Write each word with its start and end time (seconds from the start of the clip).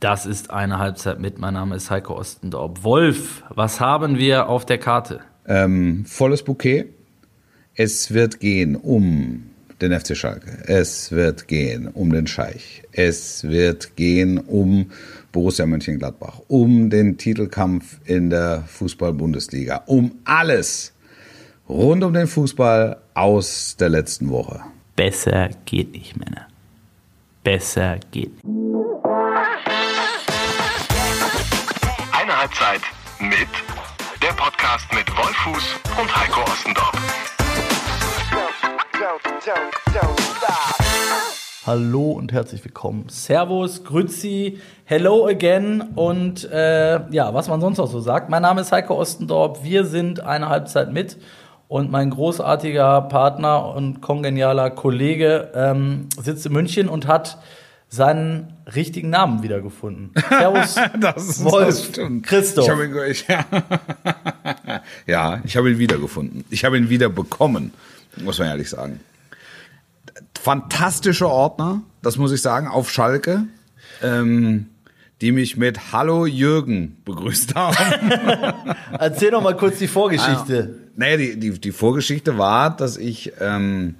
Das 0.00 0.24
ist 0.24 0.50
eine 0.50 0.78
Halbzeit 0.78 1.20
mit. 1.20 1.38
Mein 1.38 1.52
Name 1.52 1.76
ist 1.76 1.90
Heiko 1.90 2.16
Ostendorp. 2.18 2.82
Wolf, 2.84 3.44
was 3.50 3.80
haben 3.80 4.16
wir 4.16 4.48
auf 4.48 4.64
der 4.64 4.78
Karte? 4.78 5.20
Ähm, 5.46 6.06
volles 6.06 6.42
Bouquet. 6.42 6.86
Es 7.74 8.14
wird 8.14 8.40
gehen 8.40 8.76
um 8.76 9.50
den 9.82 9.98
FC 9.98 10.16
Schalke. 10.16 10.64
Es 10.66 11.12
wird 11.12 11.48
gehen 11.48 11.86
um 11.88 12.12
den 12.12 12.26
Scheich. 12.26 12.82
Es 12.92 13.44
wird 13.44 13.94
gehen 13.96 14.38
um 14.38 14.90
Borussia 15.32 15.66
Mönchengladbach, 15.66 16.40
um 16.48 16.88
den 16.88 17.18
Titelkampf 17.18 18.00
in 18.06 18.30
der 18.30 18.64
Fußball-Bundesliga, 18.68 19.82
um 19.84 20.12
alles 20.24 20.94
rund 21.68 22.02
um 22.04 22.14
den 22.14 22.26
Fußball 22.26 22.96
aus 23.12 23.76
der 23.78 23.90
letzten 23.90 24.30
Woche. 24.30 24.60
Besser 24.96 25.50
geht 25.66 25.92
nicht, 25.92 26.16
Männer. 26.16 26.46
Besser 27.44 27.98
geht 28.10 28.32
nicht. 28.44 28.79
Halbzeit 32.50 32.80
mit 33.20 33.48
der 34.20 34.32
Podcast 34.34 34.92
mit 34.92 35.08
Wolfuß 35.16 35.76
und 36.00 36.16
Heiko 36.16 36.40
Ostendorf. 36.50 36.92
Hallo 41.64 42.10
und 42.10 42.32
herzlich 42.32 42.64
willkommen. 42.64 43.08
Servus, 43.08 43.84
Grüzi, 43.84 44.58
hello 44.84 45.28
again 45.28 45.92
und 45.94 46.50
äh, 46.50 47.08
ja, 47.12 47.32
was 47.32 47.48
man 47.48 47.60
sonst 47.60 47.78
noch 47.78 47.86
so 47.86 48.00
sagt. 48.00 48.30
Mein 48.30 48.42
Name 48.42 48.62
ist 48.62 48.72
Heiko 48.72 48.98
Ostendorp. 48.98 49.62
Wir 49.62 49.84
sind 49.84 50.20
eine 50.20 50.48
Halbzeit 50.48 50.92
mit 50.92 51.18
und 51.68 51.92
mein 51.92 52.10
großartiger 52.10 53.02
Partner 53.02 53.74
und 53.76 54.00
kongenialer 54.00 54.70
Kollege 54.70 55.52
ähm, 55.54 56.08
sitzt 56.20 56.46
in 56.46 56.52
München 56.52 56.88
und 56.88 57.06
hat 57.06 57.38
seinen 57.92 58.52
richtigen 58.74 59.10
Namen 59.10 59.42
wiedergefunden. 59.42 60.12
Servus, 60.28 60.76
Das 61.00 61.28
ist- 61.28 61.44
Wolf, 61.44 61.66
das 61.66 61.84
stimmt. 61.86 62.24
Christoph. 62.24 62.64
Ich 62.64 62.70
ihn, 62.72 62.96
ich, 63.10 63.26
ja. 63.28 63.44
ja, 65.06 65.40
ich 65.44 65.56
habe 65.56 65.70
ihn 65.72 65.78
wiedergefunden. 65.78 66.44
Ich 66.50 66.64
habe 66.64 66.78
ihn 66.78 66.88
wieder 66.88 67.08
bekommen, 67.08 67.72
muss 68.22 68.38
man 68.38 68.48
ehrlich 68.48 68.70
sagen. 68.70 69.00
Fantastische 70.40 71.28
Ordner, 71.28 71.82
das 72.02 72.16
muss 72.16 72.32
ich 72.32 72.40
sagen, 72.40 72.66
auf 72.68 72.90
Schalke, 72.90 73.44
ähm, 74.02 74.66
die 75.20 75.32
mich 75.32 75.56
mit 75.58 75.92
Hallo 75.92 76.24
Jürgen 76.24 76.96
begrüßt 77.04 77.54
haben. 77.54 77.76
Erzähl 78.98 79.32
doch 79.32 79.42
mal 79.42 79.54
kurz 79.56 79.78
die 79.78 79.88
Vorgeschichte. 79.88 80.78
Naja, 80.96 81.16
die, 81.18 81.38
die, 81.38 81.58
die 81.60 81.72
Vorgeschichte 81.72 82.38
war, 82.38 82.74
dass 82.74 82.96
ich, 82.96 83.32
ähm, 83.40 83.96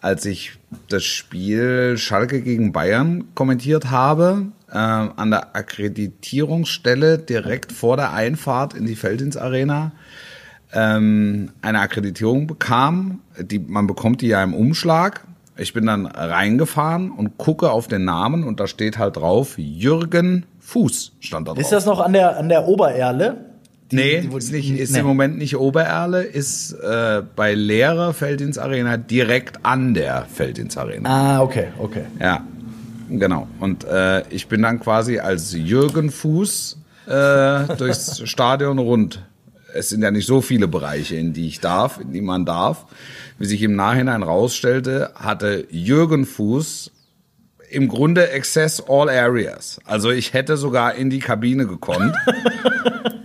als 0.00 0.24
ich 0.24 0.52
das 0.88 1.04
Spiel 1.04 1.96
Schalke 1.98 2.42
gegen 2.42 2.72
Bayern 2.72 3.24
kommentiert 3.34 3.90
habe, 3.90 4.46
ähm, 4.72 5.12
an 5.16 5.30
der 5.30 5.56
Akkreditierungsstelle 5.56 7.18
direkt 7.18 7.72
vor 7.72 7.96
der 7.96 8.12
Einfahrt 8.12 8.74
in 8.74 8.86
die 8.86 8.96
Feldins 8.96 9.36
Arena 9.36 9.92
ähm, 10.72 11.50
eine 11.62 11.80
Akkreditierung 11.80 12.46
bekam. 12.46 13.20
Die, 13.40 13.58
man 13.58 13.86
bekommt 13.86 14.20
die 14.20 14.28
ja 14.28 14.42
im 14.42 14.54
Umschlag. 14.54 15.24
Ich 15.56 15.72
bin 15.72 15.86
dann 15.86 16.06
reingefahren 16.06 17.10
und 17.10 17.38
gucke 17.38 17.70
auf 17.70 17.88
den 17.88 18.04
Namen 18.04 18.44
und 18.44 18.60
da 18.60 18.66
steht 18.66 18.98
halt 18.98 19.16
drauf, 19.16 19.54
Jürgen 19.56 20.44
Fuß 20.60 21.12
stand 21.20 21.48
da 21.48 21.52
drauf. 21.52 21.60
Ist 21.60 21.72
das 21.72 21.86
noch 21.86 22.00
an 22.00 22.12
der, 22.12 22.36
an 22.36 22.48
der 22.48 22.66
Obererle? 22.68 23.36
Die- 23.90 23.96
Nee, 23.96 24.20
die- 24.22 24.36
ist, 24.36 24.52
nicht, 24.52 24.70
ist 24.70 24.92
nee. 24.92 24.98
im 25.00 25.06
Moment 25.06 25.38
nicht 25.38 25.56
Obererle, 25.56 26.22
ist 26.24 26.72
äh, 26.72 27.22
bei 27.36 27.54
leerer 27.54 28.12
Feldins 28.14 28.58
Arena 28.58 28.96
direkt 28.96 29.64
an 29.64 29.94
der 29.94 30.26
Feldins 30.32 30.76
Arena. 30.76 31.08
Ah, 31.08 31.40
okay, 31.42 31.68
okay. 31.78 32.04
Ja, 32.20 32.44
genau. 33.08 33.46
Und 33.60 33.84
äh, 33.84 34.22
ich 34.30 34.48
bin 34.48 34.62
dann 34.62 34.80
quasi 34.80 35.20
als 35.20 35.52
Jürgen 35.52 36.10
Fuß 36.10 36.78
äh, 37.06 37.76
durchs 37.76 38.22
Stadion 38.28 38.78
rund. 38.78 39.22
Es 39.72 39.90
sind 39.90 40.02
ja 40.02 40.10
nicht 40.10 40.26
so 40.26 40.40
viele 40.40 40.66
Bereiche, 40.68 41.14
in 41.16 41.32
die 41.32 41.46
ich 41.46 41.60
darf, 41.60 42.00
in 42.00 42.12
die 42.12 42.22
man 42.22 42.44
darf. 42.44 42.86
Wie 43.38 43.44
sich 43.46 43.62
im 43.62 43.76
Nachhinein 43.76 44.22
rausstellte, 44.22 45.10
hatte 45.14 45.66
Jürgen 45.70 46.24
Fuß 46.24 46.90
im 47.70 47.86
Grunde 47.88 48.30
Access 48.34 48.82
All 48.88 49.10
Areas. 49.10 49.78
Also 49.84 50.10
ich 50.10 50.32
hätte 50.32 50.56
sogar 50.56 50.94
in 50.94 51.10
die 51.10 51.18
Kabine 51.18 51.66
gekonnt. 51.66 52.14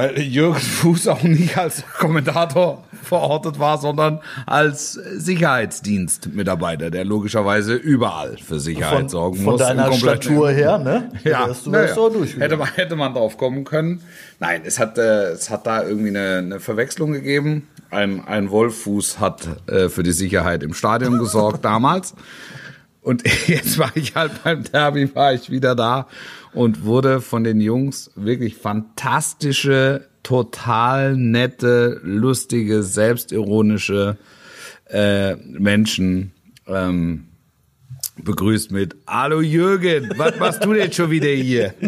Weil 0.00 0.18
Jürgen 0.18 0.58
Fuß 0.58 1.08
auch 1.08 1.22
nicht 1.24 1.58
als 1.58 1.84
Kommentator 1.98 2.82
verortet 3.02 3.58
war, 3.58 3.76
sondern 3.76 4.20
als 4.46 4.94
Sicherheitsdienstmitarbeiter, 4.94 6.90
der 6.90 7.04
logischerweise 7.04 7.74
überall 7.74 8.38
für 8.38 8.60
Sicherheit 8.60 9.00
Von, 9.00 9.08
sorgen 9.10 9.36
von 9.36 9.52
muss. 9.52 9.60
im 9.60 9.66
deiner 9.76 9.92
Statur 9.92 10.50
her, 10.52 10.78
ne? 10.78 11.12
Ja, 11.22 11.48
du 11.48 11.70
naja. 11.70 11.94
hätte, 12.38 12.56
man, 12.56 12.68
hätte 12.68 12.96
man 12.96 13.12
drauf 13.12 13.36
kommen 13.36 13.64
können. 13.64 14.00
Nein, 14.38 14.62
es 14.64 14.78
hat, 14.78 14.96
äh, 14.96 15.32
es 15.32 15.50
hat 15.50 15.66
da 15.66 15.82
irgendwie 15.86 16.08
eine, 16.08 16.38
eine 16.38 16.60
Verwechslung 16.60 17.12
gegeben. 17.12 17.68
Ein, 17.90 18.24
ein 18.26 18.50
Wolffuß 18.50 19.20
hat 19.20 19.48
äh, 19.66 19.90
für 19.90 20.02
die 20.02 20.12
Sicherheit 20.12 20.62
im 20.62 20.72
Stadion 20.72 21.18
gesorgt 21.18 21.62
damals. 21.66 22.14
Und 23.02 23.22
jetzt 23.48 23.78
war 23.78 23.90
ich 23.94 24.14
halt 24.14 24.42
beim 24.44 24.64
Derby, 24.64 25.14
war 25.14 25.34
ich 25.34 25.50
wieder 25.50 25.74
da 25.74 26.06
und 26.52 26.84
wurde 26.84 27.20
von 27.20 27.44
den 27.44 27.60
Jungs 27.60 28.10
wirklich 28.14 28.56
fantastische, 28.56 30.08
total 30.22 31.16
nette, 31.16 32.00
lustige, 32.02 32.82
selbstironische 32.82 34.16
äh, 34.88 35.36
Menschen 35.36 36.32
ähm, 36.66 37.26
begrüßt 38.16 38.70
mit 38.70 38.96
Hallo 39.06 39.40
Jürgen, 39.40 40.12
was 40.16 40.38
machst 40.38 40.64
du 40.64 40.74
denn 40.74 40.92
schon 40.92 41.10
wieder 41.10 41.28
hier? 41.28 41.74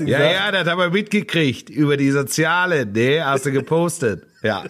Ja, 0.00 0.24
ja, 0.32 0.50
das 0.50 0.66
haben 0.66 0.78
wir 0.78 0.90
mitgekriegt 0.90 1.70
über 1.70 1.96
die 1.96 2.10
Soziale, 2.10 2.84
ne? 2.84 3.24
Hast 3.24 3.46
du 3.46 3.52
gepostet. 3.52 4.24
Ja. 4.42 4.64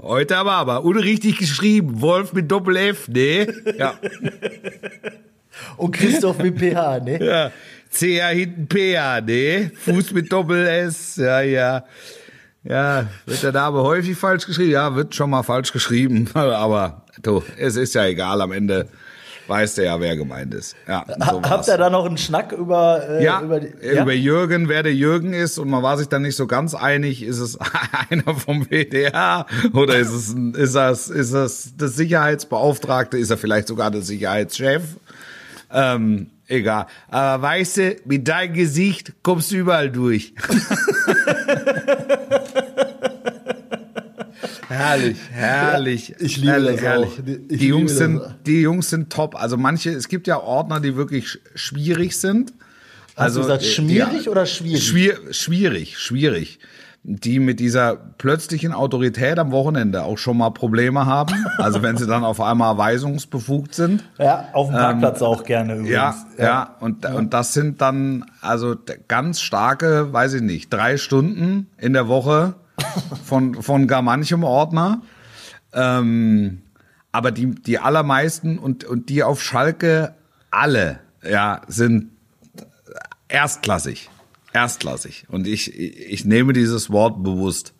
Heute 0.00 0.36
aber 0.36 0.52
aber 0.52 0.84
unrichtig 0.84 1.38
geschrieben. 1.38 2.00
Wolf 2.00 2.32
mit 2.32 2.50
Doppel 2.50 2.76
F, 2.76 3.08
ne? 3.08 3.52
Ja. 3.76 3.98
und 5.76 5.92
Christoph 5.92 6.38
mit 6.38 6.58
PH, 6.58 7.00
ne? 7.00 7.24
ja. 7.24 7.50
CH 7.92 8.28
hinten 8.32 8.68
PH, 8.68 9.20
ne? 9.22 9.70
Fuß 9.74 10.12
mit 10.12 10.32
Doppel 10.32 10.66
S, 10.66 11.16
ja, 11.16 11.40
ja. 11.40 11.84
Ja, 12.62 13.06
wird 13.26 13.42
der 13.42 13.52
Name 13.52 13.82
häufig 13.82 14.16
falsch 14.18 14.46
geschrieben? 14.46 14.70
Ja, 14.72 14.94
wird 14.94 15.14
schon 15.14 15.30
mal 15.30 15.42
falsch 15.42 15.72
geschrieben. 15.72 16.28
Aber 16.34 17.04
du, 17.22 17.42
es 17.58 17.76
ist 17.76 17.94
ja 17.94 18.04
egal, 18.06 18.40
am 18.42 18.52
Ende 18.52 18.86
weiß 19.48 19.74
der 19.74 19.86
ja, 19.86 20.00
wer 20.00 20.16
gemeint 20.16 20.54
ist. 20.54 20.76
Ja, 20.86 21.04
so. 21.08 21.42
Habt 21.42 21.66
ihr 21.66 21.76
da 21.76 21.90
noch 21.90 22.06
einen 22.06 22.18
Schnack 22.18 22.52
über, 22.52 23.02
äh, 23.08 23.24
Ja, 23.24 23.40
über, 23.42 23.58
die, 23.58 23.66
über, 23.68 24.12
Jürgen, 24.12 24.68
wer 24.68 24.84
der 24.84 24.94
Jürgen 24.94 25.32
ist 25.32 25.58
und 25.58 25.68
man 25.68 25.82
war 25.82 25.98
sich 25.98 26.06
dann 26.06 26.22
nicht 26.22 26.36
so 26.36 26.46
ganz 26.46 26.74
einig, 26.76 27.24
ist 27.24 27.40
es 27.40 27.58
einer 28.10 28.32
vom 28.36 28.66
WDR 28.70 29.46
oder 29.72 29.96
ist 29.96 30.12
es, 30.12 30.32
ein- 30.34 30.54
ist 30.54 30.76
das, 30.76 31.08
ist 31.08 31.34
das 31.34 31.72
der 31.76 31.88
Sicherheitsbeauftragte, 31.88 33.18
ist 33.18 33.30
er 33.30 33.38
vielleicht 33.38 33.66
sogar 33.66 33.90
der 33.90 34.02
Sicherheitschef? 34.02 34.82
Ähm, 35.72 36.26
egal. 36.48 36.86
Aber 37.08 37.42
weißt 37.42 37.76
du, 37.76 37.96
mit 38.04 38.26
deinem 38.28 38.54
Gesicht 38.54 39.12
kommst 39.22 39.52
du 39.52 39.56
überall 39.56 39.90
durch. 39.90 40.34
herrlich, 44.68 45.16
herrlich. 45.32 46.14
Ich 46.18 46.36
liebe 46.36 46.52
herrlich, 46.52 46.72
das 46.76 46.80
herrlich. 46.82 47.08
auch. 47.10 47.18
Ich 47.48 47.58
Die 47.58 47.68
Jungs 47.68 47.96
sind, 47.96 48.20
auch. 48.20 48.32
die 48.46 48.60
Jungs 48.62 48.90
sind 48.90 49.10
top. 49.12 49.34
Also 49.40 49.56
manche, 49.56 49.90
es 49.90 50.08
gibt 50.08 50.26
ja 50.26 50.38
Ordner, 50.40 50.80
die 50.80 50.96
wirklich 50.96 51.26
sch- 51.26 51.38
schwierig 51.54 52.16
sind. 52.16 52.52
Hast 53.16 53.36
du 53.36 53.40
gesagt, 53.40 53.62
äh, 53.62 53.66
schmierig 53.66 54.28
oder 54.28 54.46
schwierig? 54.46 54.86
Schwier 54.86 55.18
schwierig, 55.32 55.98
schwierig. 55.98 56.58
Die 57.02 57.40
mit 57.40 57.60
dieser 57.60 57.96
plötzlichen 57.96 58.72
Autorität 58.72 59.38
am 59.38 59.52
Wochenende 59.52 60.02
auch 60.02 60.18
schon 60.18 60.36
mal 60.36 60.50
Probleme 60.50 61.06
haben. 61.06 61.34
Also 61.56 61.82
wenn 61.82 61.96
sie 61.96 62.06
dann 62.06 62.24
auf 62.24 62.40
einmal 62.40 62.76
weisungsbefugt 62.76 63.74
sind. 63.74 64.04
ja, 64.18 64.48
auf 64.52 64.68
dem 64.68 64.76
Parkplatz 64.76 65.22
auch 65.22 65.44
gerne 65.44 65.74
übrigens. 65.74 65.90
Ja, 65.90 66.14
ja, 66.38 66.76
und, 66.80 67.06
und 67.06 67.32
das 67.32 67.54
sind 67.54 67.80
dann 67.80 68.26
also 68.42 68.76
ganz 69.08 69.40
starke, 69.40 70.12
weiß 70.12 70.34
ich 70.34 70.42
nicht, 70.42 70.70
drei 70.70 70.98
Stunden 70.98 71.68
in 71.78 71.94
der 71.94 72.06
Woche 72.08 72.54
von, 73.24 73.54
von 73.54 73.86
gar 73.86 74.02
manchem 74.02 74.44
Ordner. 74.44 75.00
Ähm, 75.72 76.62
aber 77.12 77.32
die, 77.32 77.54
die 77.54 77.78
allermeisten 77.78 78.58
und, 78.58 78.84
und 78.84 79.08
die 79.08 79.22
auf 79.22 79.42
Schalke 79.42 80.14
alle, 80.50 81.00
ja, 81.22 81.62
sind 81.66 82.10
erstklassig. 83.28 84.10
Erstklassig. 84.52 85.24
Und 85.28 85.46
ich, 85.46 85.74
ich 85.78 86.24
nehme 86.24 86.52
dieses 86.52 86.90
Wort 86.90 87.22
bewusst. 87.22 87.72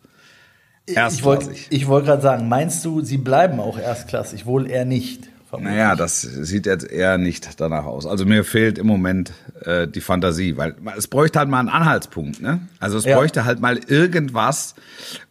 Ich 0.85 0.95
wollte 0.95 1.45
Erstklassig. 1.45 1.67
ich 1.69 1.87
wollt 1.87 2.05
gerade 2.05 2.21
sagen, 2.21 2.49
meinst 2.49 2.83
du, 2.85 3.01
sie 3.01 3.17
bleiben 3.17 3.59
auch 3.59 3.77
erstklassig? 3.77 4.45
Wohl 4.45 4.69
eher 4.69 4.85
nicht. 4.85 5.29
vermutlich. 5.49 5.75
Naja, 5.75 5.95
das 5.95 6.21
sieht 6.21 6.65
jetzt 6.65 6.89
eher 6.89 7.17
nicht 7.17 7.59
danach 7.61 7.85
aus. 7.85 8.05
Also 8.05 8.25
mir 8.25 8.43
fehlt 8.43 8.77
im 8.77 8.87
Moment 8.87 9.31
äh, 9.63 9.87
die 9.87 10.01
Fantasie, 10.01 10.57
weil 10.57 10.75
es 10.97 11.07
bräuchte 11.07 11.39
halt 11.39 11.49
mal 11.49 11.59
einen 11.59 11.69
Anhaltspunkt. 11.69 12.41
Ne? 12.41 12.61
Also 12.79 12.97
es 12.97 13.05
Ja. 13.05 13.15
bräuchte 13.17 13.45
halt 13.45 13.59
mal 13.59 13.77
irgendwas. 13.77 14.75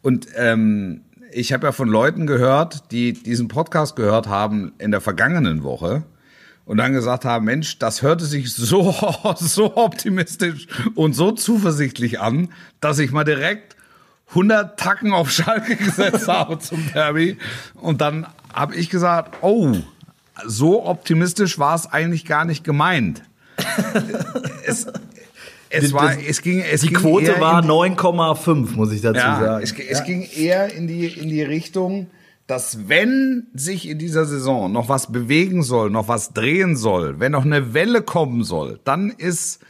Und 0.03 0.29
ähm, 0.37 1.03
ich 1.33 1.53
habe 1.53 1.67
ja 1.67 1.73
von 1.73 1.89
Leuten 1.89 2.27
gehört, 2.27 2.91
die 2.93 3.13
diesen 3.13 3.49
Podcast 3.49 3.97
gehört 3.97 4.29
haben 4.29 4.73
in 4.79 4.91
der 4.91 5.01
vergangenen 5.01 5.63
Woche 5.63 6.05
und 6.71 6.77
dann 6.77 6.93
gesagt 6.93 7.25
haben, 7.25 7.47
Mensch, 7.47 7.81
das 7.81 8.01
hörte 8.01 8.25
sich 8.25 8.55
so, 8.55 8.95
so 9.41 9.77
optimistisch 9.77 10.69
und 10.95 11.15
so 11.15 11.33
zuversichtlich 11.33 12.21
an, 12.21 12.51
dass 12.81 13.01
ich 13.01 13.11
mal 13.11 13.25
direkt 13.25 13.75
100 14.29 14.79
Tacken 14.79 15.13
auf 15.13 15.33
Schalke 15.33 15.75
gesetzt 15.85 16.29
habe 16.29 16.61
zum 16.61 16.89
Derby. 16.93 17.39
Und 17.75 18.01
dann 18.01 18.25
habe 18.55 18.77
ich 18.77 18.89
gesagt, 18.89 19.39
oh, 19.43 19.75
so 20.47 20.87
optimistisch 20.87 21.59
war 21.59 21.75
es 21.75 21.89
eigentlich 21.89 22.25
gar 22.25 22.45
nicht 22.45 22.63
gemeint. 22.63 23.25
es, 24.65 24.87
es 25.71 25.93
war, 25.93 26.17
es 26.21 26.41
ging, 26.41 26.61
es 26.61 26.83
Die 26.83 26.87
ging 26.91 26.99
Quote 26.99 27.41
war 27.41 27.65
in- 27.65 27.69
9,5, 27.97 28.77
muss 28.77 28.93
ich 28.93 29.01
dazu 29.01 29.19
ja, 29.19 29.41
sagen. 29.41 29.65
es, 29.65 29.73
es 29.73 30.05
ging 30.05 30.23
eher 30.23 30.73
in 30.73 30.87
die, 30.87 31.07
in 31.09 31.31
die 31.31 31.43
Richtung, 31.43 32.07
dass 32.51 32.89
wenn 32.89 33.47
sich 33.55 33.89
in 33.89 33.99
dieser 33.99 34.25
Saison 34.25 34.73
noch 34.73 34.89
was 34.89 35.13
bewegen 35.13 35.63
soll, 35.63 35.89
noch 35.89 36.09
was 36.09 36.33
drehen 36.33 36.77
soll, 36.77 37.21
wenn 37.21 37.31
noch 37.31 37.45
eine 37.45 37.75
Welle 37.75 38.03
kommen 38.03 38.43
soll, 38.43 38.81
dann 38.83 39.11
ist 39.11 39.61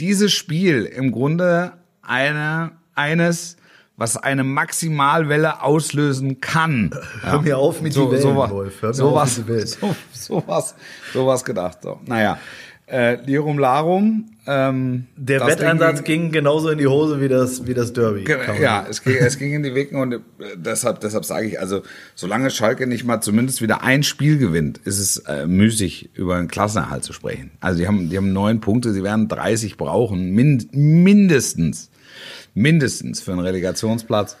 dieses 0.00 0.32
Spiel 0.32 0.84
im 0.84 1.12
Grunde 1.12 1.74
eine, 2.02 2.72
eines, 2.96 3.56
was 3.96 4.16
eine 4.16 4.42
Maximalwelle 4.42 5.62
auslösen 5.62 6.40
kann. 6.40 6.90
Hör 7.22 7.40
mir 7.40 7.56
auf 7.56 7.80
mit 7.80 7.92
so, 7.92 8.06
die 8.06 8.12
Wellen, 8.12 8.22
sowas, 8.22 8.50
Wolf. 8.50 8.82
Hör 8.82 8.88
mir 8.88 8.94
sowas, 8.94 9.30
auf 9.30 9.38
mit 9.38 9.46
die 9.46 9.52
Wellen. 9.52 9.66
so, 9.68 9.96
sowas, 10.12 10.74
sowas 11.12 11.44
gedacht. 11.44 11.78
So. 11.82 12.00
Naja, 12.04 12.38
äh, 12.86 13.16
Lirum 13.24 13.58
Larum. 13.58 14.30
Ähm, 14.46 15.06
Der 15.16 15.46
Wetteinsatz 15.46 16.02
Ding 16.02 16.04
ging 16.04 16.32
genauso 16.32 16.68
in 16.68 16.76
die 16.78 16.86
Hose 16.86 17.18
wie 17.20 17.28
das, 17.28 17.66
wie 17.66 17.72
das 17.72 17.94
Derby. 17.94 18.26
Ja, 18.60 18.86
es 18.88 19.02
ging, 19.02 19.16
es 19.16 19.38
ging 19.38 19.54
in 19.54 19.62
die 19.62 19.74
Wicken 19.74 19.96
und 19.98 20.12
äh, 20.12 20.18
deshalb, 20.56 21.00
deshalb 21.00 21.24
sage 21.24 21.46
ich, 21.46 21.58
also 21.60 21.82
solange 22.14 22.50
Schalke 22.50 22.86
nicht 22.86 23.04
mal 23.04 23.22
zumindest 23.22 23.62
wieder 23.62 23.82
ein 23.82 24.02
Spiel 24.02 24.36
gewinnt, 24.36 24.78
ist 24.84 24.98
es 24.98 25.16
äh, 25.26 25.46
müßig, 25.46 26.10
über 26.14 26.36
einen 26.36 26.48
Klassenerhalt 26.48 27.04
zu 27.04 27.14
sprechen. 27.14 27.52
Also 27.60 27.78
die 27.78 27.86
haben, 27.86 28.10
die 28.10 28.16
haben 28.18 28.34
neun 28.34 28.60
Punkte, 28.60 28.92
sie 28.92 29.02
werden 29.02 29.28
30 29.28 29.78
brauchen, 29.78 30.32
min, 30.32 30.68
mindestens, 30.72 31.90
mindestens 32.52 33.22
für 33.22 33.32
einen 33.32 33.40
Relegationsplatz. 33.40 34.36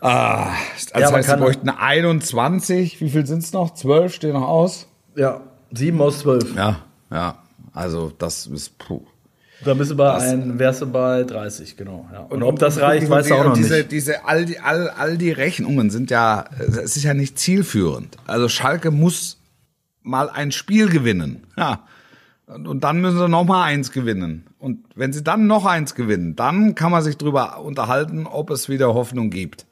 Ah, 0.00 0.52
das 0.92 1.02
Ja, 1.02 1.12
heißt, 1.12 1.28
sie 1.28 1.36
bräuchten 1.36 1.68
21, 1.68 3.00
wie 3.00 3.10
viel 3.10 3.26
sind's 3.26 3.52
noch? 3.52 3.74
12 3.74 4.14
stehen 4.14 4.32
noch 4.32 4.48
aus? 4.48 4.86
Ja, 5.16 5.42
7 5.72 6.00
aus 6.00 6.20
12. 6.20 6.54
Ja, 6.56 6.84
ja, 7.10 7.38
also 7.72 8.12
das 8.18 8.46
ist, 8.46 8.78
puh. 8.78 9.02
Da 9.64 9.74
bist 9.74 9.90
du 9.90 9.96
bei 9.96 10.14
ein, 10.14 10.58
wärst 10.58 10.82
du 10.82 10.86
bei 10.86 11.24
30, 11.24 11.76
genau. 11.76 12.08
Ja. 12.12 12.20
Und, 12.20 12.42
ob 12.44 12.58
das 12.60 12.76
und- 12.76 12.82
reicht, 12.84 13.04
und- 13.04 13.10
weißt 13.10 13.30
du 13.30 13.34
auch 13.34 13.40
und 13.40 13.46
noch 13.48 13.54
diese, 13.54 13.78
nicht. 13.78 13.92
Diese, 13.92 14.24
all, 14.24 14.44
die, 14.44 14.60
all, 14.60 14.88
all 14.90 15.18
die 15.18 15.32
Rechnungen 15.32 15.90
sind 15.90 16.10
ja, 16.10 16.44
es 16.58 16.96
ist 16.96 17.02
ja 17.02 17.12
nicht 17.14 17.38
zielführend. 17.38 18.16
Also 18.26 18.48
Schalke 18.48 18.90
muss 18.92 19.38
mal 20.02 20.30
ein 20.30 20.52
Spiel 20.52 20.88
gewinnen. 20.88 21.44
Ja. 21.56 21.80
Und, 22.46 22.66
und 22.68 22.84
dann 22.84 23.00
müssen 23.00 23.18
sie 23.18 23.28
noch 23.28 23.44
mal 23.44 23.64
eins 23.64 23.90
gewinnen. 23.92 24.46
Und 24.58 24.84
wenn 24.94 25.12
sie 25.12 25.22
dann 25.22 25.46
noch 25.46 25.66
eins 25.66 25.94
gewinnen, 25.94 26.34
dann 26.36 26.74
kann 26.74 26.90
man 26.92 27.02
sich 27.02 27.16
drüber 27.18 27.60
unterhalten, 27.60 28.26
ob 28.26 28.50
es 28.50 28.68
wieder 28.68 28.94
Hoffnung 28.94 29.30
gibt. 29.30 29.66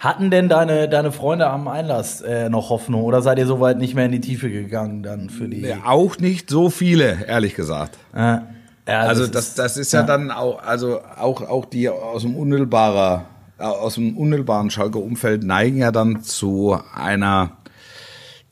Hatten 0.00 0.30
denn 0.30 0.48
deine, 0.48 0.88
deine 0.88 1.12
Freunde 1.12 1.46
am 1.48 1.68
Einlass 1.68 2.20
äh, 2.22 2.48
noch 2.48 2.70
Hoffnung 2.70 3.04
oder 3.04 3.20
seid 3.22 3.38
ihr 3.38 3.46
soweit 3.46 3.78
nicht 3.78 3.94
mehr 3.94 4.06
in 4.06 4.12
die 4.12 4.20
Tiefe 4.20 4.50
gegangen 4.50 5.02
dann 5.02 5.28
für 5.30 5.46
die? 5.46 5.60
Ja, 5.60 5.84
auch 5.84 6.18
nicht 6.18 6.48
so 6.50 6.70
viele, 6.70 7.26
ehrlich 7.26 7.54
gesagt. 7.54 7.98
Äh, 8.14 8.18
ja, 8.18 8.42
Also 8.86 9.26
das 9.26 9.30
das, 9.32 9.46
ist- 9.48 9.58
das 9.58 9.76
ist 9.76 9.92
ja, 9.92 10.02
dann 10.02 10.30
auch, 10.30 10.62
also 10.62 11.00
auch, 11.18 11.42
auch 11.42 11.66
die 11.66 11.88
aus 11.90 12.22
dem 12.22 12.34
unmittelbarer, 12.34 13.26
aus 13.58 13.96
dem 13.96 14.16
unmittelbaren 14.16 14.70
Schalker 14.70 15.00
Umfeld 15.00 15.44
neigen 15.44 15.76
ja 15.76 15.92
dann 15.92 16.22
zu 16.22 16.78
einer 16.94 17.58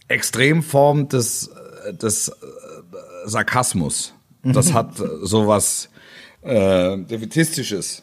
Extremform 0.08 1.08
des, 1.08 1.50
des 1.92 2.28
äh, 2.28 2.32
Sarkasmus. 3.24 4.14
Das 4.42 4.72
hat 4.72 5.00
äh, 5.00 5.04
sowas 5.22 5.88
äh, 6.42 6.96
Defetistisches, 6.98 8.02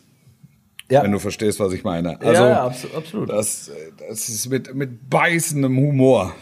ja. 0.89 1.03
wenn 1.03 1.11
du 1.11 1.19
verstehst, 1.19 1.59
was 1.59 1.73
ich 1.73 1.83
meine. 1.83 2.11
ja, 2.13 2.17
Also 2.19 2.43
ja, 2.43 2.67
abso- 2.67 2.95
absolut. 2.97 3.29
das, 3.29 3.71
das 4.09 4.29
ist 4.29 4.49
mit, 4.49 4.73
mit 4.75 5.09
beißendem 5.09 5.75
Humor 5.77 6.33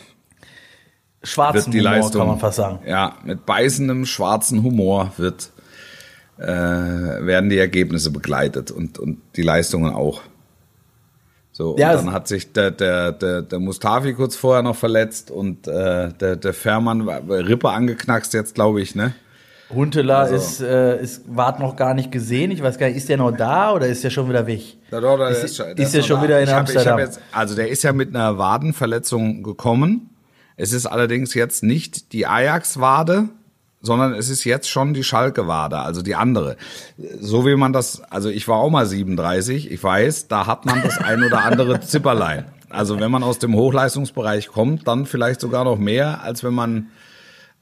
Schwarzen 1.26 1.72
Humor, 1.72 1.84
Leistung. 1.84 2.20
kann 2.20 2.28
man 2.28 2.40
fast 2.40 2.58
sagen. 2.58 2.80
Ja, 2.86 3.16
mit 3.24 3.46
beißendem 3.46 4.06
schwarzen 4.06 4.62
Humor 4.62 5.12
wird 5.18 5.52
äh, 6.38 6.46
werden 6.48 7.50
die 7.50 7.58
Ergebnisse 7.58 8.12
begleitet 8.12 8.72
und 8.72 9.00
und 9.00 9.22
die 9.38 9.42
Leistungen 9.44 9.94
auch. 9.94 10.22
So, 11.54 11.78
Ja, 11.78 11.92
und 11.92 11.96
es- 12.00 12.04
dann 12.06 12.14
hat 12.14 12.28
sich 12.28 12.52
der, 12.52 12.72
der, 12.72 13.12
der, 13.14 13.42
der 13.44 13.60
Mustafi 13.60 14.14
kurz 14.16 14.36
vorher 14.36 14.64
noch 14.64 14.76
verletzt 14.76 15.30
und 15.32 15.68
äh, 15.68 16.12
der, 16.12 16.36
der 16.36 16.54
Fährmann 16.54 17.02
Rippe 17.08 17.70
angeknackst 17.70 18.34
jetzt, 18.34 18.56
glaube 18.56 18.82
ich, 18.82 18.96
ne? 18.96 19.14
Huntela 19.74 20.20
Also- 20.20 20.36
ist, 20.36 20.62
äh, 20.62 21.02
ist, 21.02 21.24
ward 21.28 21.60
noch 21.60 21.76
gar 21.76 21.94
nicht 21.94 22.12
gesehen. 22.12 22.52
Ich 22.52 22.62
weiß 22.64 22.78
gar 22.78 22.88
nicht, 22.88 22.98
ist 22.98 23.10
der 23.10 23.18
noch 23.18 23.32
da 23.32 23.74
oder 23.74 23.88
ist 23.88 24.04
der 24.04 24.10
schon 24.10 24.30
wieder 24.30 24.46
weg? 24.48 24.62
Da, 24.92 25.00
da, 25.02 25.18
da, 25.18 25.30
Ist- 25.30 25.42
der 25.42 25.48
schon- 25.48 25.68
ist 25.68 25.78
der 25.78 25.86
der 25.90 26.00
noch 26.02 26.08
schon 26.08 26.18
da. 26.18 26.24
wieder 26.24 26.38
in 26.40 26.44
ich 26.46 26.50
hab, 26.52 26.60
Amsterdam? 26.60 26.94
hab 26.94 27.00
jetzt, 27.00 27.20
also 27.32 27.56
der 27.56 27.70
ist 27.70 27.84
ja 27.84 27.94
mit 27.94 28.10
einer 28.16 28.38
Wadenverletzung 28.38 29.44
gekommen. 29.44 30.10
Es 30.56 30.72
ist 30.74 30.86
allerdings 30.86 31.34
jetzt 31.34 31.64
nicht 31.64 32.14
die 32.14 32.28
Ajax-Wade, 32.28 33.30
sondern 33.82 34.14
es 34.14 34.30
ist 34.30 34.44
jetzt 34.46 34.70
schon 34.70 34.94
die 34.94 35.04
Schalke-Wade, 35.04 35.80
also 35.80 36.02
die 36.02 36.16
andere. 36.16 36.56
So 37.20 37.46
wie 37.46 37.56
man 37.56 37.74
das, 37.74 38.02
also 38.10 38.30
ich 38.30 38.48
war 38.48 38.58
auch 38.58 38.70
mal 38.70 38.86
37, 38.86 39.72
ich 39.72 39.84
weiß, 39.84 40.28
da 40.30 40.48
hat 40.48 40.66
man 40.66 40.82
das 40.84 41.00
ein 41.00 41.22
oder 41.24 41.44
andere 41.44 41.82
Zipperlein. 41.82 42.46
Also 42.70 43.00
wenn 43.00 43.12
man 43.12 43.24
aus 43.24 43.40
dem 43.40 43.56
Hochleistungsbereich 43.56 44.48
kommt, 44.48 44.88
dann 44.88 45.06
vielleicht 45.06 45.42
sogar 45.42 45.64
noch 45.66 45.78
mehr, 45.78 46.22
als 46.24 46.44
wenn 46.44 46.54
man 46.54 46.88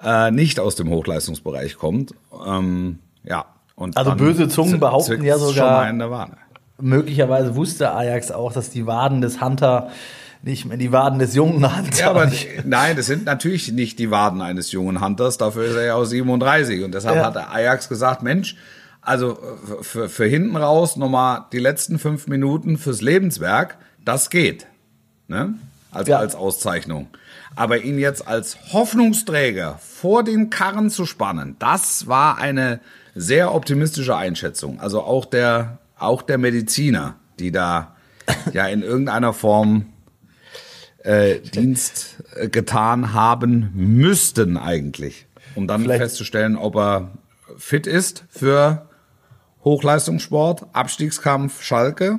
äh, 0.04 0.32
nicht 0.32 0.60
aus 0.60 0.76
dem 0.76 0.90
Hochleistungsbereich 0.90 1.78
kommt. 1.78 2.14
Ähm, 2.46 3.00
ja. 3.24 3.46
Und 3.76 3.98
Also 3.98 4.16
böse 4.16 4.48
Zungen 4.48 4.80
behaupten 4.80 5.24
ja 5.24 5.38
sogar-. 5.38 5.92
Möglicherweise 6.80 7.56
wusste 7.56 7.94
Ajax 7.94 8.32
auch, 8.32 8.54
dass 8.54 8.70
die 8.70 8.86
Waden 8.88 9.22
des 9.22 9.42
Hunter 9.42 9.90
nicht 10.44 10.66
mehr 10.66 10.78
die 10.78 10.92
Waden 10.92 11.20
des 11.20 11.36
jungen 11.36 11.64
Hunter. 11.78 12.00
Ja, 12.00 12.10
aber 12.10 12.32
nein, 12.66 12.96
das 12.96 13.06
sind 13.06 13.26
natürlich 13.26 13.72
nicht 13.72 14.00
die 14.00 14.10
Waden 14.10 14.42
eines 14.42 14.72
jungen 14.72 15.04
Hunters, 15.04 15.38
dafür 15.38 15.66
ist 15.66 15.76
er 15.76 15.86
ja 15.86 15.96
auch 15.96 16.04
37 16.06 16.84
und 16.84 16.94
deshalb 16.94 17.18
Ja. 17.18 17.26
hat 17.26 17.38
Ajax 17.38 17.88
gesagt, 17.90 18.24
Mensch, 18.24 18.56
also 19.02 19.38
für, 19.82 20.10
für 20.10 20.26
hinten 20.26 20.56
raus 20.56 20.96
nochmal 20.96 21.46
die 21.52 21.60
letzten 21.60 22.00
fünf 22.00 22.28
Minuten 22.28 22.78
fürs 22.80 23.02
Lebenswerk, 23.02 23.78
das 24.04 24.30
geht, 24.32 24.66
ne? 25.28 25.54
Als, 25.92 26.08
Ja. 26.08 26.18
als 26.18 26.36
Auszeichnung. 26.36 27.08
Aber 27.62 27.84
ihn 27.84 28.00
jetzt 28.00 28.28
als 28.28 28.58
Hoffnungsträger 28.74 29.78
vor 29.78 30.24
den 30.24 30.50
Karren 30.50 30.90
zu 30.90 31.06
spannen, 31.06 31.58
das 31.60 32.08
war 32.08 32.40
eine 32.40 32.80
sehr 33.14 33.54
optimistische 33.54 34.16
Einschätzung. 34.16 34.80
Also 34.80 35.04
auch 35.04 35.26
der, 35.26 35.78
auch 35.96 36.24
der 36.24 36.40
Mediziner, 36.40 37.18
die 37.38 37.52
da 37.52 37.96
ja 38.54 38.66
in 38.66 38.82
irgendeiner 38.82 39.32
Form 39.32 39.94
äh, 41.04 41.38
Dienst 41.40 42.24
äh, 42.36 42.50
getan 42.50 43.14
haben 43.14 43.70
müssten 43.76 44.58
eigentlich, 44.58 45.28
um 45.54 45.68
dann 45.68 45.84
Vielleicht- 45.84 46.02
festzustellen, 46.02 46.56
ob 46.56 46.76
er 46.76 47.12
fit 47.58 47.86
ist 47.86 48.24
für 48.32 48.90
Hochleistungssport, 49.64 50.66
Abstiegskampf 50.74 51.62
Schalke, 51.62 52.18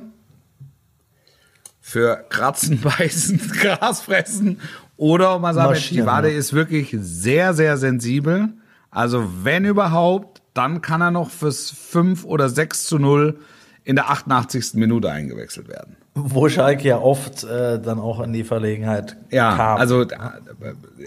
für 1.81 2.23
Kratzen, 2.29 2.79
Beißen, 2.97 3.39
Gras 3.59 3.99
fressen 4.03 4.61
oder 4.97 5.39
man 5.39 5.55
sagt, 5.55 5.71
Mensch, 5.71 5.89
die 5.89 6.05
Wade 6.05 6.29
ist 6.31 6.53
wirklich 6.53 6.95
sehr, 6.99 7.53
sehr 7.53 7.77
sensibel. 7.77 8.49
Also 8.91 9.23
wenn 9.43 9.65
überhaupt, 9.65 10.41
dann 10.53 10.81
kann 10.81 11.01
er 11.01 11.11
noch 11.11 11.29
fürs 11.31 11.71
5 11.71 12.25
oder 12.25 12.47
6 12.49 12.85
zu 12.85 12.99
0 12.99 13.39
in 13.83 13.95
der 13.95 14.09
88. 14.11 14.75
Minute 14.75 15.11
eingewechselt 15.11 15.67
werden. 15.67 15.97
wo 16.15 16.47
Schalke 16.47 16.87
ja 16.87 16.99
oft 16.99 17.43
äh, 17.43 17.81
dann 17.81 17.99
auch 17.99 18.21
in 18.21 18.31
die 18.33 18.43
Verlegenheit 18.43 19.17
Ja, 19.31 19.55
kam. 19.57 19.79
also 19.79 20.01
äh, 20.03 20.07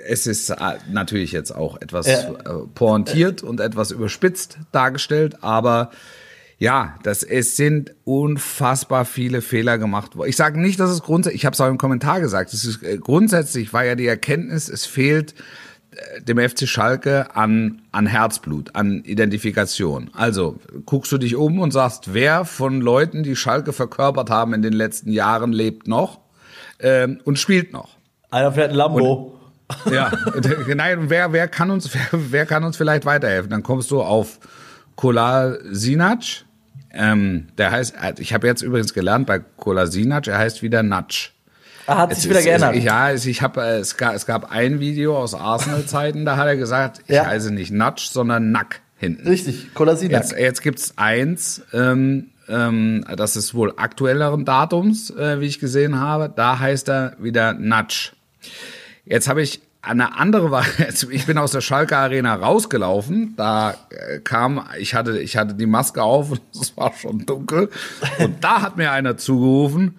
es 0.09 0.26
ist 0.26 0.50
äh, 0.50 0.57
natürlich 0.90 1.31
jetzt 1.33 1.52
auch 1.55 1.81
etwas 1.81 2.07
Ja. 2.09 2.31
äh, 2.33 2.66
pointiert 2.75 3.43
und 3.45 3.61
etwas 3.61 3.93
überspitzt 3.93 4.59
dargestellt, 4.73 5.43
aber 5.43 5.90
ja, 6.58 6.94
das 7.02 7.22
es 7.22 7.56
sind 7.56 7.94
unfassbar 8.04 9.04
viele 9.04 9.42
Fehler 9.42 9.76
gemacht 9.76 10.16
worden. 10.16 10.30
Ich 10.30 10.36
sage 10.36 10.60
nicht, 10.60 10.80
dass 10.80 10.90
es 10.90 11.02
grundsätzlich, 11.02 11.42
ich 11.42 11.46
habe 11.46 11.54
es 11.54 11.60
auch 11.60 11.68
im 11.68 11.78
Kommentar 11.78 12.20
gesagt, 12.20 12.52
es 12.54 12.64
ist 12.64 12.82
äh, 12.82 12.96
grundsätzlich 12.96 13.72
war 13.72 13.84
ja 13.84 13.94
die 13.94 14.06
Erkenntnis, 14.06 14.70
es 14.70 14.86
fehlt 14.86 15.34
äh, 15.90 16.22
dem 16.22 16.38
FC 16.38 16.66
Schalke 16.66 17.36
an, 17.36 17.82
an 17.92 18.06
Herzblut, 18.06 18.75
an 18.75 19.02
Identifikation. 19.04 20.10
Also 20.14 20.58
guckst 20.86 21.12
du 21.12 21.18
dich 21.18 21.36
um 21.36 21.58
und 21.58 21.72
sagst, 21.72 22.14
wer 22.14 22.46
von 22.46 22.80
Leuten, 22.80 23.22
die 23.22 23.36
Schalke 23.36 23.75
verkörpert 23.75 24.30
haben 24.30 24.54
in 24.54 24.62
den 24.62 24.72
letzten 24.72 25.12
Jahren, 25.12 25.52
lebt 25.52 25.86
noch 25.86 26.20
ähm, 26.80 27.20
und 27.25 27.38
spielt 27.38 27.75
noch. 27.75 27.96
Einer 28.30 28.52
fährt 28.52 28.70
ein 28.70 28.76
Lambo. 28.76 29.38
Ja, 29.90 30.10
nein, 30.75 31.10
wer, 31.10 31.32
wer 31.34 31.48
kann 31.48 31.70
uns, 31.70 31.92
wer, 31.94 32.08
wer 32.12 32.46
kann 32.46 32.64
uns 32.64 32.78
vielleicht 32.78 33.04
weiterhelfen? 33.04 33.50
Dann 33.50 33.62
kommst 33.62 33.90
du 33.90 34.00
auf 34.00 34.38
Kolasinac. 34.96 36.46
Ähm, 36.99 37.49
der 37.59 37.71
heißt, 37.71 37.95
ich 38.19 38.33
habe 38.33 38.47
jetzt 38.47 38.62
übrigens 38.62 38.95
gelernt 38.95 39.26
bei 39.26 39.38
Kolasinac, 39.57 40.26
er 40.26 40.38
heißt 40.38 40.62
wieder 40.62 40.83
Natsch. 40.83 41.31
Ah, 41.87 41.99
hat 41.99 42.12
Es 42.12 42.23
sich 42.23 42.31
wieder 42.31 42.41
ist- 42.41 42.47
geändert. 42.47 42.75
Es, 42.75 42.83
ja, 42.85 43.12
ich 43.12 43.43
hab, 43.43 43.57
es, 43.59 43.97
gab, 43.97 44.15
es 44.15 44.26
gab 44.26 44.50
ein 44.50 44.81
Video 44.81 45.17
aus 45.17 45.35
Arsenal-Zeiten, 45.35 46.25
da 46.25 46.37
hat 46.37 46.47
er 46.47 46.57
gesagt, 46.57 47.00
ich 47.07 47.15
Ja. 47.15 47.26
heiße 47.26 47.53
nicht 47.53 47.71
Natsch, 47.73 48.07
sondern 48.09 48.50
Nack 48.50 48.81
hinten. 48.97 49.29
Richtig, 49.29 49.73
Kolasinac. 49.75 50.23
Jetzt, 50.23 50.37
jetzt 50.38 50.62
gibt's 50.62 50.95
eins, 50.97 51.62
ähm, 51.73 52.31
ähm, 52.49 53.05
das 53.17 53.37
ist 53.37 53.55
wohl 53.55 53.75
aktuelleren 53.76 54.45
Datums, 54.45 55.11
äh, 55.11 55.41
wie 55.41 55.47
ich 55.47 55.59
gesehen 55.61 56.00
habe. 56.00 56.33
Da 56.35 56.59
heißt 56.59 56.88
er 56.88 57.17
wieder 57.21 57.53
Natsch. 57.55 58.12
Jetzt 59.05 59.29
habe 59.29 59.43
ich 59.43 59.61
eine 59.87 60.16
andere 60.19 60.50
Variante. 60.50 61.07
Ich 61.11 61.26
bin 61.26 61.38
aus 61.38 61.52
der 61.52 61.61
Schalke 61.61 61.97
Arena 61.97 62.35
rausgelaufen. 62.35 63.35
Da 63.37 63.76
äh, 63.90 64.19
kam, 64.19 64.66
ich 64.78 64.95
hatte, 64.95 65.19
ich 65.19 65.37
hatte 65.37 65.55
die 65.55 65.66
Maske 65.66 66.02
auf 66.02 66.33
und 66.33 66.40
es 66.61 66.76
war 66.76 66.93
schon 66.93 67.25
dunkel. 67.25 67.71
Und 68.19 68.43
da 68.43 68.62
hat 68.62 68.76
mir 68.76 68.90
einer 68.90 69.16
zugerufen, 69.16 69.99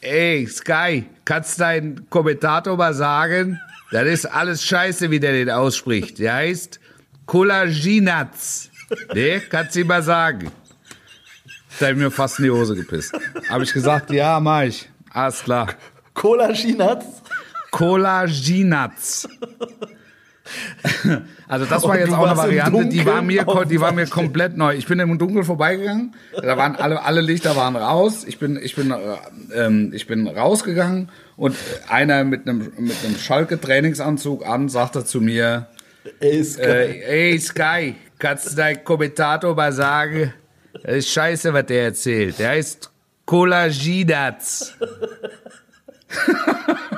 ey, 0.00 0.46
Sky, 0.46 1.04
kannst 1.24 1.60
deinen 1.60 2.08
Kommentator 2.10 2.76
mal 2.76 2.94
sagen, 2.94 3.60
das 3.92 4.06
ist 4.06 4.26
alles 4.26 4.64
scheiße, 4.64 5.10
wie 5.10 5.20
der 5.20 5.32
den 5.32 5.50
ausspricht. 5.50 6.18
Der 6.18 6.34
heißt 6.34 6.80
Kollaginatz. 7.26 8.70
Ne, 9.14 9.40
kannst 9.40 9.76
du 9.76 9.84
mal 9.84 10.02
sagen. 10.02 10.50
Da 11.78 11.86
hab 11.86 11.92
ich 11.92 11.98
mir 11.98 12.10
fast 12.10 12.38
in 12.38 12.46
die 12.46 12.50
Hose 12.50 12.74
gepisst. 12.74 13.14
Habe 13.48 13.64
ich 13.64 13.72
gesagt, 13.72 14.10
ja, 14.10 14.38
mach 14.40 14.62
ich. 14.62 14.88
Alles 15.12 15.42
klar. 15.42 15.68
Cola 16.14 16.52
Chinatz. 16.52 17.19
Kollaginatz. 17.70 19.28
Also 21.46 21.64
das 21.64 21.84
war 21.84 21.98
jetzt 21.98 22.12
auch 22.12 22.26
eine 22.26 22.36
Variante, 22.36 22.86
die 22.86 23.06
war 23.06 23.22
mir, 23.22 23.44
die 23.68 23.80
war 23.80 23.92
mir 23.92 24.06
komplett 24.06 24.56
neu. 24.56 24.74
Ich 24.74 24.86
bin 24.86 24.98
im 24.98 25.18
Dunkeln 25.18 25.44
vorbeigegangen, 25.44 26.14
da 26.32 26.56
waren 26.56 26.74
alle, 26.76 27.02
alle 27.04 27.20
Lichter 27.20 27.54
waren 27.54 27.76
raus. 27.76 28.24
Ich 28.26 28.38
bin, 28.38 28.58
ich 28.60 28.74
bin, 28.74 28.90
äh, 28.90 28.96
ähm, 29.54 29.92
ich 29.94 30.06
bin 30.08 30.26
rausgegangen 30.26 31.08
und 31.36 31.56
einer 31.88 32.24
mit 32.24 32.48
einem, 32.48 32.72
mit 32.78 32.96
einem 33.04 33.16
Schalke 33.16 33.60
Trainingsanzug 33.60 34.44
an 34.44 34.68
sagte 34.68 35.04
zu 35.04 35.20
mir, 35.20 35.68
Ey, 36.18 36.42
geil. 36.42 36.66
äh, 36.66 37.30
ey 37.30 37.38
Sky, 37.38 37.94
kannst 38.18 38.52
du 38.52 38.56
dein 38.56 38.82
Kommentator 38.82 39.54
mal 39.54 39.72
sagen, 39.72 40.32
das 40.82 40.96
ist 40.96 41.10
scheiße, 41.10 41.52
was 41.52 41.66
der 41.66 41.84
erzählt. 41.84 42.38
Der 42.38 42.50
heißt 42.50 42.90
Kollaginatz. 43.24 44.74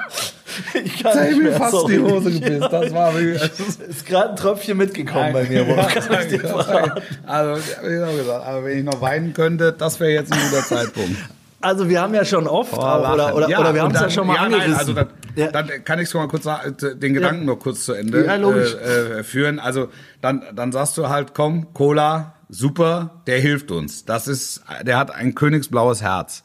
ich 0.85 1.03
kann 1.03 1.19
ich 1.25 1.31
nicht 1.31 1.43
mir 1.43 1.53
fast 1.53 1.73
sorry. 1.73 1.95
die 1.95 2.01
Hose 2.01 2.31
gepisst. 2.31 2.73
Das 2.73 2.93
war 2.93 3.15
wirklich, 3.15 3.43
Ist 3.89 4.07
gerade 4.07 4.31
ein 4.31 4.37
Tröpfchen 4.37 4.77
mitgekommen 4.77 5.33
bei 5.33 5.45
mir. 5.45 5.67
Wolfgang. 5.67 6.07
also, 7.27 7.51
hab 7.53 7.85
ich 7.85 8.17
gesagt, 8.19 8.47
aber 8.47 8.65
wenn 8.65 8.79
ich 8.79 8.85
noch 8.85 9.01
weinen 9.01 9.33
könnte, 9.33 9.73
das 9.73 10.01
wäre 10.01 10.11
jetzt 10.13 10.33
ein 10.33 10.39
guter 10.51 10.63
Zeitpunkt. 10.63 11.17
Also 11.63 11.89
wir 11.89 12.01
haben 12.01 12.13
ja 12.13 12.25
schon 12.25 12.49
oft, 12.49 12.75
auch, 12.75 13.13
oder, 13.15 13.35
oder, 13.37 13.49
Ja, 13.49 13.61
oder 13.61 13.73
wir 13.73 13.83
haben 13.83 13.95
es 13.95 14.01
ja 14.01 14.11
schon 14.11 14.27
mal 14.27 14.35
ja, 14.35 14.43
angerissen. 14.43 14.71
Nein, 14.73 14.79
also 14.79 14.93
dann, 14.95 15.09
Ja. 15.37 15.51
dann 15.53 15.85
kann 15.85 16.01
ich 16.01 16.09
es 16.09 16.15
mal 16.15 16.27
kurz 16.27 16.43
sagen, 16.45 16.77
den 16.99 17.15
Gedanken 17.15 17.45
noch 17.47 17.57
kurz 17.57 17.85
zu 17.85 17.93
Ende 17.93 18.27
Ja, 18.27 18.35
äh, 18.35 19.21
äh, 19.21 19.23
führen. 19.23 19.61
Also 19.61 19.89
dann, 20.21 20.43
dann 20.55 20.73
sagst 20.73 20.99
du 20.99 21.09
halt, 21.09 21.35
komm, 21.35 21.73
Cola, 21.73 22.35
super, 22.49 23.23
der 23.29 23.39
hilft 23.39 23.71
uns. 23.71 24.05
Das 24.05 24.27
ist, 24.27 24.63
der 24.83 24.99
hat 24.99 25.15
ein 25.15 25.37
königsblaues 25.37 26.03
Herz. 26.03 26.43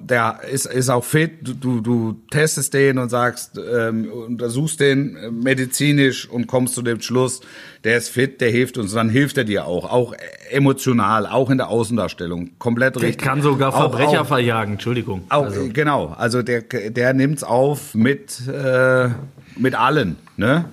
Der 0.00 0.40
ist, 0.50 0.66
ist 0.66 0.88
auch 0.88 1.04
fit, 1.04 1.30
du, 1.42 1.54
du, 1.54 1.80
du 1.80 2.16
testest 2.32 2.74
den 2.74 2.98
und 2.98 3.08
sagst, 3.08 3.56
ähm, 3.72 4.10
untersuchst 4.10 4.80
den 4.80 5.16
äh, 5.16 5.30
medizinisch 5.30 6.28
und 6.28 6.48
kommst 6.48 6.74
zu 6.74 6.82
dem 6.82 7.00
Schluss, 7.00 7.40
der 7.84 7.96
ist 7.96 8.08
fit, 8.08 8.40
der 8.40 8.50
hilft 8.50 8.78
uns, 8.78 8.92
dann 8.94 9.08
hilft 9.08 9.38
er 9.38 9.44
dir 9.44 9.64
auch, 9.64 9.84
auch 9.88 10.12
emotional, 10.50 11.26
auch 11.26 11.50
in 11.50 11.58
der 11.58 11.68
Außendarstellung, 11.68 12.58
komplett 12.58 12.96
Der 12.96 13.02
richtig. 13.02 13.24
kann 13.24 13.42
sogar 13.42 13.72
Auch- 13.74 13.78
Verbrecher 13.92 14.22
auch- 14.22 14.26
verjagen, 14.26 14.72
Entschuldigung. 14.72 15.22
auch, 15.28 15.44
also, 15.44 15.68
genau, 15.72 16.06
also 16.18 16.42
der, 16.42 16.62
der 16.62 17.14
nimmt's 17.14 17.44
auf 17.44 17.94
mit, 17.94 18.40
äh, 18.48 19.10
mit 19.56 19.76
allen, 19.76 20.16
ne? 20.36 20.64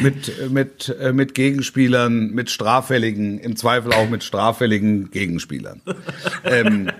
Mit, 0.00 0.50
mit, 0.52 0.96
äh, 1.00 1.12
mit 1.12 1.34
Gegenspielern, 1.34 2.30
mit 2.30 2.48
straffälligen, 2.50 3.38
im 3.38 3.56
Zweifel 3.56 3.92
auch 3.92 4.08
mit 4.08 4.22
straffälligen 4.24 5.10
Gegenspielern. 5.10 5.82
ähm, 6.44 6.90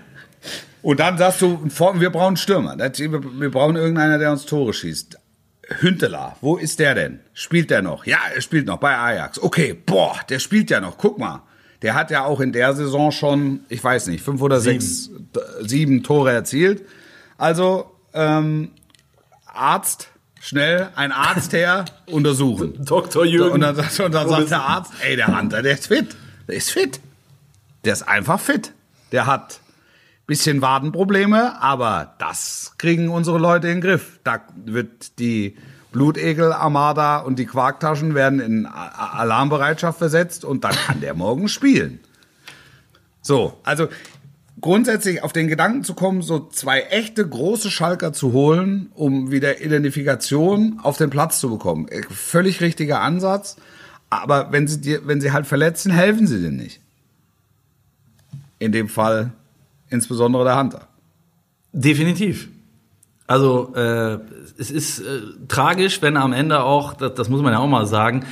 und 0.83 1.01
dann 1.01 1.19
sagst 1.19 1.41
du, 1.43 1.61
wir 1.65 2.11
brauchen 2.11 2.27
einen 2.29 2.37
Stürmer. 2.37 2.77
Wir 2.79 3.51
brauchen 3.51 3.77
irgendeiner, 3.77 4.19
der 4.19 4.31
uns 4.33 4.47
Tore 4.47 4.73
schießt. 4.73 5.19
Hünteler, 5.81 6.37
wo 6.41 6.57
ist 6.57 6.79
der 6.81 6.95
denn? 6.95 7.21
Spielt 7.33 7.71
der 7.71 7.81
noch? 7.83 8.05
Ja, 8.05 8.19
er 8.35 8.41
spielt 8.41 8.67
noch 8.67 8.79
bei 8.79 8.97
Ajax. 8.97 9.41
Okay, 9.41 9.73
boah, 9.75 10.17
der 10.29 10.39
spielt 10.41 10.69
ja 10.71 10.81
noch. 10.81 10.99
Guck 10.99 11.19
mal. 11.19 11.43
Der 11.83 11.95
hat 11.95 12.11
ja 12.11 12.25
auch 12.25 12.41
in 12.41 12.53
der 12.53 12.75
Saison 12.75 13.13
schon, 13.13 13.61
ich 13.69 13.83
weiß 13.83 14.09
nicht, 14.09 14.23
fünf 14.23 14.43
oder 14.43 14.61
sechs, 14.61 15.09
d- 15.11 15.41
sieben 15.61 16.03
Tore 16.03 16.33
erzielt. 16.33 16.83
Also, 17.39 17.91
ähm, 18.13 18.73
Arzt, 19.47 20.09
schnell, 20.41 20.89
ein 20.97 21.13
Arzt 21.13 21.53
her, 21.53 21.85
untersuchen. 22.07 22.85
Dr. 22.85 23.25
Jürgen. 23.25 23.53
Und 23.55 23.61
dann, 23.61 23.77
sagt- 23.77 24.01
und 24.01 24.13
dann 24.13 24.29
sagt 24.29 24.51
der 24.51 24.61
Arzt, 24.63 24.93
ey, 25.03 25.17
der 25.17 25.29
Hunter, 25.39 25.63
der 25.63 25.73
ist 25.75 25.87
fit. 25.87 26.09
Der 26.49 26.57
ist 26.57 26.71
fit. 26.71 27.01
Der 27.85 27.93
ist 27.95 28.03
einfach 28.03 28.41
fit. 28.41 28.73
Der 29.13 29.27
hat 29.27 29.61
bisschen 30.31 30.63
Wadenprobleme, 30.63 31.61
aber 31.61 32.15
das 32.19 32.75
kriegen 32.79 33.09
unsere 33.09 33.37
Leute 33.37 33.67
in 33.67 33.79
den 33.79 33.81
Griff. 33.81 34.21
Da 34.23 34.41
wird 34.65 35.19
die 35.19 35.57
Blutegel-Armada 35.91 37.19
und 37.19 37.41
die 37.41 37.47
Quarktaschen 37.47 38.15
werden 38.15 38.39
in 38.39 38.65
Alarmbereitschaft 38.65 39.99
versetzt 39.99 40.45
und 40.45 40.63
dann 40.63 40.77
kann 40.87 41.01
der 41.01 41.15
morgen 41.15 41.49
spielen. 41.49 41.99
So, 43.23 43.59
also 43.65 43.89
grundsätzlich 44.61 45.25
auf 45.25 45.33
den 45.33 45.49
Gedanken 45.49 45.83
zu 45.83 45.95
kommen, 45.95 46.23
so 46.23 46.49
zwei 46.49 46.83
echte 46.83 47.29
große 47.29 47.69
Schalker 47.69 48.13
zu 48.13 48.33
holen, 48.33 48.93
um 48.95 49.33
wieder 49.33 49.61
Identifikation 49.61 50.79
auf 50.81 50.97
den 50.97 51.11
Platz 51.11 51.41
zu 51.41 51.51
bekommen. 51.51 51.89
Äh, 51.89 52.03
Völlig 52.09 52.61
richtiger 52.61 53.01
Ansatz. 53.01 53.57
Aber 54.11 54.53
wenn 54.53 54.69
sie 54.69 54.81
dir, 54.81 55.09
wenn 55.09 55.21
sie 55.21 55.33
halt 55.33 55.49
verletzen, 55.49 55.91
helfen 55.91 56.29
sie 56.29 56.39
dir 56.39 56.53
nicht. 56.53 56.81
In 58.61 58.71
dem 58.71 58.89
Fall 58.89 59.33
insbesondere 59.91 60.45
der 60.45 60.59
Hunter. 60.59 60.89
Definitiv. 61.73 62.49
Also 63.27 63.73
äh, 63.77 64.19
es 64.59 64.71
ist 64.71 65.01
äh, 65.01 65.05
tragisch, 65.47 66.03
wenn 66.03 66.17
am 66.17 66.33
Ende 66.33 66.65
auch, 66.65 66.95
das, 66.95 67.15
das 67.15 67.29
muss 67.29 67.43
man 67.43 67.53
ja 67.53 67.61
auch 67.61 67.69
mal 67.69 67.87
sagen, 67.87 68.25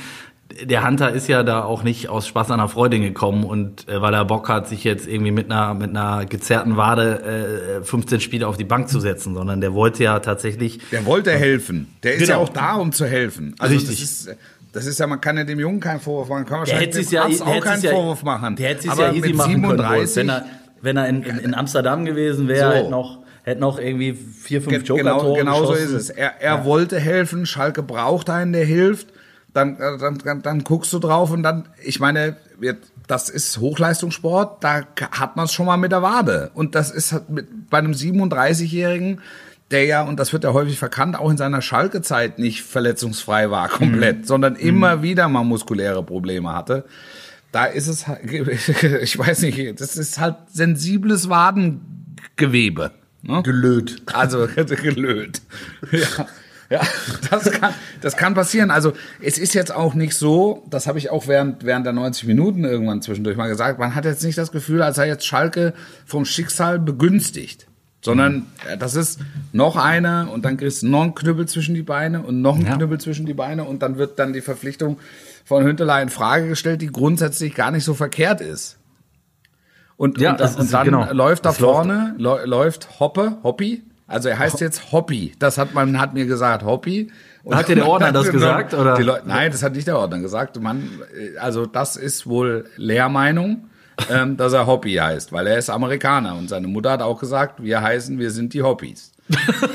der 0.63 0.85
Hunter 0.85 1.11
ist 1.11 1.27
ja 1.27 1.43
da 1.43 1.63
auch 1.63 1.83
nicht 1.83 2.09
aus 2.09 2.27
Spaß 2.27 2.51
an 2.51 2.57
der 2.57 2.67
Freude 2.67 2.99
gekommen 2.99 3.43
und 3.45 3.87
äh, 3.87 4.01
weil 4.01 4.13
er 4.13 4.25
Bock 4.25 4.49
hat, 4.49 4.67
sich 4.67 4.83
jetzt 4.83 5.07
irgendwie 5.07 5.31
mit 5.31 5.51
einer 5.51 5.73
mit 5.73 5.91
einer 5.91 6.25
gezerrten 6.25 6.75
Wade 6.75 7.79
äh, 7.81 7.83
15 7.83 8.19
Spiele 8.19 8.47
auf 8.47 8.57
die 8.57 8.63
Bank 8.65 8.89
zu 8.89 8.99
setzen, 8.99 9.35
sondern 9.35 9.61
der 9.61 9.73
wollte 9.73 10.03
ja 10.03 10.19
tatsächlich 10.19 10.79
Der 10.91 11.05
wollte 11.05 11.31
helfen. 11.31 11.87
Der 12.03 12.15
ist 12.15 12.19
Genau. 12.19 12.31
ja 12.31 12.37
auch 12.37 12.49
da, 12.49 12.73
um 12.75 12.91
zu 12.91 13.05
helfen. 13.05 13.55
Also 13.59 13.75
Richtig. 13.75 13.99
Das 13.99 14.01
ist, 14.01 14.37
das 14.73 14.85
ist 14.85 14.99
ja, 14.99 15.07
man 15.07 15.21
kann 15.21 15.37
ja 15.37 15.43
dem 15.43 15.59
Jungen 15.59 15.79
keinen 15.79 15.99
Vorwurf 15.99 16.29
machen. 16.29 16.45
Kann 16.45 16.65
Der 16.65 16.75
wahrscheinlich 16.75 16.95
hätte 16.95 17.05
dem 17.09 17.13
ja, 17.13 17.23
Arzt 17.23 17.41
auch 17.41 17.47
hätte 17.47 17.61
keinen 17.61 17.81
ja, 17.83 17.91
Vorwurf 17.91 18.23
machen. 18.23 18.55
Der 18.55 18.69
hätte 18.69 18.87
es 18.87 18.89
Aber 18.89 19.07
ja 19.07 19.13
easy 19.13 19.27
mit 19.29 19.35
machen 19.37 19.53
können, 19.53 19.77
37, 19.77 20.15
wenn 20.17 20.29
er 20.29 20.45
wenn 20.81 20.97
er 20.97 21.07
in, 21.07 21.23
in, 21.23 21.39
in 21.39 21.53
Amsterdam 21.53 22.05
gewesen 22.05 22.47
wäre, 22.47 22.71
So. 22.71 22.77
hätte 22.77 22.89
noch 22.89 23.19
hätte 23.43 23.61
noch 23.61 23.79
irgendwie 23.79 24.13
vier 24.13 24.61
fünf 24.61 24.87
Joker 24.87 25.01
genau, 25.01 25.33
genau 25.33 25.65
so 25.65 25.73
ist 25.73 25.91
es. 25.91 26.09
Er, 26.09 26.41
er 26.41 26.65
wollte 26.65 26.99
helfen, 26.99 27.45
Schalke 27.45 27.83
braucht 27.83 28.29
einen, 28.29 28.53
der 28.53 28.65
hilft. 28.65 29.07
Dann, 29.53 29.77
dann, 29.79 30.19
dann, 30.19 30.41
dann 30.43 30.63
guckst 30.63 30.93
du 30.93 30.99
drauf 30.99 31.31
und 31.31 31.41
dann, 31.41 31.67
ich 31.83 31.99
meine, 31.99 32.37
das 33.07 33.29
ist 33.29 33.57
Hochleistungssport, 33.57 34.63
da 34.63 34.83
hat 35.11 35.35
man 35.35 35.45
es 35.45 35.53
schon 35.53 35.65
mal 35.65 35.77
mit 35.77 35.91
der 35.91 36.03
Wade. 36.03 36.51
Und 36.53 36.75
das 36.75 36.91
ist 36.91 37.11
halt 37.11 37.29
mit, 37.31 37.69
bei 37.69 37.79
einem 37.79 37.93
37-Jährigen, 37.93 39.21
der 39.71 39.85
ja, 39.85 40.03
und 40.03 40.19
das 40.19 40.33
wird 40.33 40.43
ja 40.43 40.53
häufig 40.53 40.77
verkannt, 40.77 41.17
auch 41.17 41.31
in 41.31 41.37
seiner 41.37 41.63
Schalke-Zeit 41.63 42.37
nicht 42.37 42.61
verletzungsfrei 42.61 43.49
war 43.49 43.69
komplett, 43.69 44.27
sondern 44.27 44.55
immer 44.55 45.01
wieder 45.01 45.27
mal 45.27 45.43
muskuläre 45.43 46.03
Probleme 46.03 46.53
hatte. 46.53 46.85
Da 47.51 47.65
ist 47.65 47.87
es, 47.87 48.07
halt- 48.07 48.21
ich 49.01 49.17
weiß 49.17 49.41
nicht, 49.43 49.79
das 49.81 49.97
ist 49.97 50.19
halt 50.19 50.35
sensibles 50.51 51.29
Wadengewebe. 51.29 52.91
Ne? 53.21 53.41
gelöt. 53.43 54.01
Also 54.13 54.47
gelöt. 54.47 55.41
Ja. 55.91 56.27
Ja, 56.71 56.81
das 57.31 57.49
kann, 57.51 57.73
das 57.99 58.15
kann 58.15 58.35
passieren. 58.35 58.69
Also 58.69 58.93
es 59.23 59.39
ist 59.39 59.55
jetzt 59.55 59.73
auch 59.73 59.95
nicht 59.95 60.13
so, 60.13 60.67
das 60.69 60.85
habe 60.85 60.99
ich 60.99 61.09
auch 61.09 61.27
während, 61.27 61.63
während 61.65 61.83
der 61.87 61.93
90 61.93 62.27
Minuten 62.27 62.63
irgendwann 62.63 63.01
zwischendurch 63.01 63.37
mal 63.37 63.47
gesagt, 63.49 63.79
man 63.79 63.95
hat 63.95 64.05
jetzt 64.05 64.23
nicht 64.23 64.37
das 64.37 64.51
Gefühl, 64.51 64.83
als 64.83 64.97
sei 64.97 65.07
jetzt 65.07 65.25
Schalke 65.25 65.73
vom 66.05 66.25
Schicksal 66.25 66.77
begünstigt. 66.77 67.65
Sondern 68.05 68.45
äh, 68.71 68.77
das 68.77 68.93
ist 68.93 69.19
noch 69.51 69.77
einer 69.77 70.29
und 70.31 70.45
dann 70.45 70.57
kriegst 70.57 70.83
du 70.83 70.87
noch 70.87 71.01
einen 71.01 71.15
Knüppel 71.15 71.47
zwischen 71.47 71.73
die 71.73 71.81
Beine 71.81 72.21
und 72.21 72.41
noch 72.43 72.55
einen 72.55 72.67
Ja. 72.67 72.75
Knüppel 72.75 72.99
zwischen 72.99 73.25
die 73.25 73.33
Beine 73.33 73.63
und 73.63 73.81
dann 73.81 73.97
wird 73.97 74.19
dann 74.19 74.31
die 74.33 74.41
Verpflichtung 74.41 74.99
von 75.49 75.63
Hünteler 75.63 75.99
in 76.01 76.09
Frage 76.09 76.47
gestellt, 76.47 76.79
die 76.81 76.87
grundsätzlich 76.91 77.55
gar 77.55 77.71
nicht 77.71 77.83
so 77.83 77.95
verkehrt 77.95 78.39
ist. 78.39 78.77
Und, 79.97 80.19
Ja, 80.21 80.31
und, 80.31 80.39
das 80.39 80.55
und 80.55 80.71
dann 80.71 80.85
genau. 80.85 81.11
läuft 81.11 81.43
da 81.43 81.49
Das 81.49 81.59
läuft- 81.59 81.73
vorne, 81.73 82.15
läu- 82.19 82.45
läuft 82.45 82.99
Hoppe, 82.99 83.37
Hoppi. 83.43 83.83
Also 84.07 84.29
er 84.29 84.37
heißt 84.39 84.61
jetzt 84.61 84.91
Hoppi. 84.91 85.33
Das 85.39 85.57
hat 85.57 85.73
man 85.73 85.99
hat 85.99 86.13
mir 86.13 86.25
gesagt, 86.27 86.63
Hoppi. 86.63 87.11
Und 87.43 87.55
Hat 87.55 87.67
dir 87.67 87.75
der 87.75 87.87
Ordner 87.87 88.11
das 88.13 88.29
gesagt, 88.31 88.73
oder? 88.75 88.99
Leute, 88.99 89.27
nein, 89.27 89.51
das 89.51 89.63
hat 89.63 89.73
nicht 89.73 89.87
der 89.87 89.97
Ordner 89.97 90.19
gesagt. 90.19 90.59
Man, 90.61 90.87
äh, 91.17 91.37
also 91.39 91.65
das 91.65 91.95
ist 91.97 92.27
wohl 92.27 92.65
Lehrmeinung, 92.77 93.69
ähm, 94.11 94.37
dass 94.37 94.53
er 94.53 94.67
Hoppi 94.67 94.93
heißt, 94.93 95.31
weil 95.33 95.47
er 95.47 95.57
ist 95.57 95.69
Amerikaner 95.71 96.35
und 96.35 96.47
seine 96.47 96.67
Mutter 96.67 96.91
hat 96.91 97.01
auch 97.01 97.19
gesagt, 97.19 97.61
wir 97.63 97.81
heißen, 97.81 98.19
wir 98.19 98.29
sind 98.31 98.53
die 98.53 98.61
Hoppis. 98.61 99.11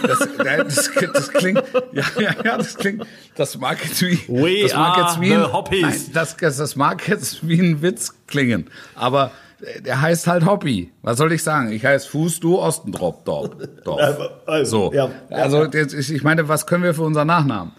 Das, 0.03 0.19
das, 0.37 0.91
das, 1.13 1.33
klingt, 1.33 1.63
ja, 1.93 2.05
ja, 2.19 2.35
ja, 2.45 2.59
das 2.59 2.77
klingt, 2.77 3.07
das 3.37 3.57
mag 3.59 3.83
jetzt 3.85 4.03
wie, 4.03 4.19
We 4.29 4.63
das 4.63 4.75
mag 4.75 4.99
jetzt 4.99 5.21
wie 5.21 5.33
ein, 5.33 5.53
Hoppies. 5.53 5.83
nein, 5.83 6.11
das, 6.13 6.37
das 6.37 6.77
mag 6.77 7.07
jetzt 7.09 7.47
wie 7.47 7.61
ein 7.61 7.81
Witz 7.81 8.15
klingen, 8.27 8.69
aber 8.95 9.31
der 9.85 10.01
heißt 10.01 10.27
halt 10.27 10.45
Hobby. 10.45 10.93
Was 11.03 11.19
soll 11.19 11.33
ich 11.33 11.43
sagen? 11.43 11.73
Ich 11.73 11.85
heiße 11.85 12.09
Fuß, 12.11 12.41
du 12.41 12.59
Ostendorf. 12.59 13.25
Dorf. 13.25 13.51
Dorf. 13.85 14.31
Also, 14.47 14.91
So. 14.91 14.95
ja. 14.95 15.11
Also, 15.31 15.65
jetzt, 15.65 15.95
ich 15.95 16.23
meine, 16.23 16.49
was 16.49 16.67
können 16.67 16.83
wir 16.83 16.95
für 16.95 17.03
unseren 17.03 17.29
Nachnamen? 17.29 17.73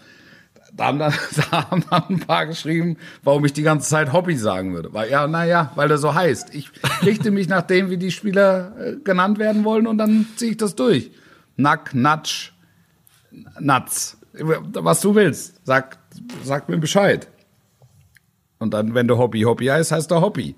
Da 0.72 0.86
haben, 0.86 0.98
dann, 0.98 1.14
da 1.50 1.70
haben 1.70 1.84
dann 1.88 2.02
ein 2.10 2.20
paar 2.20 2.46
geschrieben, 2.46 2.96
warum 3.22 3.44
ich 3.44 3.52
die 3.52 3.62
ganze 3.62 3.88
Zeit 3.88 4.12
Hobby 4.12 4.36
sagen 4.36 4.74
würde. 4.74 4.92
Weil, 4.92 5.10
ja, 5.10 5.26
naja, 5.26 5.70
weil 5.74 5.90
er 5.90 5.98
so 5.98 6.14
heißt. 6.14 6.54
Ich 6.54 6.70
richte 7.04 7.30
mich 7.30 7.48
nach 7.48 7.62
dem, 7.62 7.88
wie 7.90 7.96
die 7.98 8.10
Spieler 8.10 8.72
äh, 8.78 8.96
genannt 9.02 9.38
werden 9.38 9.64
wollen 9.64 9.86
und 9.86 9.98
dann 9.98 10.26
ziehe 10.36 10.52
ich 10.52 10.56
das 10.56 10.74
durch. 10.74 11.10
Nack, 11.56 11.94
Natsch, 11.94 12.52
Natz. 13.60 14.16
Was 14.32 15.00
du 15.00 15.14
willst. 15.14 15.60
Sag, 15.64 15.98
sag 16.44 16.68
mir 16.68 16.78
Bescheid. 16.78 17.28
Und 18.58 18.74
dann, 18.74 18.94
wenn 18.94 19.08
du 19.08 19.18
Hobby 19.18 19.42
Hobby 19.42 19.66
heißt, 19.66 19.92
heißt 19.92 20.10
er 20.10 20.20
Hobby. 20.20 20.54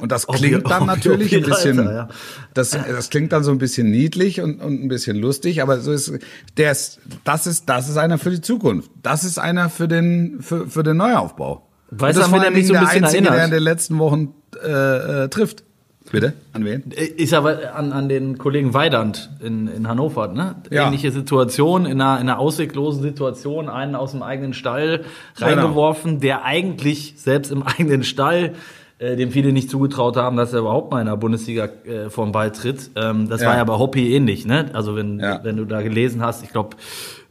Und 0.00 0.12
das 0.12 0.26
klingt 0.26 0.70
dann 0.70 0.80
Hobby, 0.82 0.86
natürlich 0.86 1.34
ein 1.34 1.42
Hobby, 1.42 1.50
bisschen, 1.50 1.78
Alter, 1.80 1.94
ja. 1.94 2.08
das, 2.54 2.70
das 2.70 3.10
klingt 3.10 3.32
dann 3.32 3.44
so 3.44 3.50
ein 3.50 3.58
bisschen 3.58 3.90
niedlich 3.90 4.40
und, 4.40 4.60
und 4.60 4.82
ein 4.82 4.88
bisschen 4.88 5.16
lustig, 5.16 5.60
aber 5.60 5.80
so 5.80 5.92
ist, 5.92 6.12
der 6.56 6.72
ist, 6.72 7.00
das 7.24 7.46
ist, 7.46 7.68
das 7.68 7.88
ist 7.88 7.98
einer 7.98 8.16
für 8.16 8.30
die 8.30 8.40
Zukunft. 8.40 8.90
Das 9.02 9.24
ist 9.24 9.38
einer 9.38 9.68
für 9.68 9.88
den, 9.88 10.40
für, 10.40 10.68
für 10.68 10.82
den 10.82 10.96
Neuaufbau. 10.96 11.66
Weißt 11.90 12.16
du, 12.16 12.22
das 12.22 12.32
an 12.32 12.34
wen 12.34 12.40
vor 12.40 12.44
er 12.46 12.50
mich 12.50 12.66
so 12.66 12.74
ein 12.74 12.80
bisschen 12.80 13.00
der 13.00 13.08
Einzige, 13.08 13.22
der 13.22 13.32
erinnert? 13.32 13.48
in 13.48 13.54
den 13.54 13.62
letzten 13.62 13.98
Wochen 13.98 14.34
äh, 14.62 15.24
äh, 15.24 15.28
trifft. 15.28 15.64
Bitte? 16.10 16.32
An 16.52 16.64
wen? 16.64 16.90
Ist 16.90 17.32
aber 17.34 17.74
an, 17.76 17.92
an 17.92 18.08
den 18.08 18.36
Kollegen 18.36 18.74
Weidand 18.74 19.30
in, 19.44 19.68
in 19.68 19.86
Hannover, 19.88 20.26
ne? 20.28 20.56
Ja. 20.70 20.86
Ähnliche 20.88 21.12
Situation, 21.12 21.86
in 21.86 22.00
einer, 22.00 22.20
in 22.20 22.28
einer 22.28 22.38
ausweglosen 22.40 23.00
Situation, 23.02 23.68
einen 23.68 23.94
aus 23.94 24.10
dem 24.10 24.22
eigenen 24.22 24.52
Stall 24.52 25.04
Genau. 25.36 25.46
reingeworfen, 25.50 26.20
der 26.20 26.44
eigentlich 26.44 27.14
selbst 27.16 27.52
im 27.52 27.62
eigenen 27.62 28.02
Stall, 28.02 28.54
äh, 29.00 29.16
dem 29.16 29.30
viele 29.32 29.52
nicht 29.52 29.68
zugetraut 29.70 30.16
haben, 30.16 30.36
dass 30.36 30.52
er 30.52 30.60
überhaupt 30.60 30.92
mal 30.92 31.00
in 31.00 31.06
der 31.06 31.16
Bundesliga 31.16 31.64
äh, 31.84 32.10
vom 32.10 32.30
Ball 32.32 32.52
tritt. 32.52 32.90
Ähm, 32.96 33.28
das 33.28 33.40
Ja. 33.42 33.48
war 33.48 33.56
ja 33.56 33.64
bei 33.64 33.78
Hoppy 33.78 34.14
ähnlich, 34.14 34.46
ne? 34.46 34.66
Also 34.74 34.94
wenn, 34.94 35.18
Ja. 35.18 35.40
wenn 35.42 35.56
du 35.56 35.64
da 35.64 35.80
gelesen 35.82 36.22
hast, 36.22 36.44
ich 36.44 36.50
glaube, 36.50 36.76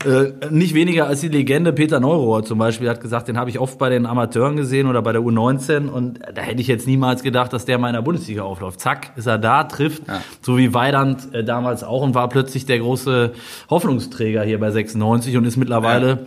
äh, 0.05 0.31
nicht 0.49 0.73
weniger 0.73 1.07
als 1.07 1.21
die 1.21 1.27
Legende 1.27 1.71
Peter 1.73 1.99
Neurohr 1.99 2.43
zum 2.43 2.57
Beispiel 2.57 2.89
hat 2.89 3.01
gesagt, 3.01 3.27
den 3.27 3.37
habe 3.37 3.49
ich 3.49 3.59
oft 3.59 3.77
bei 3.77 3.89
den 3.89 4.05
Amateuren 4.05 4.55
gesehen 4.55 4.87
oder 4.87 5.01
bei 5.01 5.11
der 5.11 5.21
U19 5.21 5.89
und 5.89 6.19
da 6.33 6.41
hätte 6.41 6.61
ich 6.61 6.67
jetzt 6.67 6.87
niemals 6.87 7.21
gedacht, 7.21 7.51
dass 7.53 7.65
der 7.65 7.77
mal 7.77 7.89
in 7.89 7.93
der 7.95 8.01
Bundesliga 8.01 8.43
aufläuft. 8.43 8.79
Zack, 8.79 9.11
ist 9.17 9.27
er 9.27 9.37
da, 9.37 9.65
trifft, 9.65 10.07
Ja. 10.07 10.21
so 10.41 10.57
wie 10.57 10.73
Weidand 10.73 11.33
äh, 11.35 11.43
damals 11.43 11.83
auch 11.83 12.01
und 12.01 12.15
war 12.15 12.29
plötzlich 12.29 12.65
der 12.65 12.79
große 12.79 13.33
Hoffnungsträger 13.69 14.41
hier 14.43 14.59
bei 14.59 14.71
96 14.71 15.37
und 15.37 15.45
ist 15.45 15.57
mittlerweile 15.57 16.19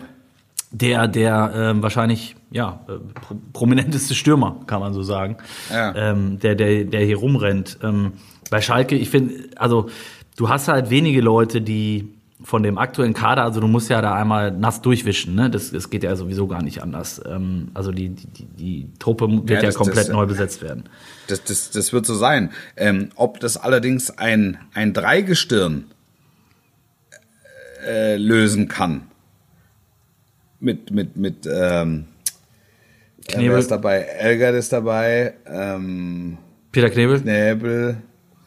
der, 0.73 1.07
der 1.09 1.53
ähm, 1.55 1.83
wahrscheinlich 1.83 2.35
ja 2.51 2.81
äh, 2.89 2.93
pro 3.21 3.37
prominenteste 3.53 4.15
Stürmer, 4.15 4.57
kann 4.67 4.81
man 4.81 4.93
so 4.95 5.03
sagen, 5.03 5.37
Ja. 5.71 5.95
ähm, 5.95 6.39
der, 6.41 6.55
der, 6.55 6.85
der 6.85 7.01
hier 7.05 7.17
rumrennt. 7.19 7.79
Ähm, 7.83 8.13
bei 8.51 8.61
Schalke, 8.61 8.97
ich 8.97 9.11
finde, 9.11 9.35
also 9.57 9.89
du 10.37 10.49
hast 10.49 10.69
halt 10.69 10.91
wenige 10.91 11.21
Leute, 11.21 11.61
die 11.61 12.09
von 12.45 12.65
dem 12.65 12.77
aktuellen 12.77 13.15
Kader, 13.15 13.45
also 13.45 13.61
du 13.61 13.69
musst 13.69 13.89
ja 13.89 14.01
da 14.03 14.15
einmal 14.15 14.51
nass 14.51 14.83
durchwischen, 14.83 15.37
ne? 15.37 15.49
Das, 15.49 15.71
das 15.71 15.91
geht 15.91 16.03
ja 16.03 16.17
sowieso 16.17 16.49
gar 16.49 16.61
nicht 16.63 16.83
anders. 16.83 17.23
Ähm, 17.25 17.69
also 17.73 17.93
die, 17.93 18.09
die, 18.09 18.45
die, 18.47 18.89
Truppe 18.99 19.29
wird 19.31 19.49
Ja, 19.51 19.57
ja, 19.57 19.63
das- 19.63 19.77
komplett 19.77 20.09
das- 20.09 20.09
neu 20.09 20.27
besetzt 20.27 20.61
werden. 20.61 20.85
Das, 21.29 21.45
das, 21.45 21.71
das 21.71 21.93
wird 21.93 22.05
so 22.05 22.15
sein. 22.17 22.51
Ähm, 22.77 23.11
ob 23.15 23.39
das 23.39 23.57
allerdings 23.57 24.11
ein, 24.11 24.59
ein 24.75 24.93
Dreigestirn 24.93 25.85
äh, 27.87 28.17
lösen 28.17 28.67
kann. 28.69 29.03
Mit, 30.63 30.91
mit, 30.91 31.17
mit, 31.17 31.47
ähm, 31.47 32.07
äh, 33.29 33.33
Knebel. 33.33 33.59
ist 33.59 33.71
dabei? 33.71 33.99
Elgert 33.99 34.55
ist 34.55 34.73
dabei, 34.73 35.35
ähm, 35.47 36.39
Peter 36.71 36.89
Knebel? 36.89 37.21
Knäbel 37.21 37.97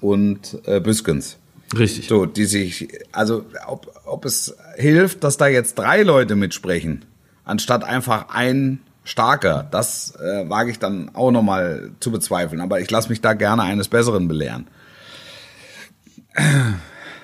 und 0.01 0.59
äh, 0.65 0.79
Büskens. 0.79 1.37
Richtig. 1.77 2.07
So, 2.07 2.25
die 2.25 2.45
sich, 2.45 2.87
also 3.11 3.45
ob, 3.67 3.91
ob 4.05 4.25
es 4.25 4.55
hilft, 4.75 5.23
dass 5.23 5.37
da 5.37 5.47
jetzt 5.47 5.75
drei 5.75 6.03
Leute 6.03 6.35
mitsprechen, 6.35 7.05
anstatt 7.43 7.83
einfach 7.83 8.29
ein 8.29 8.79
starker, 9.03 9.67
das 9.69 10.15
äh, 10.15 10.49
wage 10.49 10.71
ich 10.71 10.79
dann 10.79 11.13
auch 11.13 11.31
nochmal 11.31 11.91
zu 11.99 12.11
bezweifeln. 12.11 12.61
Aber 12.61 12.79
ich 12.79 12.89
lasse 12.89 13.09
mich 13.09 13.21
da 13.21 13.33
gerne 13.33 13.63
eines 13.63 13.87
Besseren 13.87 14.27
belehren. 14.27 14.67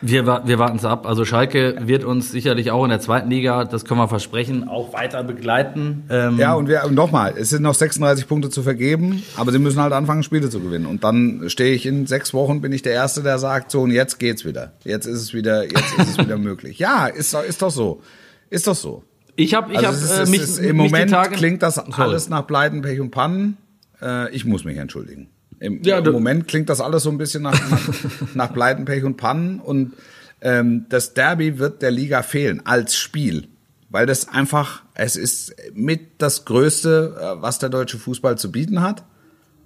Wir, 0.03 0.25
wir 0.25 0.57
warten 0.59 0.77
es 0.77 0.85
ab. 0.85 1.05
Also 1.05 1.25
Schalke 1.25 1.75
wird 1.81 2.03
uns 2.03 2.31
sicherlich 2.31 2.71
auch 2.71 2.83
in 2.83 2.89
der 2.89 2.99
zweiten 2.99 3.29
Liga, 3.29 3.65
das 3.65 3.85
können 3.85 3.99
wir 3.99 4.07
versprechen, 4.07 4.67
auch 4.67 4.93
weiter 4.93 5.23
begleiten. 5.23 6.03
Ähm, 6.09 6.39
Ja, 6.39 6.53
und 6.55 6.67
wir 6.67 6.87
nochmal, 6.89 7.35
es 7.37 7.49
sind 7.51 7.61
noch 7.61 7.75
36 7.75 8.27
Punkte 8.27 8.49
zu 8.49 8.63
vergeben, 8.63 9.21
aber 9.37 9.51
sie 9.51 9.59
müssen 9.59 9.79
halt 9.79 9.93
anfangen, 9.93 10.23
Spiele 10.23 10.49
zu 10.49 10.59
gewinnen. 10.59 10.87
Und 10.87 11.03
dann 11.03 11.43
stehe 11.49 11.73
ich 11.73 11.85
in 11.85 12.07
sechs 12.07 12.33
Wochen, 12.33 12.61
bin 12.61 12.71
ich 12.71 12.81
der 12.81 12.93
Erste, 12.93 13.21
der 13.21 13.37
sagt, 13.37 13.69
so 13.69 13.81
und 13.81 13.91
jetzt 13.91 14.17
geht's 14.19 14.43
wieder. 14.43 14.73
Jetzt 14.83 15.05
ist 15.05 15.21
es 15.21 15.33
wieder, 15.35 15.63
jetzt 15.63 15.97
ist 15.99 16.09
es 16.09 16.17
wieder 16.17 16.37
möglich. 16.39 16.79
Ja, 16.79 17.05
ist, 17.05 17.33
doch- 17.33 17.43
ist 17.43 17.61
doch 17.61 17.71
so. 17.71 18.01
Ist 18.49 18.65
doch 18.67 18.75
so. 18.75 19.03
Ich 19.35 19.53
habe 19.53 19.71
ich 19.71 19.77
Also 19.77 19.89
hab, 19.89 19.95
ist, 19.95 20.17
äh, 20.17 20.21
es 20.23 20.29
mich, 20.29 20.41
ist, 20.41 20.57
im 20.57 20.77
Moment 20.77 21.11
Tage, 21.11 21.35
klingt 21.35 21.61
das 21.61 21.77
alles 21.77 22.27
nach 22.27 22.45
Pleiten, 22.47 22.81
Pech 22.81 22.99
und 22.99 23.11
Pannen. 23.11 23.57
Äh, 24.01 24.29
ich 24.35 24.45
muss 24.45 24.65
mich 24.65 24.77
entschuldigen. 24.77 25.29
Im, 25.61 25.81
Ja, 25.83 25.99
im 25.99 26.11
Moment 26.11 26.47
klingt 26.47 26.69
das 26.69 26.81
alles 26.81 27.03
so 27.03 27.11
ein 27.11 27.17
bisschen 27.17 27.43
nach, 27.43 27.53
nach, 27.69 27.93
nach 28.33 28.53
Pleiten, 28.53 28.83
Pech 28.83 29.03
und 29.03 29.15
Pannen. 29.15 29.59
Und 29.59 29.93
ähm, 30.41 30.87
das 30.89 31.13
Derby 31.13 31.59
wird 31.59 31.81
der 31.83 31.91
Liga 31.91 32.23
fehlen 32.23 32.65
als 32.65 32.95
Spiel. 32.95 33.47
Weil 33.89 34.07
das 34.07 34.27
einfach, 34.27 34.83
es 34.95 35.15
ist 35.15 35.55
mit 35.73 36.01
das 36.17 36.45
Größte, 36.45 37.15
äh, 37.19 37.41
was 37.41 37.59
der 37.59 37.69
deutsche 37.69 37.99
Fußball 37.99 38.37
zu 38.37 38.51
bieten 38.51 38.81
hat. 38.81 39.03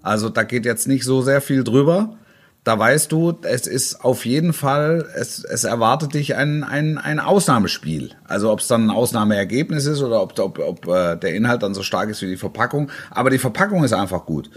Also 0.02 0.30
da 0.30 0.44
geht 0.44 0.66
jetzt 0.66 0.88
nicht 0.88 1.06
so 1.06 1.22
sehr 1.22 1.42
viel 1.42 1.64
drüber. 1.64 2.18
Da 2.66 2.80
weißt 2.80 3.12
du, 3.12 3.38
es 3.44 3.68
ist 3.68 4.04
auf 4.04 4.26
jeden 4.26 4.52
Fall, 4.52 5.06
es, 5.16 5.44
es 5.44 5.66
erwartet 5.66 6.16
dich 6.16 6.36
ein, 6.36 6.64
ein, 6.64 6.98
ein 6.98 7.20
Ausnahmespiel. 7.20 8.10
Also 8.28 8.52
ob 8.52 8.60
es 8.60 8.68
dann 8.68 8.88
ein 8.88 8.90
Ausnahmeergebnis 8.90 9.86
ist 9.86 10.02
oder 10.02 10.20
ob, 10.24 10.38
ob, 10.40 10.58
ob 10.58 10.88
äh, 10.88 11.16
der 11.16 11.36
Inhalt 11.36 11.62
dann 11.62 11.76
so 11.76 11.84
stark 11.84 12.10
ist 12.10 12.24
wie 12.24 12.26
die 12.26 12.38
Verpackung. 12.38 12.90
Aber 13.12 13.30
die 13.30 13.38
Verpackung 13.38 13.84
ist 13.84 13.94
einfach 13.94 14.26
gut. 14.26 14.50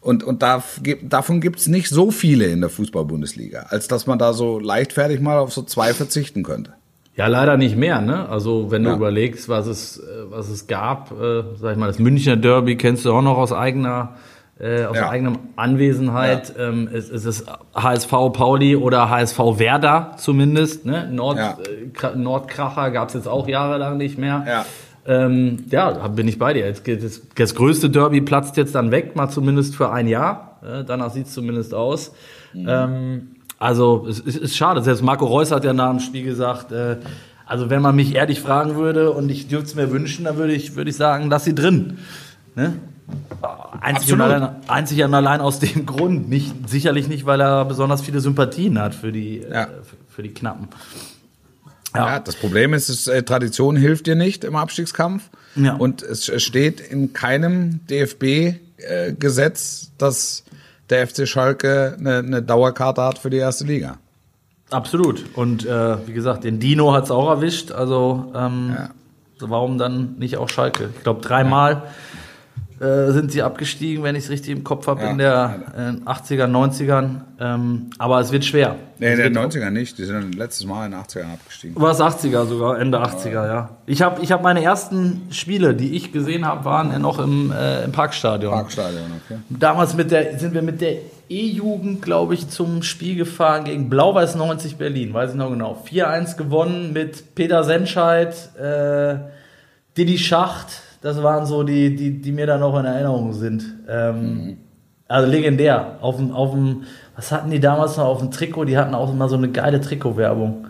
Und, 0.00 0.22
und 0.22 0.42
da, 0.42 0.62
davon 1.02 1.40
gibt's 1.40 1.66
nicht 1.66 1.88
so 1.88 2.12
viele 2.12 2.46
in 2.46 2.60
der 2.60 2.70
Fußball-Bundesliga, 2.70 3.66
als 3.70 3.88
dass 3.88 4.06
man 4.06 4.20
da 4.20 4.32
so 4.32 4.60
leichtfertig 4.60 5.20
mal 5.20 5.38
auf 5.38 5.52
so 5.52 5.62
zwei 5.62 5.92
verzichten 5.92 6.44
könnte. 6.44 6.74
Ja, 7.16 7.26
leider 7.26 7.56
nicht 7.56 7.76
mehr. 7.76 8.00
Ne? 8.00 8.28
Also 8.28 8.70
wenn 8.70 8.84
du 8.84 8.90
Ja. 8.90 8.96
überlegst, 8.96 9.48
was 9.48 9.66
es, 9.66 9.98
äh, 9.98 10.02
was 10.30 10.48
es 10.48 10.68
gab, 10.68 11.10
äh, 11.10 11.42
sag 11.60 11.72
ich 11.72 11.78
mal, 11.78 11.88
das 11.88 11.98
Münchner 11.98 12.36
Derby 12.36 12.76
kennst 12.76 13.04
du 13.04 13.12
auch 13.12 13.22
noch 13.22 13.36
aus 13.38 13.52
eigener, 13.52 14.14
äh, 14.60 14.84
aus 14.84 14.96
Ja. 14.96 15.08
eigener 15.08 15.32
Anwesenheit. 15.56 16.52
Ähm, 16.58 16.88
es, 16.92 17.08
es 17.10 17.24
ist 17.24 17.46
HSV 17.74 18.10
Pauli 18.32 18.76
oder 18.76 19.08
HSV 19.08 19.38
Werder 19.58 20.12
zumindest. 20.18 20.84
Ne? 20.86 21.08
Nord, 21.10 21.38
Ja. 21.38 21.58
äh, 21.62 21.88
Kra- 21.96 22.14
Nordkracher 22.14 22.90
gab's 22.90 23.14
jetzt 23.14 23.28
auch 23.28 23.48
jahrelang 23.48 23.96
nicht 23.96 24.18
mehr. 24.18 24.44
Ja. 24.46 24.66
Ähm, 25.06 25.64
ja, 25.70 25.92
da 25.92 26.08
bin 26.08 26.28
ich 26.28 26.38
bei 26.38 26.52
dir. 26.52 26.66
Jetzt 26.66 26.84
geht 26.84 27.02
das, 27.02 27.22
das 27.34 27.54
größte 27.54 27.88
Derby 27.88 28.20
platzt 28.20 28.56
jetzt 28.58 28.74
dann 28.74 28.90
weg, 28.90 29.16
mal 29.16 29.28
zumindest 29.30 29.74
für 29.74 29.90
ein 29.90 30.06
Jahr. 30.06 30.58
Äh, 30.62 30.84
danach 30.84 31.10
sieht's 31.10 31.32
zumindest 31.32 31.72
aus. 31.72 32.12
Ähm, 32.54 33.36
also 33.58 34.06
es, 34.08 34.20
es 34.24 34.36
ist 34.36 34.56
schade. 34.56 34.82
Selbst 34.82 35.02
Marco 35.02 35.24
Reus 35.26 35.52
hat 35.52 35.64
ja 35.64 35.72
nach 35.72 35.90
dem 35.90 36.00
Spiel 36.00 36.24
gesagt, 36.24 36.72
äh, 36.72 36.96
also 37.46 37.70
wenn 37.70 37.80
man 37.82 37.96
mich 37.96 38.14
ehrlich 38.14 38.40
fragen 38.40 38.76
würde 38.76 39.10
und 39.10 39.30
ich 39.30 39.48
dürfte 39.48 39.66
es 39.70 39.74
mir 39.74 39.90
wünschen, 39.90 40.24
dann 40.26 40.36
würde 40.36 40.52
ich, 40.52 40.76
würde 40.76 40.90
ich 40.90 40.96
sagen, 40.96 41.28
lass 41.30 41.44
sie 41.44 41.54
drin. 41.54 41.98
Ne? 42.54 42.74
Einzig 43.80 44.12
und, 44.12 44.20
allein, 44.20 44.50
einzig 44.68 45.02
und 45.02 45.14
allein 45.14 45.40
aus 45.40 45.58
dem 45.60 45.86
Grund. 45.86 46.28
Nicht, 46.28 46.68
sicherlich 46.68 47.08
nicht, 47.08 47.24
weil 47.26 47.40
er 47.40 47.64
besonders 47.64 48.02
viele 48.02 48.20
Sympathien 48.20 48.78
hat 48.78 48.94
für 48.94 49.12
die, 49.12 49.38
Ja. 49.40 49.62
äh, 49.64 49.66
für, 49.82 49.96
für 50.08 50.22
die 50.22 50.30
Knappen. 50.34 50.68
Ja. 51.94 52.20
das 52.20 52.36
Problem 52.36 52.72
ist, 52.74 52.88
es, 52.88 53.08
äh, 53.08 53.22
Tradition 53.24 53.74
hilft 53.74 54.06
dir 54.06 54.14
nicht 54.14 54.44
im 54.44 54.54
Abstiegskampf. 54.54 55.28
Ja. 55.56 55.74
Und 55.74 56.02
es 56.02 56.28
es 56.28 56.42
steht 56.44 56.78
in 56.80 57.12
keinem 57.12 57.80
DFB-Gesetz, 58.78 59.90
dass 59.98 60.44
der 60.90 61.06
FC 61.06 61.26
Schalke 61.26 61.96
eine, 61.98 62.18
eine 62.18 62.42
Dauerkarte 62.42 63.02
hat 63.02 63.18
für 63.18 63.30
die 63.30 63.38
erste 63.38 63.64
Liga. 63.64 63.96
Absolut. 64.70 65.24
Und 65.34 65.66
äh, 65.66 66.06
wie 66.06 66.12
gesagt, 66.12 66.44
den 66.44 66.60
Dino 66.60 66.92
hat's 66.92 67.10
auch 67.10 67.28
erwischt. 67.28 67.72
Also 67.72 68.30
ähm, 68.36 68.72
Ja. 68.76 68.90
warum 69.40 69.78
dann 69.78 70.14
nicht 70.18 70.36
auch 70.36 70.48
Schalke? 70.48 70.90
Ich 70.96 71.02
glaube 71.02 71.20
dreimal 71.22 71.82
äh, 72.80 73.12
sind 73.12 73.30
sie 73.30 73.42
abgestiegen, 73.42 74.02
wenn 74.02 74.14
ich 74.16 74.24
es 74.24 74.30
richtig 74.30 74.50
im 74.56 74.64
Kopf 74.64 74.86
habe, 74.86 75.02
Ja. 75.02 75.10
in 75.10 75.18
der 75.18 75.62
äh, 76.06 76.08
80er, 76.10 76.46
90ern. 76.46 77.20
Ähm, 77.38 77.90
aber 77.98 78.20
es 78.20 78.32
wird 78.32 78.44
schwer. 78.46 78.76
Nee, 78.98 79.12
in 79.12 79.18
den 79.18 79.34
wird- 79.34 79.52
90ern 79.54 79.70
nicht. 79.70 79.98
Die 79.98 80.04
sind 80.04 80.34
letztes 80.34 80.66
Mal 80.66 80.86
in 80.86 80.92
den 80.92 81.00
80ern 81.00 81.32
abgestiegen. 81.34 81.80
War 81.80 81.90
es 81.90 82.00
80er 82.00 82.46
sogar, 82.46 82.78
Ende 82.78 82.98
80er, 82.98 83.46
ja. 83.46 83.70
Ich 83.86 84.00
habe 84.02 84.22
ich 84.22 84.32
hab 84.32 84.42
meine 84.42 84.62
ersten 84.62 85.22
Spiele, 85.30 85.74
die 85.74 85.94
ich 85.94 86.10
gesehen 86.12 86.46
habe, 86.46 86.64
waren 86.64 86.90
ja 86.90 86.98
noch 86.98 87.18
im, 87.18 87.52
äh, 87.52 87.84
im 87.84 87.92
Parkstadion. 87.92 88.52
Parkstadion, 88.52 89.02
okay. 89.24 89.38
Damals 89.50 89.94
mit 89.94 90.10
der, 90.10 90.38
sind 90.38 90.54
wir 90.54 90.62
mit 90.62 90.80
der 90.80 90.96
E-Jugend, 91.28 92.02
glaube 92.02 92.34
ich, 92.34 92.48
zum 92.48 92.82
Spiel 92.82 93.14
gefahren 93.16 93.64
gegen 93.64 93.88
Blau-Weiß 93.90 94.34
90 94.36 94.76
Berlin, 94.76 95.12
weiß 95.14 95.30
ich 95.30 95.36
noch 95.36 95.50
genau. 95.50 95.80
4-1 95.88 96.36
gewonnen 96.36 96.92
mit 96.92 97.34
Peter 97.34 97.62
Senscheid, 97.62 98.34
äh, 98.58 99.16
Didi 99.96 100.18
Schacht, 100.18 100.68
das 101.00 101.22
waren 101.22 101.46
so 101.46 101.62
die, 101.62 101.94
die, 101.96 102.20
die 102.20 102.32
mir 102.32 102.46
da 102.46 102.58
noch 102.58 102.78
in 102.78 102.84
Erinnerung 102.84 103.32
sind. 103.32 103.64
Ähm, 103.88 104.58
Also 105.08 105.28
legendär. 105.28 105.96
Auf 106.00 106.16
dem, 106.16 106.32
auf 106.32 106.52
dem, 106.52 106.84
was 107.16 107.32
hatten 107.32 107.50
die 107.50 107.58
damals 107.58 107.96
noch 107.96 108.04
auf 108.04 108.18
dem 108.18 108.30
Trikot? 108.30 108.64
Die 108.66 108.78
hatten 108.78 108.94
auch 108.94 109.10
immer 109.10 109.28
so 109.28 109.36
eine 109.36 109.48
geile 109.50 109.80
Trikotwerbung. 109.80 110.68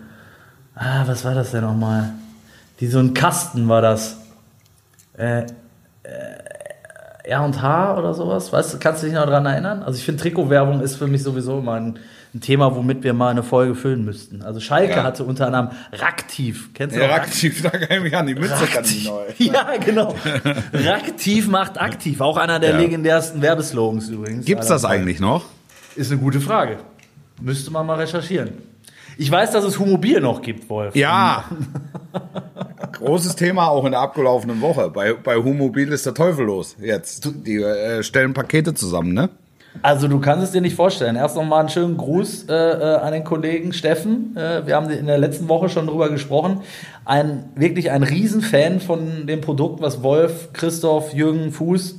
Ah, 0.74 1.02
was 1.06 1.24
war 1.26 1.34
das 1.34 1.50
denn 1.50 1.62
nochmal? 1.62 2.14
Die 2.80 2.86
so 2.86 3.00
ein 3.00 3.12
Kasten 3.12 3.68
war 3.68 3.82
das. 3.82 4.16
Äh, 5.18 5.42
R 7.24 7.44
und 7.44 7.60
H 7.60 7.98
oder 7.98 8.14
sowas. 8.14 8.50
Weißt 8.50 8.72
du, 8.72 8.78
kannst 8.78 9.02
du 9.02 9.06
dich 9.06 9.14
noch 9.14 9.26
daran 9.26 9.44
erinnern? 9.44 9.82
Also 9.82 9.98
ich 9.98 10.04
finde 10.04 10.22
Trikotwerbung 10.22 10.80
ist 10.80 10.96
für 10.96 11.06
mich 11.06 11.22
sowieso 11.22 11.58
immer 11.58 11.74
ein, 11.74 11.98
ein 12.34 12.40
Thema, 12.40 12.76
womit 12.76 13.02
wir 13.02 13.12
mal 13.12 13.30
eine 13.30 13.42
Folge 13.42 13.74
füllen 13.74 14.04
müssten. 14.04 14.42
Also 14.42 14.60
Schalke 14.60 14.92
Ja. 14.94 15.02
hatte 15.02 15.24
unter 15.24 15.46
anderem 15.46 15.70
Raktiv. 15.92 16.70
Kennst 16.74 16.94
du 16.94 17.00
Ja, 17.00 17.08
auch 17.08 17.14
aktiv, 17.14 17.60
da 17.62 17.70
kann 17.70 17.96
ich 17.98 18.02
mich 18.04 18.16
an 18.16 18.26
die 18.26 18.34
Mütze 18.36 18.66
kann 18.72 18.84
neu. 19.04 19.24
Ja, 19.38 19.66
genau. 19.84 20.14
Raktiv 20.72 21.48
macht 21.48 21.80
aktiv. 21.80 22.20
Auch 22.20 22.36
einer 22.36 22.60
der 22.60 22.70
Ja. 22.70 22.76
legendärsten 22.78 23.42
Werbeslogans 23.42 24.08
übrigens. 24.08 24.46
Gibt's 24.46 24.68
das 24.68 24.84
eigentlich 24.84 25.18
noch? 25.20 25.44
Ist 25.96 26.12
eine 26.12 26.20
gute 26.20 26.40
Frage. 26.40 26.78
Müsste 27.40 27.70
man 27.72 27.86
mal 27.86 27.96
recherchieren. 27.98 28.50
Ich 29.18 29.30
weiß, 29.30 29.50
dass 29.50 29.64
es 29.64 29.78
Humobil 29.78 30.20
noch 30.20 30.40
gibt, 30.40 30.70
Wolf. 30.70 30.94
Ja. 30.94 31.44
Großes 32.92 33.36
Thema 33.36 33.68
auch 33.68 33.84
in 33.84 33.92
der 33.92 34.00
abgelaufenen 34.00 34.60
Woche. 34.60 34.90
Bei, 34.90 35.14
bei 35.14 35.36
Humobil 35.36 35.90
ist 35.92 36.06
der 36.06 36.14
Teufel 36.14 36.46
los 36.46 36.76
jetzt. 36.80 37.28
Die 37.46 37.56
äh, 37.56 38.02
stellen 38.02 38.34
Pakete 38.34 38.74
zusammen, 38.74 39.12
ne? 39.14 39.30
Also 39.82 40.08
du 40.08 40.20
kannst 40.20 40.44
es 40.44 40.50
dir 40.52 40.60
nicht 40.60 40.76
vorstellen. 40.76 41.16
Erst 41.16 41.36
noch 41.36 41.44
mal 41.44 41.60
einen 41.60 41.68
schönen 41.68 41.96
Gruß 41.96 42.46
äh, 42.48 42.52
äh, 42.54 42.96
an 42.96 43.12
den 43.12 43.24
Kollegen 43.24 43.72
Steffen. 43.72 44.36
Äh, 44.36 44.66
wir 44.66 44.76
haben 44.76 44.90
in 44.90 45.06
der 45.06 45.18
letzten 45.18 45.48
Woche 45.48 45.68
schon 45.68 45.86
drüber 45.86 46.08
gesprochen. 46.10 46.60
Ein 47.04 47.44
wirklich 47.54 47.90
ein 47.90 48.02
Riesenfan 48.02 48.80
von 48.80 49.26
dem 49.26 49.40
Produkt, 49.40 49.80
was 49.80 50.02
Wolf, 50.02 50.52
Christoph, 50.52 51.12
Jürgen, 51.14 51.52
Fuß 51.52 51.96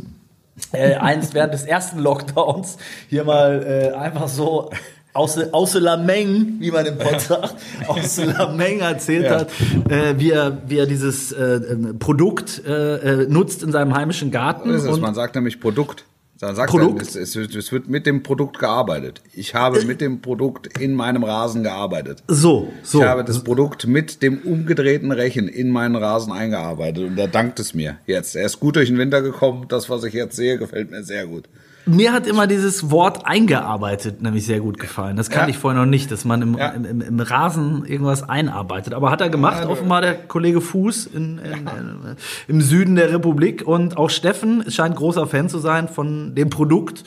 äh, 0.73 0.95
einst 0.95 1.33
während 1.33 1.53
des 1.53 1.63
ersten 1.63 1.99
Lockdowns 1.99 2.77
hier 3.09 3.23
mal 3.23 3.63
äh, 3.93 3.95
einfach 3.97 4.27
so 4.27 4.69
aus, 5.13 5.37
aus 5.51 5.73
la 5.73 5.97
Menge, 5.97 6.45
wie 6.59 6.71
man 6.71 6.85
im 6.85 6.97
Pott 6.97 7.19
sagt, 7.21 7.55
aus 7.87 8.17
la 8.23 8.51
Menge 8.53 8.81
erzählt 8.81 9.25
Ja. 9.25 9.39
hat, 9.39 9.47
äh, 9.89 10.17
wie, 10.19 10.31
er, 10.31 10.57
wie 10.67 10.77
er 10.77 10.85
dieses 10.85 11.31
äh, 11.31 11.59
Produkt 11.99 12.61
äh, 12.65 13.23
äh, 13.23 13.27
nutzt 13.27 13.63
in 13.63 13.71
seinem 13.71 13.93
heimischen 13.95 14.31
Garten. 14.31 14.71
Das 14.71 14.83
ist 14.83 14.89
es. 14.89 14.99
Man 14.99 15.15
sagt 15.15 15.35
nämlich 15.35 15.59
Produkt. 15.59 16.05
Dann 16.41 16.55
sagt 16.55 16.71
Produkt? 16.71 17.01
Er, 17.01 17.07
es, 17.07 17.15
es, 17.15 17.35
wird- 17.35 17.55
es 17.55 17.71
wird 17.71 17.87
mit 17.87 18.05
dem 18.07 18.23
Produkt 18.23 18.57
gearbeitet. 18.59 19.21
Ich 19.33 19.53
habe 19.55 19.83
mit 19.85 20.01
dem 20.01 20.21
Produkt 20.21 20.77
in 20.79 20.95
meinem 20.95 21.23
Rasen 21.23 21.61
gearbeitet. 21.63 22.23
so, 22.27 22.71
so. 22.83 22.99
Ich 22.99 23.05
habe 23.05 23.23
das 23.23 23.43
Produkt 23.43 23.85
mit 23.87 24.21
dem 24.23 24.39
umgedrehten 24.39 25.11
Rechen 25.11 25.47
in 25.47 25.69
meinen 25.69 25.95
Rasen 25.95 26.33
eingearbeitet 26.33 27.03
und 27.07 27.17
er 27.17 27.27
dankt 27.27 27.59
es 27.59 27.73
mir 27.75 27.97
jetzt. 28.07 28.35
Er 28.35 28.45
ist 28.45 28.59
gut 28.59 28.75
durch 28.75 28.89
den 28.89 28.97
Winter 28.97 29.21
gekommen. 29.21 29.65
Das, 29.69 29.89
was 29.89 30.03
ich 30.03 30.13
jetzt 30.15 30.35
sehe, 30.35 30.57
gefällt 30.57 30.89
mir 30.91 31.03
sehr 31.03 31.27
gut. 31.27 31.45
Mir 31.85 32.13
hat 32.13 32.27
immer 32.27 32.45
dieses 32.47 32.91
Wort 32.91 33.25
eingearbeitet 33.25 34.21
nämlich 34.21 34.45
sehr 34.45 34.59
gut 34.59 34.77
gefallen. 34.79 35.17
Das 35.17 35.29
kannte 35.29 35.49
Ja. 35.49 35.55
ich 35.55 35.57
vorher 35.57 35.79
noch 35.81 35.89
nicht, 35.89 36.11
dass 36.11 36.25
man 36.25 36.41
im, 36.41 36.57
Ja. 36.57 36.69
im, 36.69 36.85
im, 36.85 37.01
im 37.01 37.19
Rasen 37.19 37.85
irgendwas 37.85 38.27
einarbeitet. 38.27 38.93
Aber 38.93 39.09
hat 39.11 39.21
er 39.21 39.29
gemacht, 39.29 39.65
offenbar 39.65 40.01
der 40.01 40.13
Kollege 40.13 40.61
Fuß 40.61 41.07
in, 41.07 41.39
in, 41.39 41.51
in, 41.53 42.15
im 42.47 42.61
Süden 42.61 42.95
der 42.95 43.11
Republik. 43.11 43.67
Und 43.67 43.97
auch 43.97 44.09
Steffen 44.09 44.69
scheint 44.69 44.95
großer 44.95 45.25
Fan 45.27 45.49
zu 45.49 45.57
sein 45.59 45.87
von 45.87 46.35
dem 46.35 46.49
Produkt. 46.49 47.03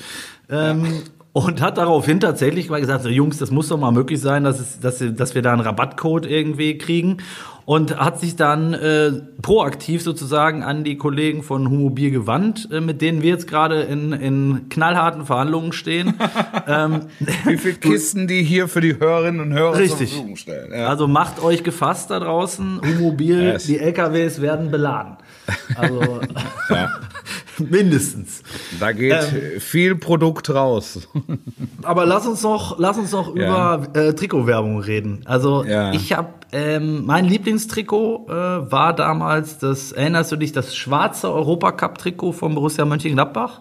Ähm, 0.50 0.86
Und 1.32 1.60
hat 1.60 1.78
daraufhin 1.78 2.20
tatsächlich 2.20 2.70
mal 2.70 2.80
gesagt, 2.80 3.02
so, 3.02 3.08
Jungs, 3.08 3.38
das 3.38 3.50
muss 3.50 3.66
doch 3.66 3.76
mal 3.76 3.90
möglich 3.90 4.20
sein, 4.20 4.44
dass, 4.44 4.60
es, 4.60 4.78
dass, 4.78 5.02
dass 5.16 5.34
wir 5.34 5.42
da 5.42 5.50
einen 5.52 5.62
Rabattcode 5.62 6.26
irgendwie 6.26 6.78
kriegen. 6.78 7.16
Und 7.66 7.96
hat 7.98 8.20
sich 8.20 8.36
dann 8.36 8.74
äh, 8.74 9.10
proaktiv 9.40 10.02
sozusagen 10.02 10.62
an 10.62 10.84
die 10.84 10.98
Kollegen 10.98 11.42
von 11.42 11.70
Humobil 11.70 12.10
gewandt, 12.10 12.68
äh, 12.70 12.80
mit 12.82 13.00
denen 13.00 13.22
wir 13.22 13.30
jetzt 13.30 13.46
gerade 13.48 13.80
in, 13.82 14.12
in 14.12 14.68
knallharten 14.68 15.24
Verhandlungen 15.24 15.72
stehen. 15.72 16.12
ähm, 16.68 17.00
Wie 17.46 17.56
viele 17.56 17.74
Kisten 17.76 18.26
die 18.28 18.42
hier 18.42 18.68
für 18.68 18.82
die 18.82 18.98
Hörerinnen 19.00 19.40
und 19.40 19.52
Hörer 19.54 19.78
Richtig. 19.78 19.96
zur 19.98 20.06
Verfügung 20.08 20.36
stellen. 20.36 20.72
Ja. 20.72 20.88
Also 20.88 21.08
macht 21.08 21.42
euch 21.42 21.64
gefasst 21.64 22.10
da 22.10 22.20
draußen. 22.20 22.82
Humobil, 22.84 23.42
Yes. 23.42 23.64
die 23.64 23.78
LKWs 23.78 24.42
werden 24.42 24.70
beladen. 24.70 25.16
Also 25.74 26.00
mindestens. 27.58 28.42
Da 28.80 28.92
geht 28.92 29.12
Ähm. 29.12 29.60
viel 29.60 29.94
Produkt 29.96 30.50
raus. 30.50 31.08
Aber 31.82 32.06
lass 32.06 32.26
uns 32.26 32.42
noch, 32.42 32.78
lass 32.78 32.98
uns 32.98 33.12
noch 33.12 33.34
Ja. 33.36 33.76
über 33.76 33.88
äh, 33.98 34.12
Trikotwerbung 34.14 34.80
reden. 34.80 35.20
Also 35.24 35.64
Ja. 35.64 35.92
ich 35.92 36.12
habe 36.12 36.28
ähm, 36.54 37.04
mein 37.04 37.24
Lieblingstrikot 37.24 38.26
äh, 38.28 38.32
war 38.70 38.94
damals 38.94 39.58
das. 39.58 39.90
Erinnerst 39.90 40.30
du 40.30 40.36
dich 40.36 40.52
das 40.52 40.76
schwarze 40.76 41.32
Europacup-Trikot 41.32 42.30
von 42.30 42.54
Borussia 42.54 42.84
Mönchengladbach? 42.84 43.60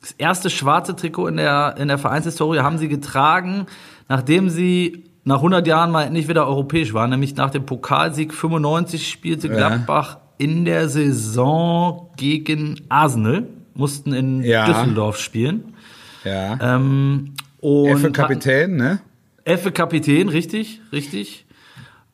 Das 0.00 0.10
erste 0.18 0.50
schwarze 0.50 0.96
Trikot 0.96 1.28
in 1.28 1.36
der 1.36 1.76
in 1.78 1.86
der 1.86 1.98
Vereinshistorie 1.98 2.58
haben 2.58 2.78
sie 2.78 2.88
getragen, 2.88 3.66
nachdem 4.08 4.50
sie 4.50 5.04
nach 5.22 5.36
100 5.36 5.64
Jahren 5.64 5.92
mal 5.92 6.02
endlich 6.02 6.26
wieder 6.26 6.48
europäisch 6.48 6.92
waren, 6.92 7.10
nämlich 7.10 7.36
nach 7.36 7.50
dem 7.50 7.66
Pokalsieg 7.66 8.34
95 8.34 9.08
spielte 9.08 9.48
Gladbach 9.48 10.18
in 10.38 10.64
der 10.64 10.88
Saison 10.88 12.10
gegen 12.16 12.80
Arsenal, 12.88 13.46
mussten 13.74 14.12
in 14.12 14.42
Ja. 14.42 14.66
Düsseldorf 14.66 15.18
spielen. 15.20 15.76
Ja. 16.24 16.58
Ähm, 16.60 17.36
und 17.60 17.86
Effe 17.86 18.10
Kapitän, 18.10 18.74
ne? 18.74 18.98
Effe 19.44 19.70
Kapitän, 19.70 20.28
richtig, 20.28 20.80
richtig. 20.90 21.46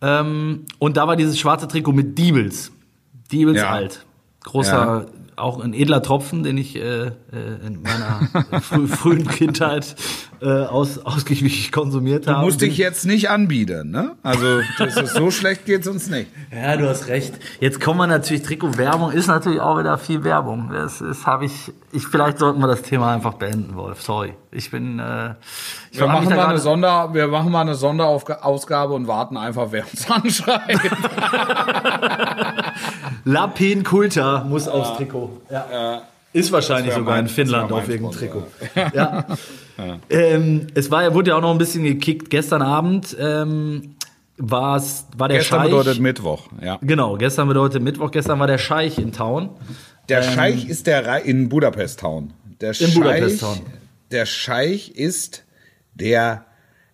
Ähm, 0.01 0.65
und 0.79 0.97
da 0.97 1.07
war 1.07 1.17
dieses 1.17 1.39
schwarze 1.39 1.69
Trikot 1.69 1.93
mit 1.93 2.19
Diebels. 2.19 2.73
Diebels 3.33 3.59
Ja. 3.59 3.71
alt. 3.71 4.05
Großer, 4.45 5.07
auch 5.37 5.61
ein 5.61 5.75
edler 5.75 6.03
Tropfen, 6.03 6.43
den 6.43 6.57
ich 6.57 6.77
äh, 6.77 7.07
äh, 7.07 7.13
in 7.67 7.83
meiner 7.83 8.61
frü 8.61 8.87
frühen 8.87 9.27
Kindheit 9.29 9.95
äh, 10.41 10.65
aus, 10.67 10.99
ausgiebig 10.99 11.73
konsumiert 11.73 12.27
habe. 12.27 12.45
Musste 12.45 12.67
ich 12.67 12.77
jetzt 12.79 13.07
nicht 13.07 13.31
anbieten, 13.31 13.91
ne? 13.91 14.13
Also, 14.23 14.61
das 14.79 14.97
ist, 14.97 15.15
so 15.15 15.31
schlecht 15.31 15.65
geht's 15.67 15.87
uns 15.89 16.09
nicht. 16.09 16.29
Ja, 16.53 16.77
du 16.77 16.89
hast 16.89 17.09
recht. 17.09 17.35
Jetzt 17.61 17.81
kommen 17.81 17.99
wir 17.99 18.07
natürlich, 18.07 18.43
Trikot-Werbung 18.43 19.13
ist 19.13 19.27
natürlich 19.27 19.61
auch 19.61 19.79
wieder 19.79 19.99
viel 19.99 20.25
Werbung. 20.25 20.71
Das 20.73 21.01
ist, 21.01 21.27
habe 21.27 21.47
ich, 21.47 21.73
ich, 21.93 22.07
vielleicht 22.07 22.39
sollten 22.39 22.61
wir 22.61 22.69
das 22.69 22.83
Thema 22.83 23.13
einfach 23.13 23.35
beenden, 23.35 23.75
Wolf. 23.77 24.03
Sorry. 24.03 24.35
Ich 24.51 24.71
bin, 24.71 24.99
äh, 24.99 25.35
ich 25.91 26.01
Wir 26.01 26.07
machen, 26.07 26.29
mal 26.35 26.47
eine 26.47 26.59
Sonder, 26.59 27.13
wir 27.13 27.29
machen 27.29 27.53
mal 27.53 27.61
eine 27.63 27.75
Sonderausgabe 27.75 28.95
und 28.95 29.07
warten 29.07 29.37
einfach, 29.37 29.67
wer 29.71 29.85
uns 29.91 30.11
anschreibt. 30.11 30.81
Lapin 33.25 33.85
Kulta 33.85 34.45
muss 34.45 34.69
aufs 34.69 34.97
Trikot. 34.97 35.41
Ja. 35.51 36.03
Ist 36.33 36.53
wahrscheinlich 36.53 36.89
Das 36.89 36.97
sogar 36.99 37.15
mein- 37.17 37.25
in 37.25 37.31
Finnland 37.31 37.71
das 37.71 37.79
auf 37.79 37.89
mein 37.89 37.91
irgendeinem 37.91 38.19
Trikot. 38.19 38.47
Sponsor. 38.71 39.25
Ja. 39.79 39.99
Ähm, 40.11 40.67
es 40.75 40.91
war, 40.91 41.15
wurde 41.15 41.31
ja 41.31 41.37
auch 41.37 41.41
noch 41.43 41.53
ein 41.53 41.59
bisschen 41.59 41.85
gekickt. 41.85 42.31
Gestern 42.31 42.63
Abend 42.63 43.17
ähm, 43.19 43.95
war 44.37 44.81
der 44.81 45.39
Gestern 45.39 45.61
Scheich. 45.61 45.71
bedeutet 45.71 46.01
Mittwoch, 46.01 46.49
ja. 46.61 46.79
genau, 46.83 47.17
gestern 47.17 47.49
bedeutet 47.49 47.83
Mittwoch. 47.83 48.11
Gestern 48.11 48.39
war 48.41 48.47
der 48.47 48.59
Scheich 48.59 48.99
in 48.99 49.13
Town. 49.13 49.51
Der 50.09 50.23
Scheich 50.23 50.69
ist 50.69 50.87
der 50.87 51.07
Rei- 51.07 51.23
in 51.23 51.49
Budapest 51.49 52.01
Town. 52.01 52.33
Der 52.61 52.79
In 52.81 52.93
Budapest 52.95 53.41
Town. 53.41 53.61
Der 54.11 54.27
Scheich 54.27 54.91
ist 54.91 55.45
der 55.95 56.45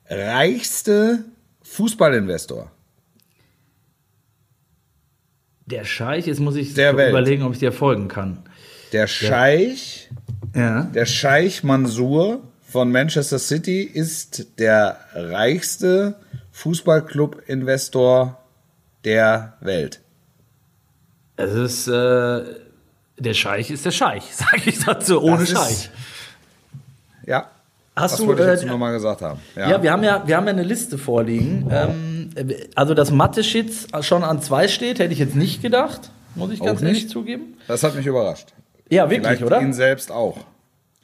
reichste 0.09 1.25
Fußballinvestor. 1.63 2.71
Der 5.67 5.85
Scheich, 5.85 6.27
jetzt 6.27 6.41
muss 6.41 6.57
ich 6.57 6.73
überlegen, 6.77 7.43
ob 7.45 7.53
ich 7.53 7.59
dir 7.59 7.73
folgen 7.73 8.09
kann. 8.09 8.43
Der 8.93 9.07
Scheich, 9.07 10.11
Ja. 10.55 10.83
der 10.83 11.07
Scheich 11.07 11.63
Mansour 11.65 12.43
von 12.75 12.91
Manchester 12.91 13.39
City 13.39 13.83
ist 13.83 14.59
der 14.59 14.99
reichste 15.15 16.17
Fußballclub-Investor 16.51 18.37
der 19.05 19.53
Welt. 19.61 20.01
Es 21.37 21.53
ist, 21.53 21.87
äh, 21.87 22.43
der 23.17 23.35
Scheich 23.35 23.71
ist 23.71 23.85
der 23.87 23.93
Scheich, 23.93 24.25
sag 24.35 24.67
ich 24.67 24.81
dazu, 24.81 25.23
ohne 25.23 25.39
Das 25.39 25.51
ist- 25.51 25.57
Scheich. 25.57 25.91
Ja. 27.27 27.49
Hast 27.95 28.15
das 28.15 28.21
du, 28.23 28.27
wollte 28.27 28.43
ich 28.43 28.49
jetzt 28.49 28.65
äh, 28.65 28.67
nur 28.67 28.79
mal 28.79 28.91
gesagt 28.93 29.23
haben. 29.23 29.39
Ja, 29.55 29.81
wir 29.81 29.93
haben 29.93 30.03
ja, 30.03 30.27
wir 30.27 30.37
haben 30.37 30.47
ja 30.47 30.53
eine 30.53 30.65
Liste 30.65 30.99
vorliegen. 30.99 31.69
Ähm, 31.71 32.31
also, 32.75 32.93
dass 32.95 33.13
Mathe-Shits 33.13 33.87
schon 34.01 34.25
an 34.25 34.43
zwei 34.43 34.67
steht, 34.67 34.99
hätte 34.99 35.13
ich 35.13 35.21
jetzt 35.21 35.37
nicht 35.37 35.63
gedacht, 35.63 36.11
muss 36.35 36.51
ich 36.51 36.59
ganz 36.61 36.83
ehrlich 36.83 37.09
zugeben. 37.09 37.57
Das 37.69 37.85
hat 37.85 37.95
mich 37.95 38.05
überrascht. 38.05 38.49
Ja, 38.91 39.09
wirklich, 39.11 39.39
Vielleicht 39.39 39.45
oder? 39.45 39.61
ihn 39.63 39.73
selbst 39.73 40.11
auch. 40.11 40.39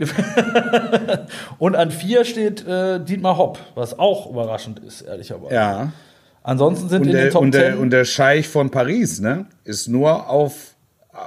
Und 1.58 1.76
an 1.76 1.90
vier 1.90 2.24
steht 2.24 2.66
äh, 2.66 3.00
Dietmar 3.00 3.36
Hopp, 3.36 3.58
was 3.74 3.98
auch 3.98 4.30
überraschend 4.30 4.78
ist, 4.80 5.02
ehrlicherweise. 5.02 5.54
Ja. 5.54 5.92
Ansonsten 6.42 6.88
sind 6.88 7.02
Und 7.02 7.08
in 7.08 7.12
den 7.12 7.22
der, 7.24 7.30
Top 7.30 7.42
und, 7.42 7.52
der, 7.52 7.72
10 7.72 7.78
und 7.78 7.90
der 7.90 8.04
Scheich 8.04 8.48
von 8.48 8.70
Paris, 8.70 9.20
ne, 9.20 9.46
ist 9.64 9.88
nur 9.88 10.28
auf 10.28 10.74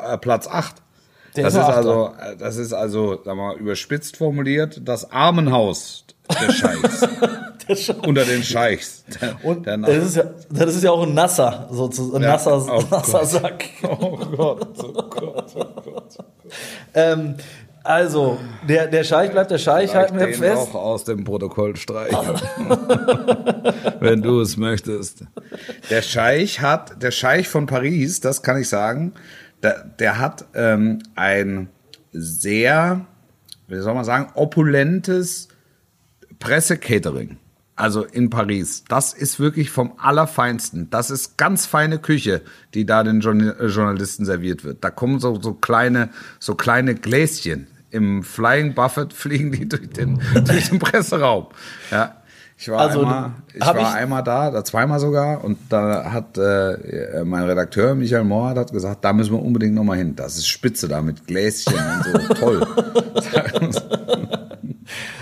äh, 0.05 0.17
Platz 0.17 0.47
8. 0.47 0.75
Der 1.35 1.45
das 1.45 1.53
ist 1.55 1.61
ist, 1.61 1.65
also, 1.65 2.11
äh, 2.19 2.35
das 2.37 2.57
ist 2.57 2.73
also, 2.73 3.19
wir 3.23 3.35
mal, 3.35 3.55
überspitzt 3.57 4.17
formuliert, 4.17 4.81
das 4.85 5.11
Armenhaus 5.11 6.05
des 6.29 6.55
Scheichs. 6.55 7.07
der 7.67 7.75
Scheich. 7.75 8.07
unter 8.07 8.25
den 8.25 8.43
Scheichs. 8.43 9.03
Der, 9.21 9.35
Und 9.43 9.65
der 9.65 9.77
das 9.77 10.05
ist, 10.05 10.15
ja, 10.15 10.23
das 10.49 10.75
ist 10.75 10.83
ja 10.83 10.91
auch 10.91 11.03
ein 11.03 11.13
nasser, 11.13 11.67
sozusagen, 11.71 12.17
ein 12.17 12.23
Ja, 12.23 12.29
nasser, 12.29 12.65
oh 12.69 12.83
nasser 12.91 13.19
Gott. 13.19 13.29
Sack. 13.29 13.65
oh 13.83 14.17
Gott, 14.17 14.83
oh 14.83 15.03
Gott, 15.09 15.53
oh 15.55 15.81
Gott. 15.81 16.17
Ähm, 16.93 17.35
also, 17.83 18.39
der, 18.67 18.87
der 18.87 19.03
Scheich 19.03 19.31
bleibt 19.31 19.51
der 19.51 19.57
Scheich, 19.57 19.93
halten 19.93 20.17
wir 20.17 20.33
fest. 20.33 20.57
auch 20.57 20.75
aus 20.75 21.03
dem 21.03 21.23
Protokoll 21.23 21.75
streichen. 21.75 22.17
Wenn 23.99 24.21
du 24.21 24.39
es 24.39 24.57
möchtest. 24.57 25.25
Der 25.89 26.01
Scheich 26.01 26.61
hat, 26.61 27.01
der 27.01 27.11
Scheich 27.11 27.49
von 27.49 27.65
Paris, 27.65 28.21
das 28.21 28.41
kann 28.41 28.57
ich 28.57 28.69
sagen, 28.69 29.13
der, 29.61 29.83
der 29.99 30.19
hat 30.19 30.45
ähm, 30.53 30.99
ein 31.15 31.69
sehr, 32.11 33.05
wie 33.67 33.79
soll 33.79 33.93
man 33.93 34.05
sagen, 34.05 34.29
opulentes 34.35 35.49
Pressecatering. 36.39 37.37
Also 37.75 38.03
in 38.03 38.29
Paris. 38.29 38.83
Das 38.87 39.13
ist 39.13 39.39
wirklich 39.39 39.71
vom 39.71 39.93
Allerfeinsten. 39.97 40.91
Das 40.91 41.09
ist 41.09 41.37
ganz 41.37 41.65
feine 41.65 41.97
Küche, 41.97 42.41
die 42.75 42.85
da 42.85 43.03
den 43.03 43.19
äh, 43.19 43.65
Journalisten 43.65 44.25
serviert 44.25 44.63
wird. 44.63 44.83
Da 44.83 44.91
kommen 44.91 45.19
so, 45.19 45.41
so 45.41 45.53
kleine, 45.53 46.09
so 46.39 46.53
kleine 46.53 46.93
Gläschen. 46.93 47.67
Im 47.93 48.23
Flying 48.23 48.73
Buffet 48.73 49.13
fliegen 49.13 49.51
die 49.51 49.69
durch 49.69 49.89
den, 49.89 50.19
durch 50.45 50.69
den 50.69 50.79
Presseraum. 50.79 51.47
Ja. 51.91 52.15
Ich 52.55 52.69
war, 52.69 52.79
Also, 52.79 52.99
einmal, 53.01 53.31
ich 53.53 53.61
war 53.61 53.77
ich- 53.79 53.85
einmal 53.87 54.23
da, 54.23 54.51
da 54.51 54.63
zweimal 54.63 54.99
sogar, 54.99 55.43
und 55.43 55.57
da 55.69 56.11
hat 56.13 56.37
äh, 56.37 57.23
mein 57.25 57.43
Redakteur 57.43 57.93
Michael 57.95 58.23
Mohr 58.23 58.49
hat 58.51 58.71
gesagt, 58.71 59.03
da 59.03 59.11
müssen 59.11 59.33
wir 59.33 59.41
unbedingt 59.41 59.73
nochmal 59.73 59.97
hin. 59.97 60.15
Das 60.15 60.37
ist 60.37 60.47
spitze 60.47 60.87
da 60.87 61.01
mit 61.01 61.25
Gläschen 61.27 61.73
und 61.73 62.27
so 62.27 62.33
toll. 62.39 62.67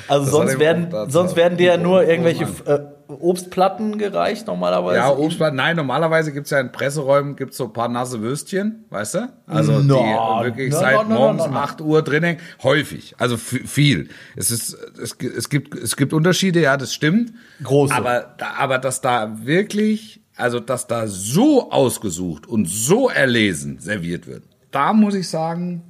Also 0.08 0.26
Das 0.26 0.32
sonst 0.32 0.60
werden, 0.60 0.88
sonst 1.10 1.36
werden 1.36 1.58
dir 1.58 1.68
ja 1.74 1.78
nur 1.78 2.04
irgendwelche 2.04 2.44
äh, 2.66 2.80
Obstplatten 3.20 3.98
gereicht 3.98 4.48
normalerweise. 4.48 4.98
Ja, 4.98 5.10
Obstblatt. 5.10 5.54
Nein, 5.54 5.76
normalerweise 5.76 6.32
gibt's 6.32 6.50
ja 6.50 6.60
in 6.60 6.72
Presseräumen 6.72 7.36
gibt's 7.36 7.58
so 7.58 7.66
ein 7.66 7.74
paar 7.74 7.88
nasse 7.88 8.22
Würstchen, 8.22 8.86
weißt 8.90 9.16
du? 9.16 9.34
Also 9.48 9.80
No, 9.80 10.40
die 10.40 10.46
wirklich 10.46 10.72
no, 10.72 10.80
seit 10.80 10.94
no, 10.96 11.04
no, 11.04 11.20
morgens 11.20 11.40
no, 11.40 11.46
um 11.48 11.54
no. 11.54 11.60
8 11.60 11.82
Uhr 11.82 12.02
drin 12.02 12.24
hängen. 12.24 12.40
Häufig. 12.64 13.16
Also 13.18 13.38
viel. 13.38 14.10
Es 14.36 14.52
ist, 14.52 14.74
es, 15.02 15.16
es 15.22 15.50
gibt, 15.50 15.76
es 15.76 15.96
gibt 15.96 16.14
Unterschiede, 16.14 16.62
ja, 16.62 16.78
das 16.78 16.94
stimmt. 16.94 17.34
Große. 17.64 17.94
Aber, 17.94 18.36
aber 18.58 18.78
dass 18.78 19.02
da 19.02 19.46
wirklich, 19.46 20.22
also 20.36 20.60
dass 20.60 20.88
da 20.88 21.08
so 21.08 21.72
ausgesucht 21.72 22.48
und 22.48 22.68
so 22.68 23.10
erlesen 23.10 23.80
serviert 23.80 24.28
wird, 24.28 24.44
da 24.72 24.94
muss 24.94 25.16
ich 25.16 25.30
sagen, 25.30 25.84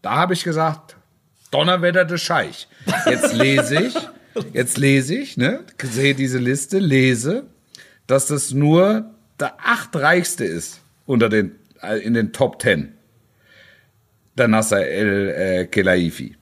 da 0.00 0.12
habe 0.16 0.34
ich 0.34 0.44
gesagt, 0.44 0.96
Donnerwetter 1.52 2.04
des 2.04 2.22
Scheich. 2.22 2.66
Jetzt 3.06 3.34
lese 3.34 3.82
ich, 3.82 3.94
jetzt 4.52 4.78
lese 4.78 5.14
ich, 5.14 5.36
ne, 5.36 5.60
sehe 5.82 6.14
diese 6.14 6.38
Liste, 6.38 6.78
lese, 6.78 7.44
dass 8.06 8.26
das 8.26 8.52
nur 8.52 9.10
der 9.40 9.54
achtreichste 9.64 10.44
ist 10.44 10.80
unter 11.06 11.28
den, 11.28 11.52
äh, 11.82 11.98
in 11.98 12.14
den 12.14 12.32
Top 12.32 12.58
Ten. 12.58 12.94
Der 14.36 14.48
Nasser 14.48 14.86
El 14.86 15.28
äh, 15.28 15.66
Kelaifi. 15.66 16.36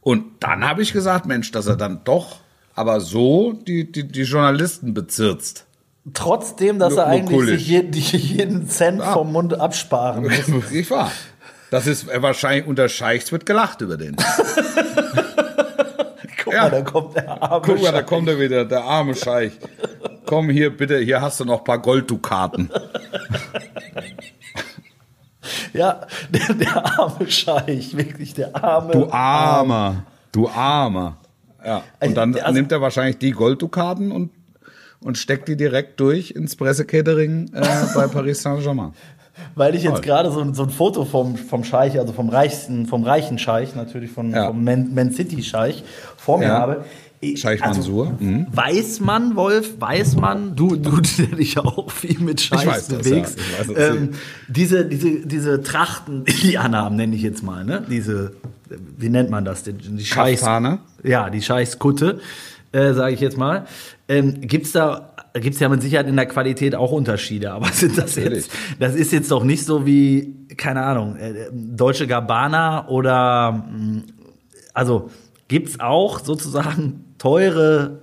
Und 0.00 0.24
dann 0.40 0.64
habe 0.64 0.82
ich 0.82 0.92
gesagt, 0.92 1.26
Mensch, 1.26 1.50
dass 1.52 1.66
er 1.66 1.76
dann 1.76 2.02
doch 2.04 2.40
aber 2.74 3.00
so 3.00 3.52
die, 3.52 3.90
die, 3.90 4.06
die 4.06 4.22
Journalisten 4.22 4.94
bezirzt. 4.94 5.66
Trotzdem, 6.14 6.78
dass 6.78 6.94
Nur- 6.94 7.02
er 7.02 7.06
eigentlich 7.08 7.44
sich 7.50 7.68
jeden, 7.68 7.92
jeden 7.92 8.68
Cent 8.68 9.00
Ja. 9.00 9.12
vom 9.12 9.32
Mund 9.32 9.60
absparen 9.60 10.22
muss. 10.24 10.32
Wirklich 10.50 10.90
wahr. 10.90 11.12
Das 11.70 11.86
ist 11.86 12.06
wahrscheinlich 12.08 12.66
unter 12.66 12.88
Scheichs 12.88 13.30
wird 13.32 13.44
gelacht 13.44 13.80
über 13.80 13.96
den. 13.96 14.16
Guck 16.50 16.54
Ja. 16.54 16.62
mal, 16.62 16.70
da 16.70 16.82
kommt 16.82 17.14
der 17.16 17.42
arme 17.42 17.62
Guck 17.66 17.82
mal, 17.82 17.92
da 17.92 17.98
Scheich. 17.98 18.06
kommt 18.06 18.28
er 18.28 18.38
wieder, 18.40 18.64
der 18.64 18.82
arme 18.84 19.14
Scheich. 19.14 19.52
Komm 20.26 20.50
hier 20.50 20.76
bitte, 20.76 20.98
hier 20.98 21.20
hast 21.20 21.38
du 21.40 21.44
noch 21.44 21.58
ein 21.58 21.64
paar 21.64 21.80
Golddukaten. 21.80 22.70
Ja, 25.72 26.02
der, 26.28 26.54
der 26.54 26.98
arme 26.98 27.30
Scheich, 27.30 27.96
wirklich 27.96 28.34
der 28.34 28.54
arme. 28.62 28.92
Du 28.92 29.10
Armer, 29.10 30.04
du 30.32 30.48
Armer. 30.48 31.16
Ja, 31.64 31.82
und 32.00 32.14
dann 32.16 32.34
Also- 32.36 32.52
nimmt 32.52 32.72
er 32.72 32.80
wahrscheinlich 32.80 33.18
die 33.18 33.30
Golddukaten 33.30 34.12
und, 34.12 34.30
und 35.00 35.16
steckt 35.16 35.48
die 35.48 35.56
direkt 35.56 35.98
durch 36.00 36.32
ins 36.32 36.56
Pressecatering 36.56 37.52
äh, 37.54 37.66
bei 37.94 38.06
Paris 38.06 38.42
Saint-Germain. 38.42 38.92
Weil 39.54 39.74
ich 39.74 39.82
jetzt 39.82 40.02
gerade 40.02 40.30
so, 40.30 40.52
so 40.54 40.62
ein 40.64 40.70
Foto 40.70 41.04
vom, 41.04 41.36
vom 41.36 41.64
Scheich, 41.64 41.98
also 41.98 42.12
vom 42.12 42.28
reichsten, 42.28 42.86
vom 42.86 43.02
reichen 43.04 43.38
Scheich, 43.38 43.74
natürlich 43.74 44.10
von, 44.10 44.30
Ja. 44.30 44.48
vom 44.48 44.62
Man, 44.64 44.94
Man 44.94 45.12
City 45.12 45.42
Scheich 45.42 45.82
vor 46.16 46.38
mir 46.38 46.46
Ja. 46.46 46.58
habe. 46.58 46.84
Ich- 47.22 47.38
Scheich 47.40 47.60
Mansour, 47.60 48.14
mhm. 48.18 48.46
Weiß 48.50 49.00
man, 49.00 49.36
Wolf, 49.36 49.78
weiß 49.78 50.16
man, 50.16 50.56
du, 50.56 50.76
du, 50.76 51.00
der 51.18 51.26
dich 51.36 51.54
ja 51.54 51.64
auch 51.64 51.90
viel 51.90 52.18
mit 52.18 52.50
das, 52.50 52.88
bewegst, 52.88 53.38
ja. 53.38 53.58
Weiß 53.68 53.74
das 53.74 53.96
ähm, 53.96 54.10
diese, 54.48 54.86
diese, 54.86 55.26
diese 55.26 55.62
Trachten, 55.62 56.24
die 56.42 56.56
anhaben, 56.56 56.96
nenne 56.96 57.14
ich 57.14 57.20
jetzt 57.22 57.42
mal, 57.42 57.62
ne? 57.64 57.82
Diese, 57.90 58.32
wie 58.96 59.10
nennt 59.10 59.28
man 59.28 59.44
das? 59.44 59.64
Die, 59.64 59.74
die 59.74 60.02
Scheichs, 60.04 60.40
Kaftane? 60.40 60.78
ja, 61.02 61.28
die 61.28 61.42
Scheichskutte, 61.42 62.20
äh, 62.72 62.94
sage 62.94 63.12
ich 63.14 63.20
jetzt 63.20 63.36
mal. 63.36 63.66
Ähm, 64.08 64.40
gibt's 64.40 64.72
da 64.72 65.09
gibt's 65.34 65.60
ja 65.60 65.68
mit 65.68 65.80
Sicherheit 65.82 66.08
in 66.08 66.16
der 66.16 66.26
Qualität 66.26 66.74
auch 66.74 66.90
Unterschiede, 66.92 67.52
aber 67.52 67.66
sind 67.72 67.96
das 67.96 68.16
Natürlich. 68.16 68.46
jetzt, 68.46 68.50
das 68.80 68.94
ist 68.94 69.12
jetzt 69.12 69.30
doch 69.30 69.44
nicht 69.44 69.64
so 69.64 69.86
wie, 69.86 70.34
keine 70.56 70.82
Ahnung, 70.82 71.16
äh, 71.16 71.48
Deutsche 71.52 72.06
Gabbana 72.06 72.88
oder, 72.88 73.52
mh, 73.70 74.02
also 74.74 75.10
gibt's 75.48 75.78
auch 75.80 76.18
sozusagen 76.20 77.04
teure 77.18 78.00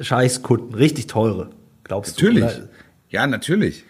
Scheißkunden, 0.00 0.74
richtig 0.74 1.06
teure, 1.08 1.50
glaubst 1.84 2.20
du? 2.20 2.26
Natürlich. 2.26 2.60
Ja, 3.10 3.26
natürlich. 3.26 3.84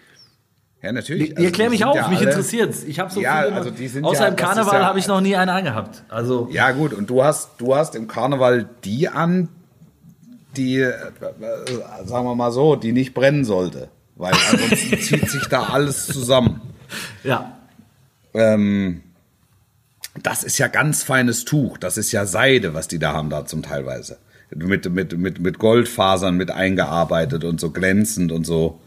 Ja, 0.80 0.92
natürlich. 0.92 1.34
Die 1.34 1.44
erklär 1.44 1.70
mich 1.70 1.84
auf, 1.84 1.96
ja 1.96 2.06
mich 2.08 2.18
alle- 2.18 2.28
interessiert's. 2.28 2.84
Ich 2.84 3.00
habe 3.00 3.10
so 3.12 3.20
Ja, 3.20 3.42
viele, 3.42 3.54
also 3.56 3.70
die 3.70 3.88
sind 3.88 4.04
außer 4.04 4.22
ja- 4.22 4.28
im 4.28 4.36
Karneval 4.36 4.80
ja- 4.80 4.86
habe 4.86 4.98
ich 5.00 5.08
noch 5.08 5.20
nie 5.20 5.34
eine 5.34 5.52
angehabt. 5.52 6.04
Also 6.08 6.48
Ja, 6.52 6.70
gut, 6.70 6.92
und 6.94 7.10
du 7.10 7.24
hast, 7.24 7.60
du 7.60 7.74
hast 7.74 7.96
im 7.96 8.06
Karneval 8.06 8.68
die 8.84 9.08
an, 9.08 9.48
die, 10.56 10.80
äh, 10.80 10.94
sagen 12.04 12.26
wir 12.26 12.34
mal 12.34 12.52
so, 12.52 12.76
die 12.76 12.92
nicht 12.92 13.14
brennen 13.14 13.44
sollte. 13.44 13.88
Weil 14.16 14.32
ansonsten 14.32 14.98
zieht 15.00 15.30
sich 15.30 15.46
da 15.46 15.64
alles 15.64 16.06
zusammen. 16.06 16.60
ja, 17.24 17.56
Ähm, 18.34 19.02
das 20.22 20.42
ist 20.42 20.58
ja 20.58 20.66
ganz 20.66 21.02
feines 21.02 21.44
Tuch. 21.44 21.78
Das 21.78 21.96
ist 21.96 22.12
ja 22.12 22.26
Seide, 22.26 22.74
was 22.74 22.88
die 22.88 22.98
da 22.98 23.12
haben 23.12 23.30
da 23.30 23.46
zum 23.46 23.62
teilweise. 23.62 24.18
Mit, 24.54 24.90
mit, 24.90 25.16
mit, 25.16 25.40
mit 25.40 25.58
Goldfasern 25.58 26.36
mit 26.36 26.50
eingearbeitet 26.50 27.44
und 27.44 27.60
so 27.60 27.70
glänzend 27.70 28.32
und 28.32 28.44
so. 28.44 28.80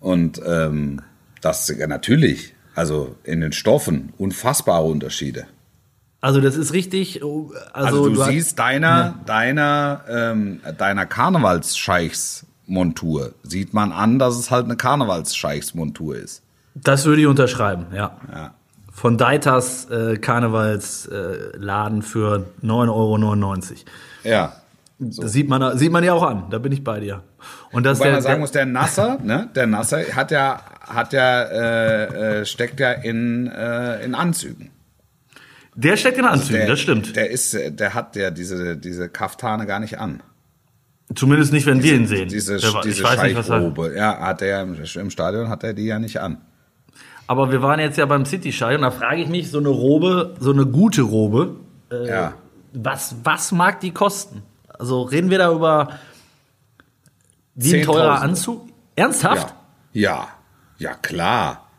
Und 0.00 0.40
ähm, 0.44 1.00
das 1.40 1.66
ja 1.78 1.86
natürlich, 1.86 2.54
also 2.74 3.16
in 3.24 3.40
den 3.40 3.52
Stoffen, 3.52 4.12
unfassbare 4.18 4.84
Unterschiede. 4.84 5.46
Also 6.20 6.40
das 6.40 6.56
ist 6.56 6.72
richtig. 6.72 7.22
oh, 7.24 7.52
Also, 7.72 8.02
Also, 8.02 8.08
du, 8.10 8.20
hast- 8.20 8.28
siehst 8.30 8.58
deiner, 8.58 9.14
deiner, 9.26 10.00
ähm, 10.08 10.60
deiner 10.78 11.06
Karnevalsscheichsmontur, 11.06 13.34
sieht 13.42 13.74
man 13.74 13.92
an, 13.92 14.18
dass 14.18 14.38
es 14.38 14.50
halt 14.50 14.64
eine 14.64 14.76
Karnevalsscheichsmontur 14.76 16.16
ist. 16.16 16.42
Das 16.74 17.04
würde 17.04 17.20
ich 17.22 17.26
unterschreiben, 17.26 17.86
ja. 17.94 18.12
Ja. 18.32 18.54
Von 18.92 19.16
Deitas 19.16 19.86
äh, 19.90 20.16
Karnevalsladen 20.18 21.98
äh, 22.00 22.02
für 22.02 22.44
9,99 22.62 22.90
Euro. 22.90 23.16
Ja. 24.24 24.52
Das 24.98 25.32
sieht 25.32 25.48
man, 25.48 25.78
sieht 25.78 25.90
man 25.90 26.04
ja 26.04 26.12
auch 26.12 26.22
an, 26.22 26.44
da 26.50 26.58
bin 26.58 26.72
ich 26.72 26.84
bei 26.84 27.00
dir. 27.00 27.22
Und 27.72 27.86
das 27.86 27.98
Weil 28.00 28.08
der, 28.08 28.12
man 28.14 28.22
sagen 28.22 28.40
muss, 28.40 28.52
der 28.52 28.66
Nasser, 28.66 29.18
ne, 29.22 29.48
der 29.54 29.66
Nasser 29.66 30.02
hat 30.14 30.30
ja, 30.30 30.60
hat 30.86 31.14
ja, 31.14 31.42
äh, 31.44 32.40
äh, 32.40 32.44
steckt 32.44 32.78
ja 32.80 32.92
in, 32.92 33.46
äh, 33.46 34.04
in 34.04 34.14
Anzügen. 34.14 34.70
Der 35.84 35.96
steckt 35.96 36.18
in 36.18 36.24
Anzügen, 36.24 36.60
Der, 36.60 36.66
das 36.68 36.80
stimmt. 36.80 37.16
Der 37.16 37.30
ist, 37.30 37.54
der 37.54 37.94
hat 37.94 38.16
ja 38.16 38.30
diese, 38.30 38.76
diese 38.76 39.08
Kaftane 39.08 39.66
gar 39.66 39.80
nicht 39.80 39.98
an. 39.98 40.22
Zumindest 41.14 41.52
nicht, 41.52 41.66
wenn 41.66 41.82
wir 41.82 41.94
ihn 41.94 42.06
sehen. 42.06 42.28
Diese, 42.28 42.58
Der 42.58 42.80
diese 42.82 43.04
Scheichrobe. 43.04 43.94
Ja, 43.96 44.18
hat 44.20 44.42
er 44.42 44.62
im, 44.62 45.10
Stadion 45.10 45.48
hat 45.48 45.64
er 45.64 45.72
die 45.74 45.86
ja 45.86 45.98
nicht 45.98 46.20
an. 46.20 46.38
aber 47.26 47.50
wir 47.50 47.62
waren 47.62 47.80
jetzt 47.80 47.98
ja 47.98 48.06
beim 48.06 48.24
City 48.24 48.54
und 48.64 48.82
da 48.82 48.90
frage 48.90 49.22
ich 49.22 49.28
mich, 49.28 49.50
so 49.50 49.58
eine 49.58 49.68
Robe, 49.70 50.36
so 50.38 50.52
eine 50.52 50.66
gute 50.66 51.02
Robe, 51.02 51.56
äh, 51.90 52.08
Ja. 52.08 52.34
was, 52.72 53.16
was 53.24 53.50
mag 53.50 53.80
die 53.80 53.90
kosten? 53.92 54.42
Also 54.68 55.02
reden 55.02 55.30
wir 55.30 55.38
da 55.38 55.52
über 55.52 55.98
wie 57.54 57.74
ein 57.74 57.80
10.000. 57.82 57.84
teurer 57.84 58.22
Anzug? 58.22 58.68
Ernsthaft? 58.96 59.54
Ja. 59.92 60.10
Ja, 60.12 60.28
ja 60.78 60.94
klar. 60.94 61.69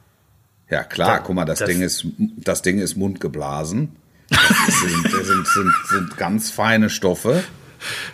Ja, 0.71 0.83
klar, 0.83 1.21
guck 1.21 1.35
mal, 1.35 1.45
das, 1.45 1.59
das- 1.59 1.67
Ding 1.69 1.81
ist, 1.81 2.05
das 2.17 2.61
Ding 2.63 2.79
ist 2.79 2.95
mundgeblasen. 2.95 3.95
Das 4.29 4.79
sind, 4.79 5.11
sind, 5.25 5.47
sind, 5.47 5.73
sind 5.89 6.17
ganz 6.17 6.49
feine 6.51 6.89
Stoffe. 6.89 7.43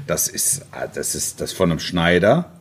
Das 0.08 0.28
ist, 0.28 0.66
das 0.96 1.14
ist 1.14 1.40
das 1.42 1.54
von 1.54 1.70
einem 1.70 1.80
Schneider 1.80 2.52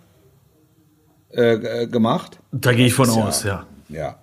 äh, 1.32 1.54
äh, 1.54 1.86
gemacht. 1.86 2.38
Da 2.52 2.72
gehe 2.74 2.86
ich 2.86 2.94
von 2.94 3.08
Ja. 3.08 3.14
aus, 3.24 3.42
ja. 3.44 3.64
Ja. 3.88 4.16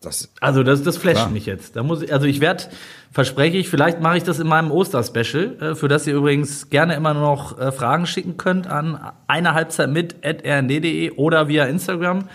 Das, 0.00 0.30
Also 0.40 0.62
das, 0.62 0.82
das 0.84 0.96
flasht 0.96 1.16
Klar. 1.16 1.30
mich 1.30 1.44
jetzt. 1.46 1.74
Da 1.74 1.82
muss 1.82 2.02
ich, 2.02 2.12
also 2.12 2.24
ich 2.26 2.40
werde, 2.40 2.64
verspreche 3.10 3.56
ich, 3.56 3.68
vielleicht 3.68 4.00
mache 4.00 4.16
ich 4.16 4.22
das 4.22 4.38
in 4.38 4.46
meinem 4.46 4.70
Osterspecial, 4.70 5.56
äh, 5.60 5.74
für 5.74 5.88
das 5.88 6.06
ihr 6.06 6.14
übrigens 6.14 6.70
gerne 6.70 6.94
immer 6.94 7.14
noch 7.14 7.58
äh, 7.58 7.72
Fragen 7.72 8.06
schicken 8.06 8.36
könnt 8.36 8.68
an 8.68 9.12
eine 9.26 9.54
Halbzeit 9.54 9.90
mit 9.90 10.16
rnd.de 10.24 11.10
oder 11.12 11.48
via 11.48 11.64
Instagram. 11.66 12.28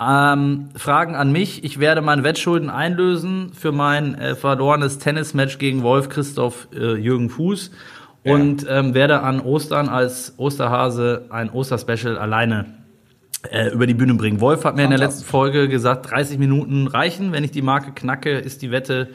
Ähm, 0.00 0.68
Fragen 0.76 1.16
an 1.16 1.32
mich. 1.32 1.64
Ich 1.64 1.80
werde 1.80 2.02
meine 2.02 2.22
Wettschulden 2.22 2.70
einlösen 2.70 3.52
für 3.52 3.72
mein 3.72 4.14
äh, 4.14 4.36
verlorenes 4.36 4.98
Tennismatch 4.98 5.58
gegen 5.58 5.82
Wolf 5.82 6.08
Christoph 6.08 6.68
äh, 6.72 6.94
Jürgen 6.94 7.30
Fuß 7.30 7.72
und 8.22 8.66
ähm, 8.68 8.94
werde 8.94 9.20
an 9.22 9.40
Ostern 9.40 9.88
als 9.88 10.34
Osterhase 10.36 11.26
ein 11.30 11.50
Osterspecial 11.50 12.16
alleine 12.16 12.66
äh, 13.50 13.70
über 13.70 13.86
die 13.86 13.94
Bühne 13.94 14.14
bringen. 14.14 14.40
Wolf 14.40 14.64
hat 14.64 14.76
mir 14.76 14.84
in 14.84 14.90
der 14.90 14.98
letzten 14.98 15.24
Folge 15.24 15.68
gesagt, 15.68 16.10
30 16.10 16.38
Minuten 16.38 16.86
reichen. 16.86 17.32
Wenn 17.32 17.44
ich 17.44 17.50
die 17.50 17.62
Marke 17.62 17.92
knacke, 17.92 18.38
ist 18.38 18.62
die 18.62 18.70
Wette 18.70 19.08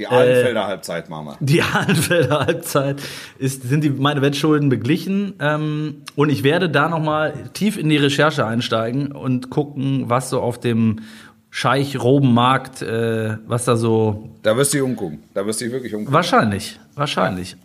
die 0.00 0.06
Ahlenfelder 0.06 0.66
Halbzeit 0.66 1.10
machen 1.10 1.26
wir. 1.26 1.36
die 1.40 1.62
Hallenfelder 1.74 2.40
Halbzeit 2.40 3.02
ist, 3.38 3.68
sind 3.68 3.84
die, 3.84 3.90
meine 3.90 4.22
Wettschulden 4.22 4.70
beglichen. 4.70 5.34
Ähm, 5.40 5.96
und 6.16 6.30
ich 6.30 6.42
werde 6.42 6.70
da 6.70 6.88
nochmal 6.88 7.34
tief 7.52 7.76
in 7.76 7.90
die 7.90 7.98
Recherche 7.98 8.46
einsteigen 8.46 9.12
und 9.12 9.50
gucken, 9.50 10.04
was 10.06 10.30
so 10.30 10.40
auf 10.40 10.58
dem 10.58 11.00
Scheich-Roben-Markt, 11.50 12.80
äh, 12.80 13.36
was 13.46 13.66
da 13.66 13.76
so. 13.76 14.30
Da 14.42 14.56
wirst 14.56 14.72
du 14.72 14.78
dich 14.78 14.84
umgucken. 14.84 15.22
Da 15.34 15.44
wirst 15.44 15.60
du 15.60 15.66
dich 15.66 15.74
wirklich 15.74 15.94
umgucken. 15.94 16.14
Wahrscheinlich, 16.14 16.80
wahrscheinlich. 16.94 17.56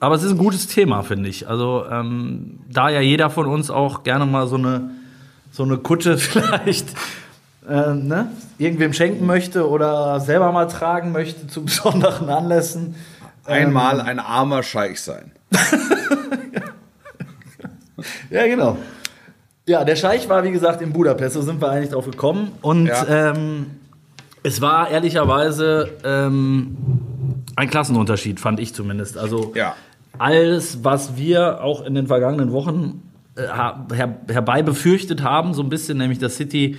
Aber 0.00 0.14
es 0.14 0.22
ist 0.22 0.30
ein 0.30 0.38
gutes 0.38 0.68
Thema, 0.68 1.02
finde 1.02 1.28
ich. 1.28 1.46
Also, 1.46 1.84
ähm, 1.90 2.60
da 2.70 2.88
ja 2.88 3.00
jeder 3.00 3.28
von 3.28 3.46
uns 3.46 3.70
auch 3.70 4.02
gerne 4.02 4.24
mal 4.24 4.46
so 4.46 4.56
eine, 4.56 4.92
so 5.50 5.62
eine 5.62 5.76
Kutte 5.76 6.16
vielleicht 6.18 6.86
ähm, 7.68 8.08
ne, 8.08 8.30
irgendwem 8.58 8.92
schenken 8.92 9.26
möchte 9.26 9.68
oder 9.68 10.18
selber 10.20 10.50
mal 10.52 10.66
tragen 10.66 11.12
möchte 11.12 11.46
zu 11.46 11.64
besonderen 11.64 12.28
Anlässen. 12.28 12.94
Einmal 13.44 14.00
ein 14.00 14.18
armer 14.20 14.62
Scheich 14.62 15.00
sein. 15.00 15.32
Ja, 18.30 18.46
genau. 18.46 18.78
Ja, 19.66 19.84
der 19.84 19.94
Scheich 19.96 20.28
war, 20.28 20.42
wie 20.42 20.50
gesagt, 20.50 20.82
in 20.82 20.92
Budapest, 20.92 21.34
so 21.34 21.42
sind 21.42 21.60
wir 21.60 21.68
eigentlich 21.70 21.90
drauf 21.90 22.06
gekommen. 22.06 22.50
Und 22.62 22.86
Ja. 22.86 23.30
ähm, 23.30 23.66
es 24.42 24.60
war 24.60 24.90
ehrlicherweise 24.90 25.88
ähm, 26.04 26.76
ein 27.54 27.70
Klassenunterschied, 27.70 28.40
fand 28.40 28.58
ich 28.58 28.74
zumindest. 28.74 29.16
Also 29.16 29.52
Ja. 29.54 29.76
alles, 30.18 30.82
was 30.82 31.16
wir 31.16 31.62
auch 31.62 31.84
in 31.84 31.94
den 31.94 32.08
vergangenen 32.08 32.50
Wochen 32.50 33.02
äh, 33.36 33.42
her 33.94 34.16
herbei 34.28 34.62
befürchtet 34.62 35.22
haben, 35.22 35.54
so 35.54 35.62
ein 35.62 35.68
bisschen, 35.68 35.98
nämlich 35.98 36.18
dass 36.18 36.36
City 36.36 36.76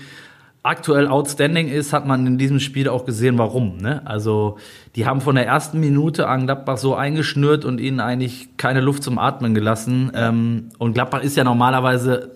aktuell 0.63 1.07
outstanding 1.07 1.67
ist, 1.67 1.91
hat 1.91 2.07
man 2.07 2.25
in 2.25 2.37
diesem 2.37 2.61
Spiel 2.61 2.87
auch 2.87 3.05
gesehen, 3.05 3.37
warum. 3.37 3.77
Ne? 3.77 4.01
Also 4.05 4.57
die 4.95 5.05
haben 5.05 5.19
von 5.19 5.35
der 5.35 5.45
ersten 5.45 5.79
Minute 5.79 6.27
an 6.27 6.45
Gladbach 6.45 6.77
so 6.77 6.95
eingeschnürt 6.95 7.65
und 7.65 7.81
ihnen 7.81 7.99
eigentlich 7.99 8.55
keine 8.55 8.79
Luft 8.79 9.03
zum 9.03 9.19
Atmen 9.19 9.53
gelassen. 9.53 10.11
Ähm, 10.15 10.69
und 10.77 10.93
Gladbach 10.93 11.21
ist 11.21 11.35
ja 11.35 11.43
normalerweise 11.43 12.31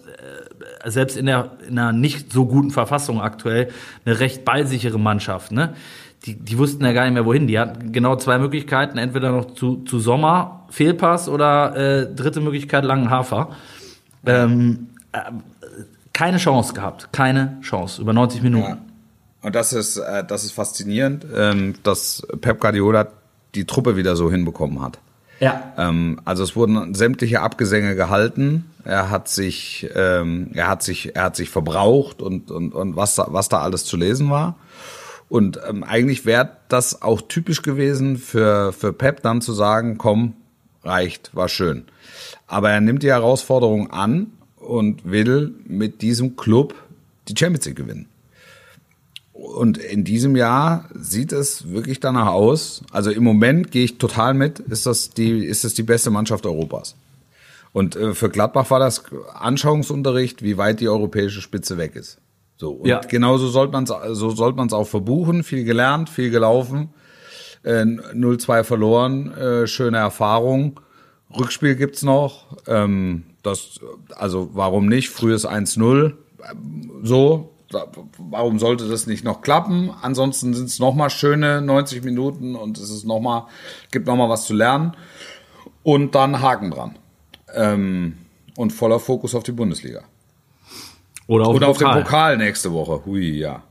äh, 0.83 0.91
selbst 0.91 1.15
in 1.15 1.25
der 1.25 1.51
in 1.67 1.79
einer 1.79 1.93
nicht 1.93 2.33
so 2.33 2.45
guten 2.45 2.71
Verfassung 2.71 3.21
aktuell 3.21 3.69
eine 4.05 4.19
recht 4.19 4.43
ballsichere 4.43 4.99
Mannschaft. 4.99 5.53
Ne? 5.53 5.73
Die, 6.25 6.35
die 6.35 6.57
wussten 6.57 6.83
ja 6.83 6.91
gar 6.91 7.05
nicht 7.05 7.13
mehr 7.13 7.25
wohin. 7.25 7.47
Die 7.47 7.57
hatten 7.57 7.93
genau 7.93 8.17
zwei 8.17 8.39
Möglichkeiten, 8.39 8.97
entweder 8.97 9.31
noch 9.31 9.53
zu, 9.53 9.77
zu 9.85 9.99
Sommer 9.99 10.65
Fehlpass 10.69 11.29
oder 11.29 11.77
äh, 11.77 12.13
dritte 12.13 12.41
Möglichkeit 12.41 12.83
langen 12.83 13.09
Hafer. 13.09 13.51
Ähm, 14.25 14.89
äh, 15.13 15.19
keine 16.17 16.37
Chance 16.37 16.73
gehabt, 16.73 17.09
keine 17.11 17.59
Chance 17.61 18.01
über 18.01 18.11
90 18.11 18.41
Minuten. 18.41 18.67
Ja. 18.67 18.77
Und 19.43 19.53
das 19.53 19.71
ist, 19.71 19.97
äh, 19.97 20.25
das 20.25 20.45
ist 20.45 20.51
faszinierend, 20.51 21.27
ähm, 21.35 21.75
dass 21.83 22.25
Pep 22.41 22.59
Guardiola 22.59 23.09
die 23.53 23.65
Truppe 23.65 23.95
wieder 23.97 24.15
so 24.15 24.31
hinbekommen 24.31 24.81
hat. 24.81 24.97
Ja. 25.39 25.73
Ähm, 25.77 26.19
also 26.25 26.43
es 26.43 26.55
wurden 26.55 26.95
sämtliche 26.95 27.41
Abgesänge 27.41 27.95
gehalten. 27.95 28.65
Er 28.83 29.11
hat 29.11 29.27
sich, 29.27 29.87
ähm, 29.93 30.49
er 30.55 30.67
hat 30.67 30.81
sich, 30.81 31.15
er 31.15 31.25
hat 31.25 31.35
sich 31.35 31.51
verbraucht 31.51 32.23
und 32.23 32.49
und 32.49 32.73
und 32.73 32.95
was 32.95 33.13
da, 33.13 33.27
was 33.29 33.47
da 33.47 33.59
alles 33.59 33.85
zu 33.85 33.95
lesen 33.95 34.31
war. 34.31 34.55
Und 35.29 35.59
ähm, 35.69 35.83
eigentlich 35.83 36.25
wäre 36.25 36.49
das 36.67 37.03
auch 37.03 37.21
typisch 37.21 37.61
gewesen 37.61 38.17
für 38.17 38.73
für 38.73 38.91
Pep 38.91 39.21
dann 39.21 39.41
zu 39.41 39.53
sagen, 39.53 39.99
komm, 39.99 40.33
reicht, 40.83 41.35
war 41.35 41.47
schön. 41.47 41.85
Aber 42.47 42.71
er 42.71 42.81
nimmt 42.81 43.03
die 43.03 43.11
Herausforderung 43.11 43.91
an 43.91 44.31
und 44.67 45.09
will 45.09 45.53
mit 45.65 46.01
diesem 46.01 46.35
Club 46.35 46.75
die 47.27 47.35
Champions 47.37 47.65
League 47.65 47.77
gewinnen. 47.77 48.07
Und 49.33 49.77
in 49.77 50.03
diesem 50.03 50.35
Jahr 50.35 50.89
sieht 50.95 51.31
es 51.31 51.69
wirklich 51.71 51.99
danach 51.99 52.27
aus. 52.27 52.81
Also 52.91 53.11
im 53.11 53.23
Moment 53.23 53.71
gehe 53.71 53.85
ich 53.85 53.97
total 53.97 54.33
mit. 54.33 54.59
Ist 54.59 54.85
das 54.85 55.11
die, 55.11 55.45
ist 55.45 55.63
das 55.63 55.73
die 55.75 55.83
beste 55.83 56.09
Mannschaft 56.09 56.45
Europas? 56.45 56.95
Und 57.71 57.95
äh, 57.95 58.13
für 58.15 58.29
Gladbach 58.29 58.71
war 58.71 58.79
das 58.79 59.03
Anschauungsunterricht, 59.35 60.41
wie 60.41 60.57
weit 60.57 60.79
die 60.79 60.89
europäische 60.89 61.41
Spitze 61.41 61.77
weg 61.77 61.95
ist. 61.95 62.17
So 62.57 62.71
und 62.71 62.87
Ja. 62.87 62.99
genauso 63.01 63.47
sollte 63.49 63.73
man 63.73 63.83
es, 63.83 63.91
so 64.17 64.31
sollte 64.31 64.57
man 64.57 64.67
es 64.67 64.73
auch 64.73 64.87
verbuchen. 64.87 65.43
Viel 65.43 65.63
gelernt, 65.63 66.09
viel 66.09 66.31
gelaufen, 66.31 66.89
äh, 67.63 67.83
0-2 67.83 68.63
verloren, 68.63 69.31
äh, 69.33 69.67
schöne 69.67 69.97
Erfahrung. 69.97 70.79
Rückspiel 71.37 71.75
gibt's 71.75 72.01
noch. 72.01 72.57
Ähm, 72.65 73.23
das, 73.47 73.79
also 74.15 74.49
warum 74.53 74.87
nicht? 74.87 75.09
Frühes 75.09 75.47
1-0. 75.47 76.13
Ähm, 76.51 76.91
So, 77.03 77.53
warum 78.17 78.59
sollte 78.59 78.87
das 78.87 79.07
nicht 79.07 79.23
noch 79.23 79.41
klappen? 79.41 79.91
Ansonsten 80.01 80.53
sind 80.53 80.65
es 80.65 80.79
nochmal 80.79 81.09
schöne 81.09 81.61
90 81.61 82.03
Minuten 82.03 82.55
und 82.55 82.77
es 82.77 82.89
ist 82.89 83.05
noch 83.05 83.19
mal, 83.19 83.47
gibt 83.91 84.07
nochmal 84.07 84.29
was 84.29 84.45
zu 84.45 84.53
lernen. 84.53 84.95
Und 85.83 86.15
dann 86.15 86.41
Haken 86.41 86.71
dran. 86.71 86.97
Ähm, 87.53 88.17
und 88.55 88.71
voller 88.71 88.99
Fokus 88.99 89.35
auf 89.35 89.43
die 89.43 89.51
Bundesliga. 89.51 90.01
Oder 91.27 91.47
auf, 91.47 91.55
Oder 91.55 91.65
den 91.65 91.69
auf 91.69 91.77
den 91.77 91.87
Pokal. 91.87 92.03
Pokal 92.03 92.37
nächste 92.37 92.71
Woche. 92.73 93.05
Hui, 93.05 93.31
ja. 93.37 93.63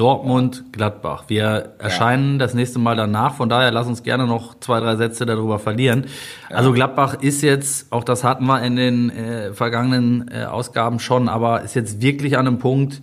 Dortmund, 0.00 0.64
Gladbach. 0.72 1.24
Wir 1.28 1.74
erscheinen 1.78 2.38
das 2.38 2.54
nächste 2.54 2.78
Mal 2.78 2.96
danach. 2.96 3.34
Von 3.34 3.50
daher 3.50 3.70
lass 3.70 3.86
uns 3.86 4.02
gerne 4.02 4.26
noch 4.26 4.58
zwei, 4.58 4.80
drei 4.80 4.96
Sätze 4.96 5.26
darüber 5.26 5.58
verlieren. 5.58 6.06
Also 6.48 6.72
Gladbach 6.72 7.18
ist 7.20 7.42
jetzt, 7.42 7.92
auch 7.92 8.02
das 8.02 8.24
hatten 8.24 8.46
wir 8.46 8.62
in 8.62 8.76
den 8.76 9.10
äh, 9.10 9.52
vergangenen 9.52 10.30
äh, 10.34 10.44
Ausgaben 10.44 11.00
schon, 11.00 11.28
aber 11.28 11.60
ist 11.60 11.74
jetzt 11.74 12.00
wirklich 12.00 12.38
an 12.38 12.46
einem 12.46 12.58
Punkt, 12.58 13.02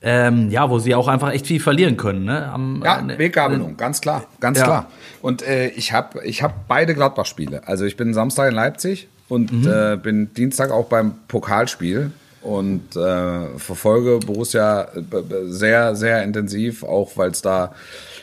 ähm, 0.00 0.48
ja, 0.50 0.70
wo 0.70 0.78
sie 0.78 0.94
auch 0.94 1.08
einfach 1.08 1.30
echt 1.30 1.46
viel 1.46 1.60
verlieren 1.60 1.98
können. 1.98 2.24
Ne? 2.24 2.50
Am, 2.50 2.80
Ja, 2.82 3.00
äh, 3.06 3.18
Weggabelung, 3.18 3.76
ganz 3.76 4.00
klar, 4.00 4.24
ganz 4.40 4.58
Ja. 4.60 4.64
klar. 4.64 4.86
Und 5.20 5.42
äh, 5.42 5.68
ich 5.68 5.92
habe 5.92 6.24
ich 6.24 6.42
hab 6.42 6.66
beide 6.68 6.94
Gladbach-Spiele. 6.94 7.68
Also 7.68 7.84
ich 7.84 7.98
bin 7.98 8.14
Samstag 8.14 8.48
in 8.48 8.54
Leipzig 8.54 9.08
und 9.28 9.52
Mhm. 9.52 9.68
äh, 9.70 9.96
bin 10.02 10.32
Dienstag 10.32 10.70
auch 10.70 10.86
beim 10.86 11.12
Pokalspiel 11.28 12.12
und 12.42 12.96
äh, 12.96 13.58
verfolge 13.58 14.18
Borussia 14.24 14.88
äh, 14.94 15.02
sehr, 15.46 15.94
sehr 15.96 16.22
intensiv, 16.22 16.82
auch 16.82 17.16
weil 17.16 17.30
es 17.30 17.42
da 17.42 17.74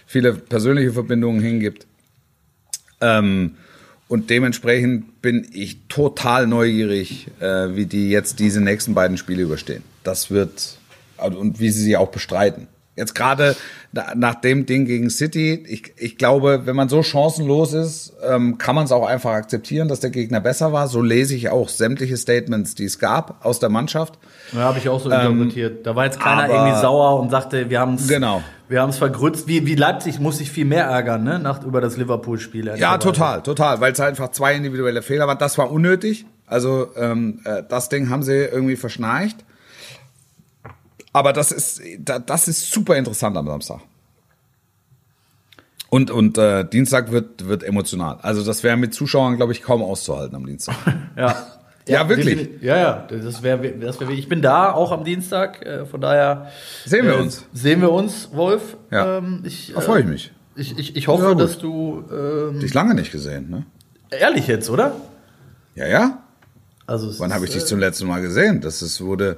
viele 0.06 0.34
persönliche 0.34 0.94
Verbindungen 0.94 1.42
hingibt. 1.42 1.86
Ähm, 3.02 3.56
und 4.08 4.30
dementsprechend 4.30 5.22
bin 5.22 5.48
ich 5.52 5.88
total 5.90 6.48
neugierig, 6.48 7.28
äh, 7.40 7.76
wie 7.76 7.86
die 7.86 8.10
jetzt 8.10 8.40
diese 8.40 8.62
nächsten 8.62 8.94
beiden 8.94 9.18
Spiele 9.18 9.44
überstehen. 9.44 9.84
Das 10.04 10.32
wird 10.32 10.78
also, 11.18 11.40
und 11.40 11.60
wie 11.60 11.70
sie 11.70 11.84
sie 11.84 11.98
auch 11.98 12.10
bestreiten. 12.10 12.68
Jetzt 12.98 13.16
gerade 13.16 13.56
na- 13.94 14.14
nach 14.16 14.36
dem 14.36 14.66
Ding 14.66 14.86
gegen 14.86 15.10
City, 15.10 15.64
ich, 15.68 15.94
ich 15.98 16.18
glaube, 16.18 16.64
wenn 16.66 16.76
man 16.76 16.90
so 16.90 17.04
chancenlos 17.04 17.72
ist, 17.74 18.14
ähm, 18.28 18.58
kann 18.58 18.76
man 18.76 18.86
es 18.86 18.92
auch 18.92 19.06
einfach 19.08 19.32
akzeptieren, 19.32 19.88
dass 19.88 20.00
der 20.02 20.10
Gegner 20.10 20.42
besser 20.42 20.74
war. 20.74 20.88
So 20.88 21.02
lese 21.02 21.36
ich 21.36 21.50
auch 21.50 21.70
sämtliche 21.70 22.18
Statements, 22.18 22.74
die 22.76 22.86
es 22.86 23.00
gab 23.00 23.46
aus 23.46 23.60
der 23.60 23.70
Mannschaft. 23.70 24.18
Ja, 24.52 24.60
habe 24.62 24.80
ich 24.80 24.90
auch 24.90 25.00
so 25.00 25.10
interpretiert. 25.10 25.86
Da 25.86 25.96
war 25.96 26.06
jetzt 26.06 26.20
keiner 26.20 26.46
aber- 26.46 26.54
irgendwie 26.54 26.82
sauer 26.82 27.20
und 27.22 27.30
sagte, 27.30 27.70
wir 27.70 27.80
haben 27.80 27.94
es 27.96 28.08
Genau. 28.08 28.42
wir 28.68 28.82
haben's 28.82 28.98
vergrützt. 28.98 29.48
Wie, 29.48 29.66
wie 29.68 29.76
Leipzig 29.76 30.20
muss 30.20 30.40
sich 30.40 30.52
viel 30.52 30.66
mehr 30.66 30.86
ärgern, 30.86 31.24
ne? 31.24 31.38
Nach, 31.40 31.64
über 31.64 31.80
das 31.80 31.96
Liverpool-Spiel. 31.98 32.74
Ja, 32.78 32.98
total, 32.98 33.44
total, 33.44 33.80
weil 33.80 33.94
es 33.94 34.00
einfach 34.00 34.32
zwei 34.32 34.56
individuelle 34.56 35.02
Fehler 35.04 35.28
waren. 35.28 35.38
Das 35.38 35.58
war 35.60 35.72
unnötig. 35.72 36.26
Also 36.48 36.88
ähm, 36.96 37.42
äh, 37.46 37.62
das 37.70 37.90
Ding 37.90 38.10
haben 38.10 38.24
sie 38.24 38.34
irgendwie 38.34 38.76
verschnarcht. 38.76 39.38
Aber 41.14 41.34
das 41.34 41.52
ist, 41.52 41.82
da- 42.00 42.20
das 42.20 42.48
ist 42.48 42.72
super 42.72 42.96
interessant 42.96 43.36
am 43.38 43.48
Samstag. 43.48 43.80
Und, 45.90 46.12
und 46.12 46.38
äh, 46.38 46.66
Dienstag 46.68 47.12
wird, 47.12 47.48
wird 47.48 47.64
emotional. 47.64 48.18
Also 48.22 48.44
das 48.44 48.62
wäre 48.64 48.76
mit 48.76 48.94
Zuschauern, 48.94 49.38
glaube 49.38 49.54
ich, 49.54 49.62
kaum 49.62 49.82
auszuhalten 49.82 50.36
am 50.36 50.46
Dienstag. 50.46 50.76
Ja. 51.18 51.48
Ja, 51.88 52.10
wirklich. 52.10 52.36
definitiv. 52.36 52.62
Ja, 52.64 52.78
ja. 52.78 53.08
Das 53.10 53.42
wäre, 53.44 53.72
das 53.80 53.98
wär, 54.02 54.10
ich 54.10 54.28
bin 54.28 54.42
da 54.42 54.74
auch 54.74 54.92
am 54.92 55.06
Dienstag. 55.06 55.66
Äh, 55.66 55.86
von 55.86 56.02
daher 56.02 56.52
Sehen 56.86 57.06
wir 57.06 57.14
äh, 57.14 57.22
uns. 57.22 57.46
Sehen 57.54 57.80
wir 57.80 57.94
uns, 57.94 58.30
Wolf. 58.34 58.76
Ja. 58.92 59.20
Ähm, 59.20 59.40
ich, 59.46 59.72
Da 59.74 59.80
freue 59.80 60.02
ich 60.02 60.06
mich. 60.06 60.34
Ich, 60.58 60.78
ich, 60.78 60.98
ich 60.98 61.08
hoffe, 61.08 61.24
Ja, 61.24 61.34
dass 61.36 61.60
du 61.60 62.04
ähm, 62.12 62.60
Dich 62.60 62.74
lange 62.74 62.94
nicht 62.94 63.14
gesehen, 63.14 63.50
ne? 63.50 63.66
ehrlich 64.10 64.48
jetzt, 64.48 64.70
oder? 64.70 64.98
Ja, 65.76 65.88
ja. 65.88 66.24
Also 66.86 67.18
Wann 67.20 67.34
habe 67.34 67.46
ich 67.46 67.52
dich 67.52 67.64
äh, 67.64 67.66
zum 67.66 67.80
letzten 67.80 68.06
Mal 68.08 68.22
gesehen? 68.22 68.60
Das 68.60 68.82
ist, 68.82 69.00
wurde, 69.00 69.38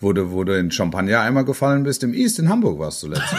wurde, 0.00 0.30
wo 0.32 0.44
du 0.44 0.56
in 0.58 0.70
Champagner 0.70 1.20
einmal 1.20 1.44
gefallen 1.44 1.82
bist, 1.82 2.02
im 2.02 2.14
East 2.14 2.38
in 2.38 2.48
Hamburg 2.48 2.78
warst 2.78 3.02
du 3.02 3.08
letztes. 3.08 3.38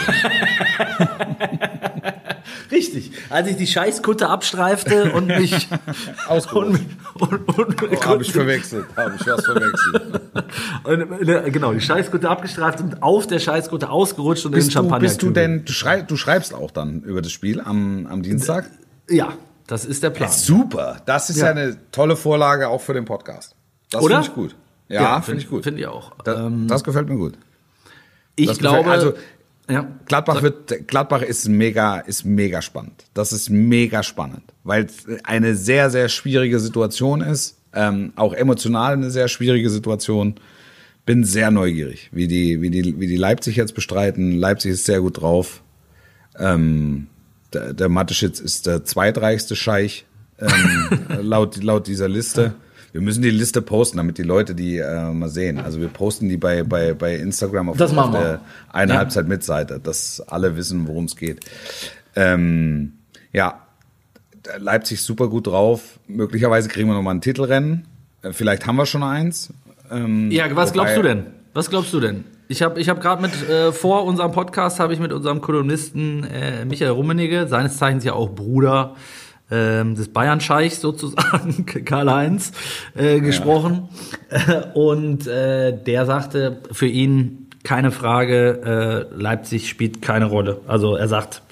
Richtig. 2.70 3.10
Als 3.30 3.48
ich 3.48 3.56
die 3.56 3.66
Scheißkutte 3.66 4.28
abstreifte 4.28 5.12
und 5.12 5.26
mich 5.26 5.68
Ausgerufen. 6.28 6.96
und, 7.14 7.32
und, 7.32 7.58
und, 7.58 7.82
und, 7.82 8.06
Habe 8.06 8.22
ich 8.22 8.32
verwechselt. 8.32 8.86
Habe 8.96 9.14
ich 9.18 9.26
was 9.26 9.44
verwechselt. 9.44 10.20
und, 10.84 11.28
äh, 11.28 11.50
genau 11.50 11.72
die 11.72 11.80
Scheißkutte 11.80 12.28
abgestreift 12.28 12.80
und 12.80 13.02
auf 13.02 13.26
der 13.26 13.38
Scheißkutte 13.38 13.90
ausgerutscht 13.90 14.46
und 14.46 14.52
in 14.52 14.56
den 14.56 14.58
Bist 14.58 14.68
du, 14.70 14.72
Champagner. 14.72 15.00
bist 15.00 15.22
du 15.22 15.30
denn, 15.30 15.64
du, 15.64 15.72
schrei, 15.72 16.02
du 16.02 16.16
schreibst 16.16 16.54
auch 16.54 16.70
dann 16.70 17.02
über 17.02 17.22
das 17.22 17.32
Spiel 17.32 17.60
am, 17.60 18.06
am 18.06 18.22
Dienstag? 18.22 18.70
Ja, 19.08 19.32
das 19.66 19.84
ist 19.84 20.02
der 20.02 20.10
Plan. 20.10 20.30
Super. 20.30 21.02
Das 21.06 21.30
ist 21.30 21.38
ja. 21.38 21.46
Ja. 21.46 21.50
eine 21.52 21.76
tolle 21.90 22.16
Vorlage 22.16 22.68
auch 22.68 22.80
für 22.80 22.94
den 22.94 23.04
Podcast. 23.04 23.56
Das 23.90 24.02
Oder? 24.02 24.16
finde 24.22 24.28
ich 24.28 24.34
gut. 24.34 24.56
Ja, 24.90 25.20
finde 25.22 25.40
ich 25.42 25.48
gut. 25.48 25.62
Finde 25.64 25.80
ich 25.80 25.86
auch. 25.86 26.12
Da, 26.24 26.46
Ähm, 26.46 26.66
das 26.68 26.84
gefällt 26.84 27.08
mir 27.08 27.16
gut. 27.16 27.34
ich 28.36 28.46
das 28.48 28.58
gefällt- 28.58 28.82
glaube, 28.84 28.90
also, 28.90 29.12
ja. 29.70 29.86
Gladbach 30.06 30.42
wird, 30.42 30.88
Gladbach 30.88 31.22
ist 31.22 31.48
mega, 31.48 31.98
ist 32.00 32.24
mega 32.24 32.60
spannend. 32.60 33.04
Das 33.14 33.32
ist 33.32 33.50
mega 33.50 34.02
spannend, 34.02 34.42
weil 34.64 34.84
es 34.86 35.06
eine 35.24 35.54
sehr, 35.54 35.90
sehr 35.90 36.08
schwierige 36.08 36.58
Situation 36.58 37.20
ist, 37.20 37.56
ähm, 37.72 38.12
auch 38.16 38.32
emotional 38.34 38.94
eine 38.94 39.10
sehr 39.12 39.28
schwierige 39.28 39.70
Situation. 39.70 40.34
Bin 41.06 41.22
sehr 41.24 41.50
neugierig, 41.52 42.08
wie 42.12 42.26
die, 42.28 42.60
wie 42.60 42.70
die, 42.70 42.98
wie 43.00 43.06
die 43.06 43.16
Leipzig 43.16 43.56
jetzt 43.56 43.74
bestreiten. 43.74 44.32
Leipzig 44.38 44.72
ist 44.72 44.84
sehr 44.86 45.00
gut 45.00 45.20
drauf. 45.20 45.62
Ähm, 46.38 47.06
der, 47.52 47.72
der 47.74 47.88
Mateschitz 47.88 48.38
ist 48.40 48.66
der 48.66 48.84
zweitreichste 48.84 49.56
Scheich 49.56 50.04
ähm, 50.40 51.00
laut, 51.22 51.62
laut 51.62 51.86
dieser 51.86 52.08
Liste. 52.08 52.54
Wir 52.92 53.00
müssen 53.00 53.22
die 53.22 53.30
Liste 53.30 53.62
posten, 53.62 53.98
damit 53.98 54.18
die 54.18 54.22
Leute 54.22 54.54
die 54.54 54.78
äh, 54.78 55.10
mal 55.12 55.28
sehen. 55.28 55.58
Also 55.58 55.80
wir 55.80 55.88
posten 55.88 56.28
die 56.28 56.36
bei, 56.36 56.62
bei, 56.64 56.92
bei 56.94 57.14
Instagram 57.16 57.68
auf, 57.70 57.76
Das 57.76 57.96
auf 57.96 58.10
der 58.10 58.40
eine 58.72 58.92
Ja. 58.92 58.98
Halbzeit 58.98 59.28
mit 59.28 59.44
Seite, 59.44 59.80
dass 59.82 60.20
alle 60.26 60.56
wissen, 60.56 60.86
worum 60.88 61.04
es 61.04 61.16
geht. 61.16 61.40
Ähm, 62.16 62.94
ja, 63.32 63.60
Leipzig 64.58 65.02
super 65.02 65.28
gut 65.28 65.46
drauf. 65.46 66.00
Möglicherweise 66.08 66.68
kriegen 66.68 66.88
wir 66.88 66.94
nochmal 66.94 67.14
ein 67.14 67.20
Titelrennen. 67.20 67.86
Äh, 68.22 68.32
Vielleicht 68.32 68.66
haben 68.66 68.76
wir 68.76 68.86
schon 68.86 69.02
eins. 69.02 69.52
Ähm, 69.90 70.30
Ja, 70.30 70.44
was 70.56 70.72
glaubst 70.72 70.96
du 70.96 71.02
denn? 71.02 71.26
Was 71.54 71.70
glaubst 71.70 71.92
du 71.92 72.00
denn? 72.00 72.24
Ich 72.48 72.62
habe 72.62 72.80
ich 72.80 72.88
hab 72.88 73.00
gerade 73.00 73.22
mit, 73.22 73.48
äh, 73.48 73.70
vor 73.70 74.04
unserem 74.04 74.32
Podcast 74.32 74.80
habe 74.80 74.92
ich 74.92 74.98
mit 74.98 75.12
unserem 75.12 75.40
Kolumnisten 75.40 76.24
äh, 76.24 76.64
Michael 76.64 76.90
Rummenigge, 76.92 77.46
seines 77.46 77.76
Zeichens 77.76 78.02
ja 78.02 78.14
auch 78.14 78.30
Bruder 78.30 78.96
ähm, 79.50 79.94
des 79.94 80.12
Bayern-Scheichs 80.12 80.80
sozusagen, 80.80 81.66
Karl-Heinz, 81.84 82.52
äh, 82.94 83.20
gesprochen. 83.20 83.88
Und 84.74 85.26
äh, 85.26 85.76
der 85.76 86.06
sagte, 86.06 86.58
für 86.72 86.86
ihn 86.86 87.48
keine 87.62 87.90
Frage, 87.90 89.08
äh, 89.12 89.14
Leipzig 89.14 89.68
spielt 89.68 90.02
keine 90.02 90.26
Rolle. 90.26 90.60
Also 90.66 90.96
er 90.96 91.08
sagt, 91.08 91.42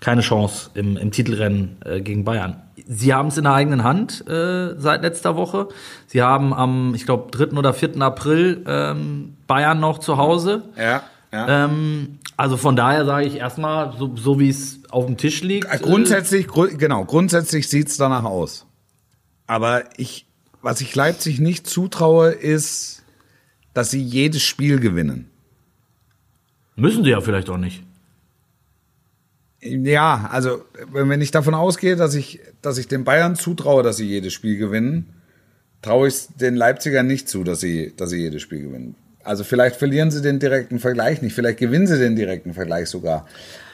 keine 0.00 0.20
Chance 0.20 0.70
im, 0.74 0.96
im 0.96 1.10
Titelrennen 1.10 1.78
äh, 1.84 2.00
gegen 2.00 2.24
Bayern. 2.24 2.62
Sie 2.86 3.12
haben 3.12 3.28
es 3.28 3.36
in 3.36 3.44
der 3.44 3.54
eigenen 3.54 3.84
Hand 3.84 4.26
äh, 4.28 4.78
seit 4.78 5.02
letzter 5.02 5.36
Woche. 5.36 5.68
Sie 6.06 6.22
haben 6.22 6.54
am, 6.54 6.94
ich 6.94 7.04
glaube, 7.04 7.30
3. 7.30 7.56
oder 7.56 7.74
4. 7.74 8.00
April 8.00 8.64
ähm, 8.66 9.36
Bayern 9.46 9.80
noch 9.80 9.98
zu 9.98 10.16
Hause. 10.16 10.62
Ja, 10.76 11.02
ja. 11.32 11.64
Ähm, 11.64 12.17
also 12.38 12.56
von 12.56 12.76
daher 12.76 13.04
sage 13.04 13.26
ich 13.26 13.34
erstmal, 13.34 13.94
so, 13.98 14.16
so 14.16 14.38
wie 14.40 14.48
es 14.48 14.80
auf 14.90 15.04
dem 15.06 15.16
Tisch 15.18 15.42
liegt. 15.42 15.66
Äh, 15.70 15.78
Grundsätzlich, 15.78 16.46
gru- 16.46 16.74
genau, 16.74 17.04
grundsätzlich 17.04 17.68
sieht's 17.68 17.96
danach 17.98 18.24
aus. 18.24 18.64
Aber 19.46 19.84
ich, 19.98 20.24
was 20.62 20.80
ich 20.80 20.94
Leipzig 20.94 21.40
nicht 21.40 21.66
zutraue, 21.66 22.30
ist, 22.30 23.02
dass 23.74 23.90
sie 23.90 24.00
jedes 24.02 24.42
Spiel 24.42 24.78
gewinnen. 24.80 25.28
Äh, 26.76 26.80
müssen 26.80 27.04
sie 27.04 27.10
ja 27.10 27.20
vielleicht 27.20 27.50
auch 27.50 27.58
nicht. 27.58 27.82
Ja, 29.60 30.28
also 30.30 30.62
wenn 30.92 31.08
wenn 31.08 31.20
ich 31.20 31.32
davon 31.32 31.54
ausgehe, 31.54 31.96
dass 31.96 32.14
ich, 32.14 32.38
dass 32.62 32.78
ich 32.78 32.86
den 32.86 33.02
Bayern 33.02 33.34
zutraue, 33.34 33.82
dass 33.82 33.96
sie 33.96 34.06
jedes 34.06 34.32
Spiel 34.32 34.56
gewinnen, 34.56 35.12
traue 35.82 36.06
ich 36.08 36.28
den 36.40 36.54
Leipzigern 36.54 37.08
nicht 37.08 37.28
zu, 37.28 37.42
dass 37.42 37.58
sie, 37.60 37.92
dass 37.96 38.10
sie 38.10 38.18
jedes 38.20 38.40
Spiel 38.42 38.62
gewinnen. 38.62 38.94
Also 39.28 39.44
vielleicht 39.44 39.76
verlieren 39.76 40.10
sie 40.10 40.22
den 40.22 40.38
direkten 40.38 40.78
Vergleich 40.78 41.20
nicht, 41.20 41.34
vielleicht 41.34 41.58
gewinnen 41.58 41.86
sie 41.86 41.98
den 41.98 42.16
direkten 42.16 42.54
Vergleich 42.54 42.88
sogar. 42.88 43.26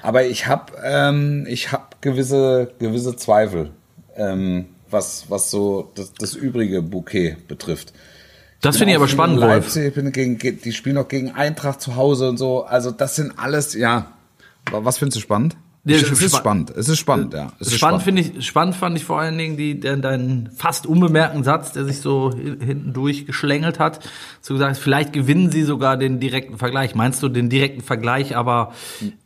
Aber 0.03 0.27
ich 0.27 0.49
habe 0.49 0.73
ähm, 0.83 1.47
ich 1.49 1.71
hab 1.71 2.03
gewisse, 2.03 2.73
gewisse 2.81 3.15
Zweifel, 3.15 3.71
ähm, 4.17 4.67
was, 4.91 5.27
was 5.29 5.53
so 5.53 5.93
das, 5.95 6.13
das 6.15 6.35
übrige 6.35 6.83
Bouquet 6.83 7.37
betrifft. 7.47 7.93
Das 8.63 8.79
finde 8.79 8.95
ich 8.95 8.97
aber 8.97 9.07
spannend, 9.07 9.41
Wolf. 9.41 9.49
Leipzig, 9.49 9.87
ich 9.87 9.95
bin 9.95 10.11
gegen, 10.11 10.39
die 10.39 10.73
spielen 10.73 10.97
noch 10.97 11.07
gegen 11.07 11.31
Eintracht 11.31 11.81
zu 11.81 11.95
Hause 11.95 12.29
und 12.29 12.37
so. 12.37 12.65
Also 12.65 12.91
das 12.91 13.15
sind 13.15 13.39
alles, 13.39 13.75
ja. 13.75 14.11
Was 14.73 14.99
findest 14.99 15.19
du 15.19 15.21
spannend? 15.21 15.57
Ja, 15.87 15.97
es 15.97 16.03
ist 16.11 16.29
spa- 16.31 16.39
spannend. 16.39 16.71
Es 16.75 16.89
ist 16.89 16.99
spannend, 16.99 17.35
ja. 17.35 17.53
Es 17.61 17.67
ist 17.67 17.77
Spannend 17.77 18.03
finde 18.03 18.23
ich, 18.23 18.47
spannend 18.47 18.75
fand 18.75 18.97
ich 18.97 19.05
vor 19.05 19.21
allen 19.21 19.37
Dingen 19.37 19.57
die, 19.59 19.79
der, 19.79 19.99
deinen 19.99 20.49
fast 20.57 20.87
unbemerkten 20.87 21.45
Satz, 21.45 21.73
der 21.73 21.85
sich 21.85 22.01
so 22.01 22.33
hi- 22.33 22.57
hinten 22.65 22.95
durchgeschlängelt 22.95 23.79
hat, 23.79 24.01
zu 24.41 24.55
gesagt, 24.55 24.79
vielleicht 24.79 25.13
gewinnen 25.13 25.51
sie 25.51 25.63
sogar 25.63 25.99
den 25.99 26.21
direkten 26.21 26.57
Vergleich. 26.57 26.95
Meinst 26.95 27.23
du 27.23 27.29
den 27.29 27.51
direkten 27.51 27.83
Vergleich 27.83 28.35
aber 28.35 28.73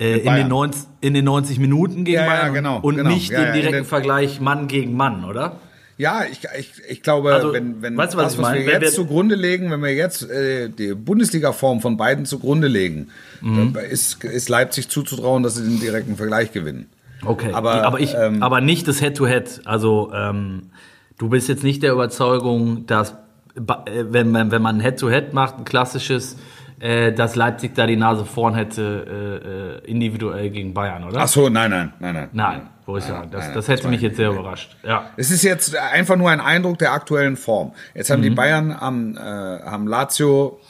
äh, 0.00 0.18
in, 0.18 0.34
den 0.34 0.48
90, 0.48 0.82
in 1.00 1.14
den 1.14 1.24
90 1.26 1.60
Minuten 1.60 2.04
gegen 2.04 2.16
Ja, 2.16 2.22
ja, 2.24 2.28
Bayern 2.28 2.54
genau, 2.54 2.78
und 2.80 2.96
genau. 2.96 3.10
nicht 3.10 3.30
Ja, 3.30 3.38
den 3.38 3.46
ja, 3.46 3.52
direkten 3.52 3.74
den- 3.76 3.84
Vergleich 3.84 4.40
Mann 4.40 4.66
gegen 4.66 4.96
Mann, 4.96 5.24
oder? 5.24 5.56
Ja, 5.98 6.22
ich, 6.30 6.40
ich, 6.58 6.72
ich 6.88 7.02
glaube, 7.02 7.34
Also, 7.34 7.52
wenn, 7.52 7.82
wenn 7.82 7.96
weißt 7.96 8.14
du, 8.14 8.18
was 8.18 8.24
das, 8.26 8.38
was 8.38 8.42
meine? 8.42 8.60
wir 8.60 8.66
Wenn 8.72 8.82
jetzt 8.82 8.92
wir- 8.92 9.02
zugrunde 9.02 9.34
legen, 9.34 9.70
wenn 9.70 9.82
wir 9.82 9.92
jetzt 9.94 10.22
äh, 10.30 10.68
die 10.68 10.94
Bundesliga-Form 10.94 11.80
von 11.80 11.96
beiden 11.96 12.24
zugrunde 12.24 12.68
legen, 12.68 13.08
Mhm. 13.40 13.72
dann 13.74 13.84
ist, 13.84 14.22
ist 14.24 14.48
Leipzig 14.48 14.88
zuzutrauen, 14.88 15.42
dass 15.42 15.56
sie 15.56 15.64
den 15.64 15.80
direkten 15.80 16.16
Vergleich 16.16 16.52
gewinnen. 16.52 16.86
Okay, 17.24 17.52
Aber, 17.52 17.82
aber, 17.84 17.98
ich, 18.00 18.14
ähm, 18.14 18.42
aber 18.44 18.60
nicht 18.60 18.86
das 18.86 19.00
Head-to-Head. 19.00 19.62
Also 19.64 20.12
ähm, 20.14 20.70
du 21.18 21.28
bist 21.28 21.48
jetzt 21.48 21.64
nicht 21.64 21.82
der 21.82 21.92
Überzeugung, 21.92 22.86
dass 22.86 23.10
äh, 23.56 24.04
wenn 24.10 24.30
man 24.30 24.52
wenn 24.52 24.62
man 24.62 24.76
ein 24.76 24.80
Head-to-Head 24.80 25.32
macht, 25.32 25.58
ein 25.58 25.64
klassisches, 25.64 26.36
äh, 26.80 27.12
dass 27.12 27.34
Leipzig 27.36 27.74
da 27.74 27.86
die 27.86 27.96
Nase 27.96 28.24
vorn 28.24 28.54
hätte 28.54 29.80
äh, 29.84 29.86
äh, 29.86 29.90
individuell 29.90 30.50
gegen 30.50 30.74
Bayern, 30.74 31.04
oder? 31.04 31.20
Ach 31.20 31.28
so, 31.28 31.48
nein, 31.48 31.70
nein, 31.70 31.92
nein, 31.98 32.14
nein. 32.14 32.28
Nein, 32.32 32.60
wo 32.86 32.96
ich 32.96 33.04
sagen, 33.04 33.30
das, 33.30 33.52
das 33.52 33.68
hätte 33.68 33.88
mich 33.88 34.00
jetzt 34.00 34.16
sehr 34.16 34.30
überrascht. 34.30 34.76
Ja. 34.84 35.10
Es 35.16 35.30
ist 35.30 35.42
jetzt 35.42 35.76
einfach 35.76 36.16
nur 36.16 36.30
ein 36.30 36.40
Eindruck 36.40 36.78
der 36.78 36.92
aktuellen 36.92 37.36
Form. 37.36 37.72
Jetzt 37.94 38.10
haben 38.10 38.22
die 38.22 38.30
Mhm. 38.30 38.34
Bayern 38.36 38.72
am, 38.78 39.16
äh, 39.16 39.20
haben 39.20 39.86
Lazio 39.88 40.60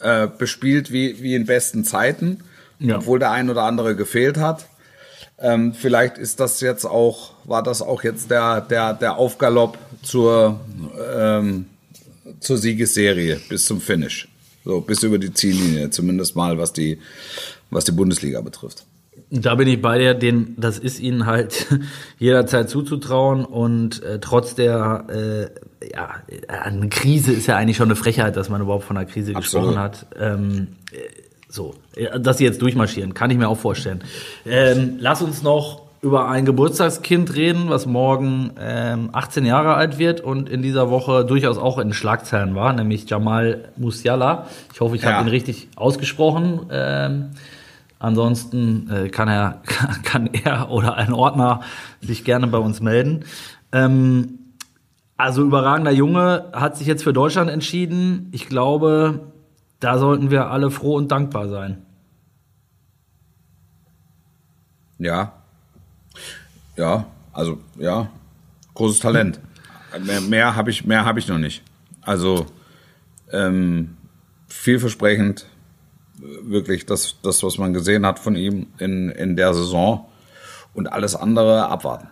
äh, 0.00 0.26
bespielt 0.26 0.90
wie, 0.92 1.22
wie 1.22 1.34
in 1.34 1.46
besten 1.46 1.84
Zeiten, 1.84 2.42
Ja. 2.78 2.96
obwohl 2.98 3.18
der 3.18 3.30
ein 3.32 3.48
oder 3.50 3.62
andere 3.64 3.96
gefehlt 3.96 4.38
hat. 4.38 4.66
Ähm, 5.38 5.74
vielleicht 5.74 6.16
ist 6.16 6.40
das 6.40 6.60
jetzt 6.62 6.84
auch, 6.86 7.32
war 7.44 7.62
das 7.62 7.82
auch 7.82 8.02
jetzt 8.04 8.30
der, 8.30 8.62
der, 8.62 8.94
der 8.94 9.16
Aufgalopp 9.16 9.76
zur, 10.02 10.60
ähm, 11.14 11.66
zur 12.40 12.56
Siegesserie 12.56 13.38
bis 13.48 13.66
zum 13.66 13.80
Finish. 13.82 14.28
So, 14.66 14.80
bis 14.80 15.00
über 15.04 15.18
die 15.18 15.32
Ziellinie, 15.32 15.90
zumindest 15.90 16.34
mal, 16.34 16.58
was 16.58 16.72
die, 16.72 16.98
was 17.70 17.84
die 17.84 17.92
Bundesliga 17.92 18.40
betrifft. 18.40 18.84
Da 19.30 19.54
bin 19.54 19.68
ich 19.68 19.80
bei 19.80 19.96
dir, 19.98 20.12
den, 20.14 20.56
das 20.58 20.80
ist 20.80 20.98
ihnen 20.98 21.24
halt 21.24 21.68
jederzeit 22.18 22.68
zuzutrauen 22.68 23.44
und 23.44 24.02
äh, 24.02 24.18
trotz 24.18 24.56
der, 24.56 25.06
äh, 25.80 25.88
ja, 25.92 26.16
eine 26.48 26.88
Krise 26.88 27.32
ist 27.32 27.46
ja 27.46 27.56
eigentlich 27.56 27.76
schon 27.76 27.86
eine 27.86 27.94
Frechheit, 27.94 28.36
dass 28.36 28.48
man 28.48 28.60
überhaupt 28.60 28.84
von 28.84 28.96
einer 28.96 29.06
Krise 29.06 29.36
Absolut. 29.36 29.68
gesprochen 29.68 29.80
hat. 29.80 30.06
Ähm, 30.18 30.66
äh, 30.90 30.98
so, 31.48 31.76
äh, 31.94 32.18
dass 32.18 32.38
sie 32.38 32.44
jetzt 32.44 32.60
durchmarschieren, 32.60 33.14
kann 33.14 33.30
ich 33.30 33.38
mir 33.38 33.48
auch 33.48 33.58
vorstellen. 33.58 34.02
Ähm, 34.44 34.96
lass 34.98 35.22
uns 35.22 35.44
noch 35.44 35.85
über 36.02 36.28
ein 36.28 36.44
Geburtstagskind 36.44 37.34
reden, 37.34 37.68
was 37.68 37.86
morgen 37.86 38.52
ähm, 38.60 39.10
18 39.12 39.44
Jahre 39.46 39.74
alt 39.74 39.98
wird 39.98 40.20
und 40.20 40.48
in 40.48 40.62
dieser 40.62 40.90
Woche 40.90 41.24
durchaus 41.24 41.58
auch 41.58 41.78
in 41.78 41.92
Schlagzeilen 41.92 42.54
war, 42.54 42.72
nämlich 42.72 43.08
Jamal 43.08 43.70
Musiala. 43.76 44.46
Ich 44.72 44.80
hoffe, 44.80 44.96
ich 44.96 45.02
Ja. 45.02 45.12
habe 45.14 45.24
ihn 45.26 45.30
richtig 45.30 45.68
ausgesprochen. 45.76 46.66
Ähm, 46.70 47.30
Ansonsten 47.98 48.90
äh, 48.90 49.08
kann 49.08 49.26
er 49.26 49.62
kann 50.04 50.26
er 50.26 50.70
oder 50.70 50.96
ein 50.96 51.14
Ordner 51.14 51.62
sich 52.02 52.24
gerne 52.24 52.46
bei 52.46 52.58
uns 52.58 52.82
melden. 52.82 53.24
Ähm, 53.72 54.38
also 55.16 55.42
überragender 55.42 55.92
Junge 55.92 56.44
hat 56.52 56.76
sich 56.76 56.86
jetzt 56.86 57.04
für 57.04 57.14
Deutschland 57.14 57.48
entschieden. 57.50 58.28
Ich 58.32 58.48
glaube, 58.50 59.32
da 59.80 59.96
sollten 59.98 60.30
wir 60.30 60.50
alle 60.50 60.70
froh 60.70 60.94
und 60.94 61.10
dankbar 61.10 61.48
sein. 61.48 61.78
Ja. 64.98 65.32
Ja, 66.76 67.06
also 67.32 67.58
ja, 67.78 68.08
großes 68.74 69.00
Talent. 69.00 69.40
Mehr, 70.04 70.20
mehr 70.20 70.56
habe 70.56 70.70
ich, 70.70 70.84
mehr 70.84 71.04
habe 71.04 71.18
ich 71.18 71.28
noch 71.28 71.38
nicht. 71.38 71.62
Also 72.02 72.46
ähm, 73.32 73.96
vielversprechend, 74.48 75.46
wirklich 76.18 76.86
das, 76.86 77.16
das, 77.22 77.42
was 77.42 77.58
man 77.58 77.72
gesehen 77.72 78.06
hat 78.06 78.18
von 78.18 78.36
ihm 78.36 78.66
in, 78.78 79.10
in 79.10 79.36
der 79.36 79.54
Saison 79.54 80.06
und 80.74 80.86
alles 80.92 81.14
andere 81.14 81.68
abwarten. 81.68 82.08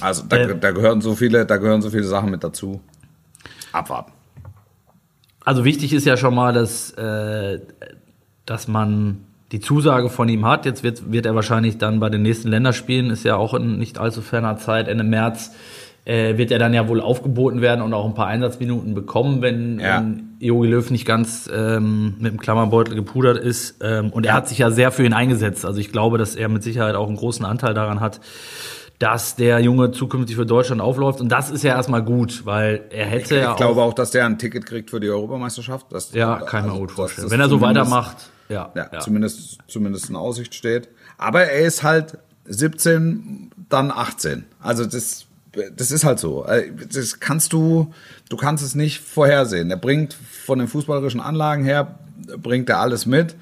Also 0.00 0.24
da, 0.28 0.36
Äh. 0.36 0.58
da 0.58 0.70
gehören 0.72 1.00
so 1.00 1.14
viele, 1.14 1.46
da 1.46 1.56
gehören 1.56 1.82
so 1.82 1.90
viele 1.90 2.04
Sachen 2.04 2.30
mit 2.30 2.44
dazu. 2.44 2.80
Abwarten. 3.72 4.12
Also 5.44 5.64
wichtig 5.64 5.92
ist 5.92 6.04
ja 6.04 6.16
schon 6.16 6.34
mal, 6.34 6.52
dass, 6.52 6.90
äh, 6.92 7.60
dass 8.46 8.68
man 8.68 9.24
die 9.52 9.60
Zusage 9.60 10.08
von 10.08 10.28
ihm 10.28 10.46
hat. 10.46 10.64
Jetzt 10.64 10.82
wird, 10.82 11.12
wird 11.12 11.26
er 11.26 11.34
wahrscheinlich 11.34 11.78
dann 11.78 12.00
bei 12.00 12.08
den 12.08 12.22
nächsten 12.22 12.48
Länderspielen, 12.48 13.10
ist 13.10 13.24
ja 13.24 13.36
auch 13.36 13.54
in 13.54 13.78
nicht 13.78 13.98
allzu 13.98 14.22
ferner 14.22 14.56
Zeit, 14.56 14.88
Ende 14.88 15.04
März, 15.04 15.52
äh, 16.04 16.36
wird 16.36 16.50
er 16.50 16.58
dann 16.58 16.74
ja 16.74 16.88
wohl 16.88 17.00
aufgeboten 17.00 17.60
werden 17.60 17.82
und 17.82 17.94
auch 17.94 18.06
ein 18.06 18.14
paar 18.14 18.26
Einsatzminuten 18.26 18.94
bekommen, 18.94 19.42
wenn, 19.42 19.78
Ja. 19.78 19.98
wenn 19.98 20.36
Jogi 20.40 20.68
Löw 20.68 20.90
nicht 20.90 21.04
ganz 21.04 21.48
ähm, 21.54 22.14
mit 22.18 22.32
dem 22.32 22.40
Klammerbeutel 22.40 22.96
gepudert 22.96 23.36
ist. 23.38 23.76
Ähm, 23.82 24.10
und 24.10 24.26
er 24.26 24.34
hat 24.34 24.48
sich 24.48 24.58
ja 24.58 24.70
sehr 24.70 24.90
für 24.90 25.04
ihn 25.04 25.12
eingesetzt. 25.12 25.64
Also 25.64 25.78
ich 25.78 25.92
glaube, 25.92 26.18
dass 26.18 26.34
er 26.34 26.48
mit 26.48 26.64
Sicherheit 26.64 26.96
auch 26.96 27.06
einen 27.06 27.16
großen 27.16 27.44
Anteil 27.44 27.74
daran 27.74 28.00
hat, 28.00 28.20
dass 28.98 29.36
der 29.36 29.60
Junge 29.60 29.92
zukünftig 29.92 30.34
für 30.34 30.46
Deutschland 30.46 30.80
aufläuft. 30.80 31.20
Und 31.20 31.28
das 31.28 31.50
ist 31.50 31.62
ja 31.62 31.74
erstmal 31.74 32.02
gut, 32.02 32.46
weil 32.46 32.82
er 32.90 33.06
hätte 33.06 33.36
ja 33.36 33.50
Ich 33.50 33.56
glaube 33.56 33.82
auch, 33.82 33.94
dass 33.94 34.10
der 34.12 34.26
ein 34.26 34.38
Ticket 34.38 34.64
kriegt 34.64 34.90
für 34.90 34.98
die 34.98 35.08
Europameisterschaft. 35.10 35.86
Das, 35.90 36.12
ja, 36.12 36.36
kann 36.36 36.60
ich 36.60 36.66
mir 36.66 36.72
also, 36.72 36.80
gut 36.80 36.92
vorstellen. 36.92 37.30
Wenn 37.30 37.40
er 37.40 37.48
so 37.48 37.60
weitermacht, 37.60 38.30
ja. 38.52 38.72
Ja, 38.74 38.90
ja. 38.92 39.00
Zumindest, 39.00 39.58
zumindest 39.66 40.10
in 40.10 40.16
Aussicht 40.16 40.54
steht. 40.54 40.88
Aber 41.18 41.42
er 41.44 41.66
ist 41.66 41.82
halt 41.82 42.18
17, 42.44 43.50
dann 43.68 43.90
18. 43.90 44.44
Also 44.60 44.84
das, 44.84 45.26
das 45.76 45.90
ist 45.90 46.04
halt 46.04 46.18
so. 46.18 46.44
Äh, 46.46 46.70
Das 46.92 47.20
kannst 47.20 47.52
du, 47.52 47.92
du 48.28 48.36
kannst 48.36 48.64
es 48.64 48.74
nicht 48.74 49.00
vorhersehen. 49.00 49.70
Er 49.70 49.76
bringt 49.76 50.14
von 50.14 50.58
den 50.58 50.68
fußballerischen 50.68 51.20
Anlagen 51.20 51.64
her, 51.64 51.98
bringt 52.38 52.68
er 52.68 52.78
alles 52.80 53.06
mit. 53.06 53.34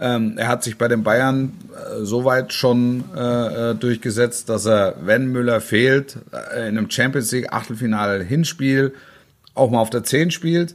Ähm, 0.00 0.36
er 0.38 0.48
hat 0.48 0.64
sich 0.64 0.76
bei 0.76 0.88
den 0.88 1.04
Bayern 1.04 1.52
äh, 1.72 2.04
soweit 2.04 2.52
schon 2.52 3.04
äh, 3.16 3.70
äh, 3.70 3.74
durchgesetzt, 3.76 4.48
dass 4.48 4.66
er, 4.66 4.96
wenn 5.04 5.26
Müller 5.28 5.60
fehlt, 5.60 6.16
äh, 6.32 6.68
in 6.68 6.76
einem 6.76 6.90
Champions 6.90 7.30
League 7.30 7.52
Achtelfinale 7.52 8.24
Hinspiel 8.24 8.92
auch 9.54 9.70
mal 9.70 9.78
auf 9.78 9.90
der 9.90 10.02
10 10.02 10.32
spielt 10.32 10.74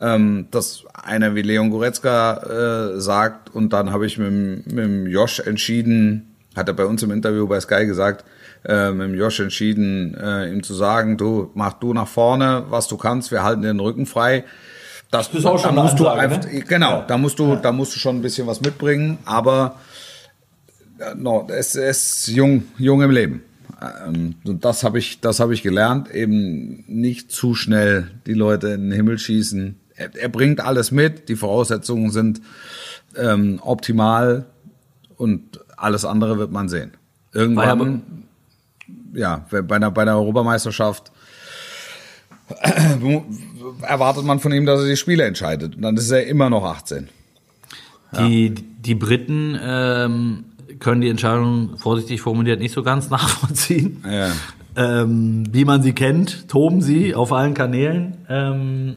ähm, 0.00 0.46
dass 0.50 0.84
einer 0.94 1.34
wie 1.34 1.42
Leon 1.42 1.70
Goretzka 1.70 2.94
äh, 2.96 3.00
sagt 3.00 3.54
und 3.54 3.72
dann 3.72 3.92
habe 3.92 4.06
ich 4.06 4.18
mit, 4.18 4.28
dem- 4.28 4.64
mit 5.04 5.12
Josh 5.12 5.40
entschieden, 5.40 6.34
hat 6.56 6.68
er 6.68 6.74
bei 6.74 6.84
uns 6.86 7.02
im 7.02 7.10
Interview 7.10 7.46
bei 7.46 7.60
Sky 7.60 7.86
gesagt, 7.86 8.24
äh, 8.64 8.90
mit 8.92 9.08
dem 9.08 9.14
Josh 9.14 9.40
entschieden, 9.40 10.14
äh, 10.14 10.50
ihm 10.52 10.62
zu 10.62 10.74
sagen, 10.74 11.16
du 11.16 11.50
mach 11.54 11.74
du 11.74 11.92
nach 11.94 12.08
vorne, 12.08 12.64
was 12.70 12.88
du 12.88 12.96
kannst, 12.96 13.30
wir 13.30 13.42
halten 13.42 13.62
dir 13.62 13.68
den 13.68 13.80
Rücken 13.80 14.06
frei. 14.06 14.44
Das, 15.10 15.28
ist 15.34 15.44
auch 15.44 15.58
schon 15.58 15.74
da 15.74 15.80
eine 15.80 15.82
musst 15.82 15.98
du 15.98 16.06
Ansage, 16.06 16.34
einfach, 16.34 16.52
ne? 16.52 16.60
genau, 16.60 17.04
da 17.06 17.18
musst 17.18 17.38
du, 17.38 17.56
da 17.56 17.72
musst 17.72 17.94
du 17.94 17.98
schon 17.98 18.16
ein 18.16 18.22
bisschen 18.22 18.46
was 18.46 18.60
mitbringen, 18.60 19.18
aber 19.24 19.76
äh, 20.98 21.14
no, 21.16 21.46
es 21.50 21.74
ist 21.74 22.28
jung, 22.28 22.64
jung 22.78 23.02
im 23.02 23.10
Leben. 23.10 23.42
Ähm, 24.06 24.34
Und 24.44 24.64
das 24.64 24.84
habe 24.84 24.98
ich, 24.98 25.20
das 25.20 25.40
habe 25.40 25.54
ich 25.54 25.62
gelernt, 25.62 26.10
eben 26.14 26.84
nicht 26.86 27.32
zu 27.32 27.54
schnell 27.54 28.10
die 28.26 28.34
Leute 28.34 28.68
in 28.68 28.82
den 28.82 28.92
Himmel 28.92 29.18
schießen. 29.18 29.79
Er, 30.00 30.10
er 30.16 30.28
bringt 30.28 30.60
alles 30.60 30.90
mit, 30.90 31.28
die 31.28 31.36
Voraussetzungen 31.36 32.10
sind 32.10 32.40
ähm, 33.16 33.60
optimal 33.62 34.46
und 35.16 35.60
alles 35.76 36.04
andere 36.04 36.38
wird 36.38 36.50
man 36.50 36.68
sehen. 36.68 36.92
Irgendwann, 37.32 38.02
ja, 39.12 39.46
bei 39.50 39.76
einer, 39.76 39.90
bei 39.90 40.02
einer 40.02 40.16
Europameisterschaft 40.16 41.12
erwartet 43.82 44.24
man 44.24 44.40
von 44.40 44.52
ihm, 44.52 44.66
dass 44.66 44.80
er 44.80 44.86
die 44.86 44.96
Spiele 44.96 45.24
entscheidet. 45.24 45.76
Und 45.76 45.82
dann 45.82 45.96
ist 45.96 46.10
er 46.10 46.26
immer 46.26 46.50
noch 46.50 46.64
18. 46.64 47.08
Die, 48.18 48.54
die 48.54 48.96
Briten 48.96 49.56
ähm, 49.62 50.44
können 50.80 51.00
die 51.00 51.08
Entscheidung, 51.08 51.76
vorsichtig 51.76 52.20
formuliert, 52.20 52.58
nicht 52.58 52.72
so 52.72 52.82
ganz 52.82 53.10
nachvollziehen. 53.10 54.02
Ja. 54.10 54.30
Ähm, 54.76 55.44
wie 55.52 55.64
man 55.64 55.82
sie 55.82 55.92
kennt, 55.92 56.48
toben 56.48 56.80
sie 56.80 57.14
auf 57.14 57.32
allen 57.32 57.54
Kanälen. 57.54 58.16
Ähm, 58.28 58.96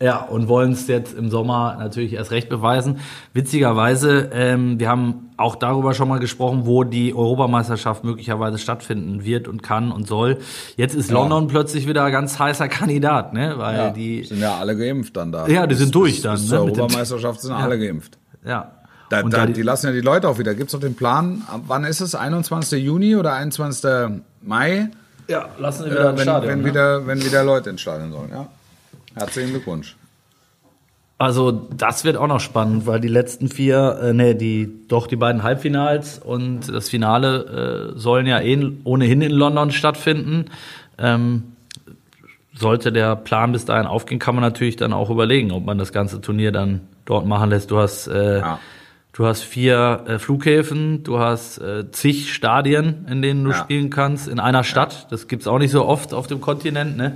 ja, 0.00 0.18
und 0.22 0.48
wollen 0.48 0.72
es 0.72 0.86
jetzt 0.88 1.16
im 1.16 1.30
Sommer 1.30 1.76
natürlich 1.78 2.12
erst 2.14 2.30
recht 2.30 2.48
beweisen. 2.48 2.98
Witzigerweise, 3.32 4.30
ähm, 4.32 4.80
wir 4.80 4.88
haben 4.88 5.30
auch 5.36 5.54
darüber 5.56 5.94
schon 5.94 6.08
mal 6.08 6.18
gesprochen, 6.18 6.62
wo 6.64 6.82
die 6.84 7.14
Europameisterschaft 7.14 8.02
möglicherweise 8.04 8.58
stattfinden 8.58 9.24
wird 9.24 9.48
und 9.48 9.62
kann 9.62 9.92
und 9.92 10.06
soll. 10.06 10.38
Jetzt 10.76 10.94
ist 10.94 11.10
London 11.10 11.46
plötzlich 11.46 11.86
wieder 11.86 12.04
ein 12.04 12.12
ganz 12.12 12.38
heißer 12.38 12.68
Kandidat, 12.68 13.32
ne? 13.34 13.54
Weil 13.56 13.76
Ja, 13.76 13.90
die, 13.90 14.24
sind 14.24 14.40
ja 14.40 14.56
alle 14.56 14.76
geimpft 14.76 15.16
dann 15.16 15.30
da. 15.30 15.46
Ja, 15.46 15.66
die 15.66 15.74
sind 15.74 15.86
Bis- 15.86 15.92
durch 15.92 16.22
dann, 16.22 16.32
Bis 16.34 16.42
ne, 16.44 16.48
zur 16.48 16.66
dem- 16.66 16.74
Europameisterschaft 16.80 17.40
sind 17.42 17.52
alle 17.52 17.78
geimpft. 17.78 18.18
ja. 18.44 18.70
Da, 19.10 19.20
und 19.20 19.34
da, 19.34 19.44
da 19.44 19.52
die 19.52 19.60
lassen 19.60 19.86
ja 19.88 19.92
die 19.92 20.00
Leute 20.00 20.26
auch 20.28 20.38
wieder. 20.38 20.54
Gibt 20.54 20.68
es 20.68 20.72
noch 20.72 20.80
den 20.80 20.96
Plan, 20.96 21.42
wann 21.66 21.84
ist 21.84 22.00
es? 22.00 22.14
21. 22.14 22.82
Juni 22.82 23.14
oder 23.16 23.34
21. 23.34 24.12
Mai? 24.42 24.88
ja, 25.28 25.44
lassen 25.58 25.82
sie 25.84 25.88
Äh, 25.90 25.92
wieder 25.92 26.10
ins 26.10 26.18
wenn, 26.20 26.24
Stadion. 26.24 26.50
wenn, 26.52 26.58
ne? 26.60 26.64
wieder, 26.64 27.06
wenn 27.06 27.22
wieder 27.24 27.44
Leute 27.44 27.68
ins 27.70 27.82
Stadion 27.82 28.10
sollen. 28.10 28.30
Ja. 28.32 28.46
Herzlichen 29.14 29.50
Glückwunsch. 29.50 29.96
Also 31.16 31.52
das 31.52 32.04
wird 32.04 32.16
auch 32.16 32.26
noch 32.26 32.40
spannend, 32.40 32.86
weil 32.86 33.00
die 33.00 33.08
letzten 33.08 33.48
vier, 33.48 33.98
äh, 34.02 34.12
nee, 34.12 34.34
die 34.34 34.68
doch 34.88 35.06
die 35.06 35.16
beiden 35.16 35.42
Halbfinals 35.44 36.18
und 36.18 36.68
das 36.68 36.88
Finale 36.88 37.92
äh, 37.94 37.98
sollen 37.98 38.26
ja 38.26 38.40
eh, 38.40 38.72
ohnehin 38.82 39.22
in 39.22 39.30
London 39.30 39.70
stattfinden. 39.70 40.46
Ähm, 40.98 41.44
sollte 42.56 42.92
der 42.92 43.16
Plan 43.16 43.52
bis 43.52 43.64
dahin 43.64 43.86
aufgehen, 43.86 44.18
kann 44.18 44.34
man 44.34 44.42
natürlich 44.42 44.76
dann 44.76 44.92
auch 44.92 45.10
überlegen, 45.10 45.50
ob 45.52 45.64
man 45.64 45.78
das 45.78 45.92
ganze 45.92 46.20
Turnier 46.20 46.52
dann 46.52 46.80
dort 47.04 47.26
machen 47.26 47.50
lässt. 47.50 47.70
Du 47.70 47.78
hast 47.78 48.06
äh, 48.08 48.40
Ja. 48.40 48.58
Du 49.16 49.26
hast 49.26 49.42
vier 49.42 50.02
äh, 50.08 50.18
Flughäfen, 50.18 51.04
du 51.04 51.20
hast 51.20 51.58
äh, 51.58 51.88
zig 51.92 52.34
Stadien, 52.34 53.06
in 53.08 53.22
denen 53.22 53.44
du 53.44 53.50
Ja. 53.52 53.56
spielen 53.58 53.88
kannst, 53.88 54.26
in 54.26 54.40
einer 54.40 54.64
Stadt. 54.64 55.06
Das 55.10 55.28
gibt's 55.28 55.46
auch 55.46 55.60
nicht 55.60 55.70
so 55.70 55.86
oft 55.86 56.12
auf 56.12 56.26
dem 56.26 56.40
Kontinent. 56.40 56.96
Ne? 56.96 57.12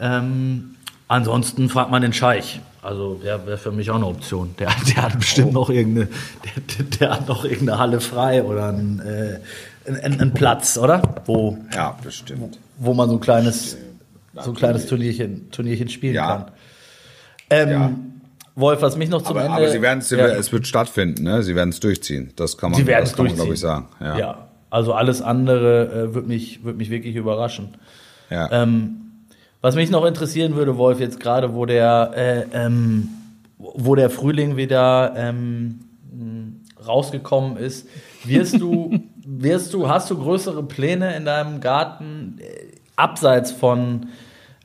Ähm, 0.00 0.73
ansonsten 1.08 1.68
fragt 1.68 1.90
man 1.90 2.02
den 2.02 2.12
Scheich. 2.12 2.60
Also 2.82 3.14
der 3.14 3.46
wäre 3.46 3.56
für 3.56 3.72
mich 3.72 3.90
auch 3.90 3.94
eine 3.96 4.06
Option. 4.06 4.54
Der, 4.58 4.68
der 4.94 5.02
hat 5.04 5.18
bestimmt 5.18 5.48
Oh. 5.48 5.52
noch 5.52 5.70
irgendeine, 5.70 6.08
der, 6.78 6.84
der, 6.84 7.10
hat 7.14 7.28
noch 7.28 7.44
irgendeine 7.44 7.78
Halle 7.78 8.00
frei 8.00 8.42
oder 8.42 8.68
einen, 8.68 9.00
äh, 9.00 9.38
einen, 9.86 10.20
einen 10.20 10.34
Platz, 10.34 10.76
oder? 10.76 11.22
Wo, 11.26 11.56
Ja, 11.74 11.96
bestimmt. 12.02 12.58
wo 12.78 12.92
man 12.92 13.08
so 13.08 13.14
ein 13.16 13.20
kleines, 13.20 13.78
so 14.42 14.50
ein 14.50 14.56
kleines 14.56 14.86
Turnierchen, 14.86 15.50
Turnierchen 15.50 15.88
spielen 15.88 16.14
Ja. 16.14 16.26
kann. 16.26 16.44
Ähm, 17.50 17.70
Ja. 17.70 17.90
Wolf, 18.56 18.82
was 18.82 18.96
mich 18.96 19.08
noch 19.08 19.22
zum 19.22 19.36
Aber, 19.36 19.46
Ende... 19.46 19.56
aber 19.56 19.68
sie 19.68 19.82
werden 19.82 19.98
es, 19.98 20.10
Ja. 20.10 20.26
es 20.26 20.52
wird 20.52 20.66
stattfinden, 20.66 21.24
ne? 21.24 21.42
Sie 21.42 21.56
werden 21.56 21.70
es 21.70 21.80
durchziehen. 21.80 22.32
Das 22.36 22.56
kann 22.56 22.70
man, 22.70 22.78
Sie 22.78 22.86
werden 22.86 23.00
das 23.00 23.10
es 23.10 23.16
kann 23.16 23.26
man, 23.26 23.36
durchziehen. 23.36 23.54
glaube 23.54 23.54
ich, 23.54 23.60
sagen. 23.60 23.88
Ja. 24.00 24.18
Ja. 24.18 24.48
also 24.70 24.92
alles 24.92 25.22
andere 25.22 26.10
äh, 26.10 26.14
wird 26.14 26.28
mich, 26.28 26.62
wird 26.64 26.76
mich 26.76 26.88
wirklich 26.90 27.16
überraschen. 27.16 27.76
Ja. 28.30 28.50
Ähm, 28.52 29.03
was 29.64 29.76
mich 29.76 29.88
noch 29.88 30.04
interessieren 30.04 30.56
würde, 30.56 30.76
Wolf, 30.76 31.00
jetzt 31.00 31.18
gerade, 31.18 31.54
wo 31.54 31.64
der, 31.64 32.10
äh, 32.14 32.44
ähm, 32.52 33.08
wo 33.56 33.94
der 33.94 34.10
Frühling 34.10 34.58
wieder 34.58 35.14
ähm, 35.16 35.80
rausgekommen 36.86 37.56
ist, 37.56 37.88
wirst 38.24 38.60
du, 38.60 39.00
wirst 39.26 39.72
du, 39.72 39.88
hast 39.88 40.10
du 40.10 40.18
größere 40.18 40.64
Pläne 40.64 41.16
in 41.16 41.24
deinem 41.24 41.62
Garten 41.62 42.40
äh, 42.40 42.76
abseits 42.96 43.52
von 43.52 44.08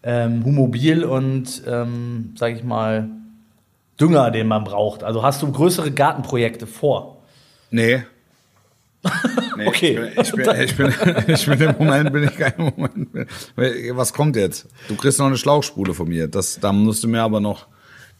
ähm, 0.03 0.43
Humobil 0.43 1.05
und, 1.05 1.63
ähm, 1.65 2.33
sag 2.35 2.53
ich 2.57 2.65
mal, 2.65 3.07
Dünger, 4.01 4.31
den 4.31 4.47
man 4.47 4.65
braucht? 4.65 5.05
Also 5.05 5.23
hast 5.23 5.41
du 5.41 5.49
größere 5.49 5.91
Gartenprojekte 5.91 6.67
vor? 6.67 7.21
Nee. 7.71 8.03
Nee 9.57 9.67
Okay. 9.67 10.11
Ich 10.21 10.31
bin, 10.31 10.45
ich, 10.59 10.75
bin, 10.75 10.91
ich, 10.95 11.05
bin, 11.05 11.25
ich 11.27 11.45
bin 11.45 11.61
im 11.61 11.75
Moment 11.77 12.13
bin 12.13 12.23
ich 12.23 12.37
kein 12.37 12.53
Moment. 12.57 13.09
Was 13.93 14.13
kommt 14.13 14.35
jetzt? 14.35 14.67
Du 14.87 14.95
kriegst 14.95 15.19
noch 15.19 15.27
eine 15.27 15.37
Schlauchspule 15.37 15.93
von 15.93 16.07
mir. 16.07 16.27
Das, 16.27 16.59
da 16.59 16.71
musst 16.71 17.03
du 17.03 17.07
mir 17.07 17.21
aber 17.21 17.39
noch 17.39 17.67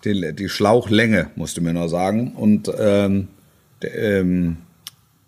die, 0.04 0.34
die 0.34 0.50
Schlauchlänge 0.50 1.32
musst 1.36 1.58
du 1.58 1.62
mir 1.62 1.74
noch 1.74 1.88
sagen 1.88 2.34
und 2.36 2.72
ähm, 2.78 3.28
de, 3.84 4.20
ähm, 4.20 4.58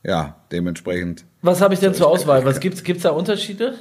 ja 0.04 0.38
dementsprechend 0.52 1.26
Was 1.41 1.62
habe 1.62 1.74
ich 1.74 1.80
denn 1.80 1.93
zur 1.93 2.08
Auswahl? 2.08 2.45
Was 2.45 2.60
gibt's, 2.60 2.84
gibt's 2.84 3.04
da 3.04 3.12
Unterschiede? 3.12 3.76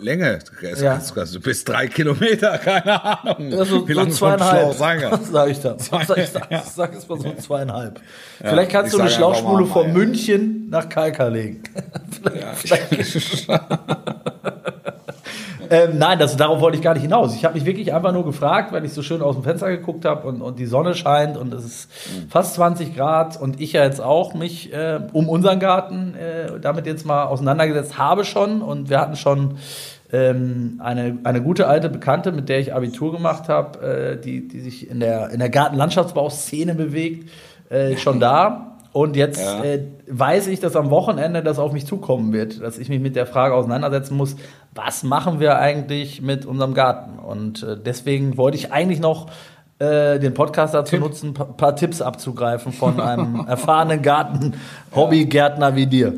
Länge. 0.00 0.38
Ja. 0.80 0.98
Du 0.98 1.40
bist 1.40 1.68
drei 1.68 1.86
Kilometer, 1.86 2.56
keine 2.58 3.04
Ahnung. 3.04 3.52
Also 3.58 3.86
Wie 3.86 3.94
so 3.94 4.06
zweieinhalb. 4.06 4.78
Kann. 4.78 5.24
Sag 5.30 5.50
ich 5.50 5.60
da. 5.60 5.76
Sag 5.78 6.16
ich, 6.16 6.28
sag, 6.28 6.64
sag 6.64 6.94
es 6.94 7.08
mal 7.08 7.20
so 7.20 7.32
zweieinhalb. 7.34 8.00
Vielleicht 8.38 8.70
kannst 8.70 8.92
ich 8.92 8.96
du 8.96 9.02
eine 9.02 9.10
Schlauchspule 9.10 9.66
von 9.66 9.88
ja. 9.88 9.92
München 9.92 10.68
nach 10.70 10.88
Kalkar 10.88 11.30
legen. 11.30 11.62
vielleicht, 12.60 12.88
vielleicht. 12.88 13.48
ähm, 15.70 15.98
nein, 15.98 16.18
das, 16.18 16.36
darauf 16.36 16.60
wollte 16.60 16.76
ich 16.76 16.82
gar 16.82 16.94
nicht 16.94 17.02
hinaus. 17.02 17.34
Ich 17.34 17.44
habe 17.44 17.54
mich 17.54 17.64
wirklich 17.64 17.94
einfach 17.94 18.12
nur 18.12 18.24
gefragt, 18.24 18.72
weil 18.72 18.84
ich 18.84 18.92
so 18.92 19.02
schön 19.02 19.22
aus 19.22 19.36
dem 19.36 19.44
Fenster 19.44 19.68
geguckt 19.70 20.04
habe 20.04 20.26
und, 20.28 20.42
und 20.42 20.58
die 20.58 20.66
Sonne 20.66 20.94
scheint 20.94 21.36
und 21.36 21.52
es 21.54 21.64
ist 21.64 21.90
fast 22.28 22.54
20 22.54 22.94
Grad 22.94 23.40
und 23.40 23.60
ich 23.60 23.72
ja 23.72 23.84
jetzt 23.84 24.00
auch 24.00 24.34
mich 24.34 24.72
äh, 24.72 25.00
um 25.12 25.28
unseren 25.28 25.60
Garten 25.60 26.14
äh, 26.14 26.60
damit 26.60 26.86
jetzt 26.86 27.06
mal 27.06 27.24
auseinandergesetzt 27.24 27.98
habe 27.98 28.24
schon 28.24 28.62
und 28.62 28.90
wir 28.90 29.00
hatten 29.00 29.16
schon 29.16 29.56
ähm, 30.12 30.80
eine, 30.82 31.18
eine 31.24 31.42
gute 31.42 31.66
alte 31.66 31.88
Bekannte, 31.88 32.32
mit 32.32 32.48
der 32.48 32.60
ich 32.60 32.74
Abitur 32.74 33.12
gemacht 33.12 33.48
habe, 33.48 34.18
äh, 34.18 34.20
die, 34.20 34.46
die 34.46 34.60
sich 34.60 34.90
in 34.90 35.00
der, 35.00 35.30
in 35.30 35.38
der 35.38 35.48
Gartenlandschaftsbauszene 35.48 36.74
bewegt, 36.74 37.30
äh, 37.70 37.96
schon 37.96 38.20
da. 38.20 38.71
Und 38.92 39.16
jetzt 39.16 39.40
Ja. 39.40 39.64
äh, 39.64 39.84
weiß 40.06 40.48
ich, 40.48 40.60
dass 40.60 40.76
am 40.76 40.90
Wochenende 40.90 41.42
das 41.42 41.58
auf 41.58 41.72
mich 41.72 41.86
zukommen 41.86 42.32
wird, 42.32 42.60
dass 42.62 42.76
ich 42.78 42.88
mich 42.90 43.00
mit 43.00 43.16
der 43.16 43.26
Frage 43.26 43.54
auseinandersetzen 43.54 44.16
muss, 44.16 44.36
was 44.74 45.02
machen 45.02 45.40
wir 45.40 45.58
eigentlich 45.58 46.20
mit 46.20 46.44
unserem 46.44 46.74
Garten? 46.74 47.18
Und 47.18 47.62
äh, 47.62 47.76
deswegen 47.82 48.36
wollte 48.36 48.58
ich 48.58 48.70
eigentlich 48.72 49.00
noch 49.00 49.28
äh, 49.78 50.18
den 50.18 50.34
Podcast 50.34 50.74
dazu 50.74 50.96
nutzen, 50.96 51.30
ein 51.30 51.34
pa 51.34 51.44
paar 51.44 51.74
Tipps 51.74 52.02
abzugreifen 52.02 52.72
von 52.72 53.00
einem 53.00 53.46
erfahrenen 53.46 54.02
Garten-Hobbygärtner 54.02 55.74
wie 55.74 55.86
dir. 55.86 56.14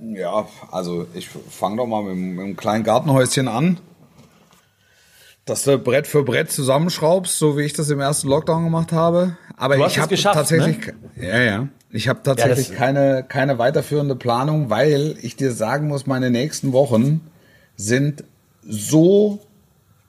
Ja, 0.00 0.46
also 0.70 1.06
ich 1.14 1.28
fange 1.28 1.76
doch 1.76 1.86
mal 1.86 2.02
mit, 2.02 2.16
mit 2.16 2.44
einem 2.44 2.56
kleinen 2.56 2.84
Gartenhäuschen 2.84 3.48
an. 3.48 3.78
Dass 5.44 5.64
du 5.64 5.76
Brett 5.78 6.06
für 6.06 6.22
Brett 6.22 6.52
zusammenschraubst, 6.52 7.36
so 7.38 7.58
wie 7.58 7.62
ich 7.62 7.72
das 7.72 7.90
im 7.90 7.98
ersten 8.00 8.28
Lockdown 8.28 8.62
gemacht 8.64 8.92
habe. 8.92 9.36
Aber 9.56 9.76
ich 9.88 9.98
habe 9.98 10.14
tatsächlich, 10.34 10.78
ja, 11.16 11.40
ja, 11.40 11.68
ich 11.90 12.08
habe 12.08 12.20
tatsächlich 12.22 12.68
das- 12.68 12.76
keine 12.76 13.24
keine 13.28 13.58
weiterführende 13.58 14.14
Planung, 14.14 14.70
weil 14.70 15.16
ich 15.20 15.34
dir 15.36 15.52
sagen 15.52 15.88
muss, 15.88 16.06
meine 16.06 16.30
nächsten 16.30 16.72
Wochen 16.72 17.20
sind 17.76 18.22
so 18.66 19.40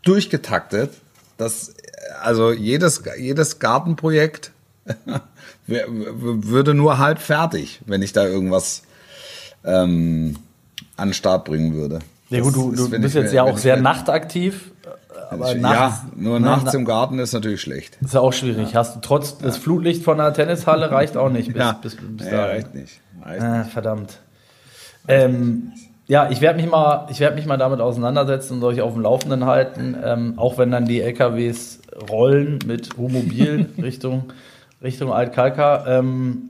durchgetaktet, 0.03 0.91
dass 1.37 1.73
also 2.21 2.51
jedes 2.51 3.03
jedes 3.17 3.57
Gartenprojekt 3.59 4.51
würde 5.67 6.73
nur 6.73 6.97
halb 6.99 7.19
fertig, 7.19 7.81
wenn 7.85 8.01
ich 8.01 8.13
da 8.13 8.25
irgendwas 8.27 8.83
ähm, 9.65 10.35
an 10.97 11.09
den 11.09 11.13
Start 11.13 11.45
bringen 11.45 11.73
würde. 11.73 11.99
Ja 12.29 12.41
gut, 12.41 12.55
du, 12.55 12.71
du 12.75 12.89
bist 12.89 13.15
jetzt 13.15 13.33
ja 13.33 13.43
auch 13.43 13.57
sehr 13.57 13.77
nachtaktiv. 13.77 14.71
Aber 15.29 15.51
ja, 15.53 15.59
nachts, 15.61 16.01
nur 16.15 16.39
ne, 16.39 16.45
nachts 16.47 16.65
na- 16.73 16.79
im 16.79 16.85
Garten 16.85 17.19
ist 17.19 17.33
natürlich 17.33 17.61
schlecht. 17.61 17.97
ist 18.01 18.13
ja 18.13 18.19
auch 18.19 18.33
schwierig. 18.33 18.75
Hast 18.75 18.95
du 18.95 18.99
trotz 19.01 19.37
das 19.37 19.57
Flutlicht 19.57 20.03
von 20.03 20.17
der 20.17 20.33
Tennishalle 20.33 20.91
reicht 20.91 21.17
auch 21.17 21.29
nicht 21.29 21.47
bis, 21.47 21.57
Ja, 21.57 21.71
bis, 21.81 21.95
bis 21.95 22.25
ja, 22.27 22.31
dahin. 22.31 22.49
reicht 22.51 22.75
nicht. 22.75 23.01
Reicht 23.23 23.41
Ah, 23.43 23.63
verdammt. 23.63 24.19
Ähm, 25.07 25.71
ja, 26.07 26.29
ich 26.29 26.41
werde 26.41 26.61
mich 26.61 26.69
mal, 26.69 27.07
ich 27.09 27.19
werde 27.19 27.35
mich 27.35 27.45
mal 27.45 27.57
damit 27.57 27.79
auseinandersetzen 27.79 28.55
und 28.57 28.63
euch 28.63 28.81
auf 28.81 28.93
dem 28.93 29.01
Laufenden 29.01 29.45
halten, 29.45 29.95
ähm, 30.03 30.33
auch 30.37 30.57
wenn 30.57 30.71
dann 30.71 30.85
die 30.85 31.01
LKWs 31.01 31.79
rollen 32.09 32.59
mit 32.65 32.97
Wohnmobil 32.97 33.69
Richtung 33.81 34.31
Richtung 34.81 35.13
Altkalka. 35.13 35.85
Ähm, 35.87 36.49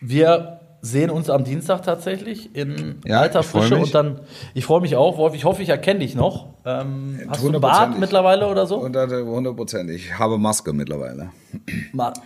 wir 0.00 0.60
sehen 0.84 1.08
uns 1.10 1.30
am 1.30 1.44
Dienstag 1.44 1.82
tatsächlich 1.82 2.54
in 2.54 2.96
Ja, 3.06 3.20
alter 3.20 3.42
Frische 3.42 3.76
und 3.78 3.94
dann, 3.94 4.20
ich 4.52 4.66
freue 4.66 4.82
mich 4.82 4.96
auch, 4.96 5.16
Wolf, 5.16 5.34
ich 5.34 5.44
hoffe, 5.46 5.62
ich 5.62 5.70
erkenne 5.70 6.00
dich 6.00 6.14
noch. 6.14 6.48
Ähm, 6.66 7.20
hast 7.28 7.42
du 7.42 7.48
einen 7.48 7.60
Bart 7.60 7.98
mittlerweile 7.98 8.46
oder 8.48 8.66
so? 8.66 8.76
Und 8.76 8.94
hundertprozentig. 8.96 10.04
Ich 10.06 10.18
habe 10.18 10.36
Maske 10.36 10.74
mittlerweile. 10.74 11.30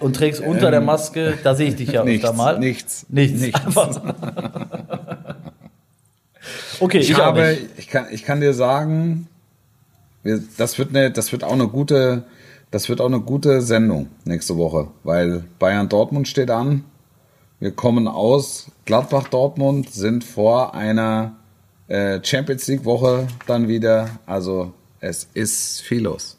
Und 0.01 0.17
trägst 0.17 0.41
unter 0.41 0.71
der 0.73 0.81
Maske, 0.81 1.39
da 1.45 1.55
sehe 1.55 1.69
ich 1.69 1.77
dich 1.77 1.93
ja 1.93 2.01
Ähm, 2.01 2.07
Nichts, 2.09 2.25
öfter 2.25 2.37
mal. 2.37 2.59
nichts, 2.59 3.07
Nichts. 3.09 3.41
nichts. 3.41 3.77
Okay, 6.81 6.99
ich, 6.99 7.11
Ich, 7.11 7.19
habe, 7.19 7.57
ich 7.77 7.89
kann, 7.89 8.07
ich 8.11 8.25
kann 8.25 8.41
dir 8.41 8.55
sagen, 8.55 9.27
das 10.57 10.79
wird 10.79 10.91
eine, 10.91 11.11
das 11.11 11.33
wird 11.33 11.45
auch 11.45 11.53
eine 11.53 11.69
gute, 11.69 12.25
das 12.71 12.89
wird 12.89 13.01
auch 13.01 13.07
eine 13.07 13.21
gute 13.21 13.61
Sendung 13.63 14.09
nächste 14.25 14.57
Woche, 14.57 14.89
weil 15.05 15.45
Bayern 15.59 15.89
Dortmund 15.89 16.29
steht 16.29 16.51
an. 16.51 16.85
Wir 17.61 17.73
kommen 17.73 18.07
aus 18.07 18.71
Gladbach 18.85 19.29
Dortmund, 19.29 19.91
sind 19.93 20.23
vor 20.25 20.75
einer 20.75 21.37
äh, 21.89 22.21
Champions 22.23 22.67
League 22.69 22.85
Woche 22.85 23.27
dann 23.47 23.67
wieder. 23.69 24.11
Also 24.27 24.73
es 25.01 25.29
ist 25.35 25.81
viel 25.83 26.03
los. 26.03 26.37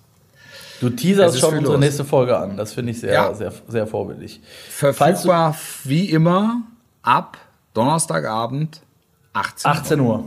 Du 0.79 0.89
teaserst 0.89 1.39
schon 1.39 1.55
unsere 1.57 1.73
los. 1.73 1.79
nächste 1.81 2.05
Folge 2.05 2.37
an. 2.37 2.55
Das 2.55 2.71
finde 2.73 2.91
ich 2.91 3.01
sehr, 3.01 3.13
Ja. 3.13 3.33
sehr, 3.33 3.51
sehr 3.67 3.85
vorbildlich. 3.85 4.39
Verfügbar 4.69 5.55
wie 5.83 6.09
immer 6.09 6.61
ab 7.01 7.37
Donnerstagabend 7.73 8.81
18 9.33 9.69
Uhr. 9.69 9.75
18 9.77 9.99
Uhr. 9.99 10.23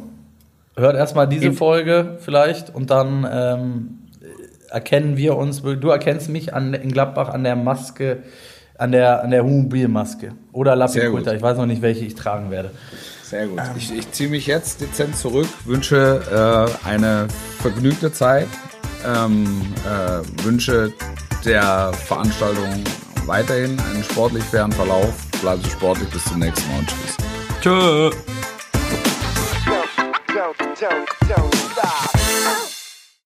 Hört 0.76 0.96
erstmal 0.96 1.26
diese 1.28 1.46
Im- 1.46 1.56
Folge 1.56 2.18
vielleicht 2.20 2.74
und 2.74 2.90
dann 2.90 3.26
ähm, 3.30 3.98
erkennen 4.68 5.16
wir 5.16 5.36
uns. 5.36 5.62
Du 5.62 5.88
erkennst 5.88 6.28
mich 6.28 6.52
an, 6.54 6.74
in 6.74 6.92
Gladbach 6.92 7.30
an 7.30 7.44
der 7.44 7.56
Maske, 7.56 8.22
an 8.82 8.92
der, 8.92 9.22
an 9.22 9.30
der 9.30 9.44
Wohnmobilmaske. 9.44 10.32
Oder 10.52 10.74
gut. 11.10 11.26
Ich 11.26 11.40
weiß 11.40 11.56
noch 11.56 11.66
nicht, 11.66 11.82
welche 11.82 12.04
ich 12.04 12.14
tragen 12.14 12.50
werde. 12.50 12.72
Sehr 13.22 13.46
gut. 13.46 13.60
Ich, 13.76 13.96
ich 13.96 14.10
ziehe 14.10 14.28
mich 14.28 14.46
jetzt 14.46 14.80
dezent 14.80 15.16
zurück, 15.16 15.48
wünsche 15.64 16.68
äh, 16.84 16.88
eine 16.88 17.28
vergnügte 17.60 18.12
Zeit, 18.12 18.48
ähm, 19.06 19.62
äh, 19.86 20.44
wünsche 20.44 20.92
der 21.44 21.92
Veranstaltung 21.92 22.84
weiterhin 23.26 23.78
einen 23.78 24.04
sportlich 24.04 24.44
fairen 24.44 24.72
Verlauf. 24.72 25.14
Bleiben 25.40 25.62
Sie 25.62 25.70
sportlich, 25.70 26.08
bis 26.10 26.24
zum 26.24 26.40
nächsten 26.40 26.68
Mal 26.70 26.80
und 26.80 26.88
tschüss. 26.88 27.16
Tschö. 27.62 28.10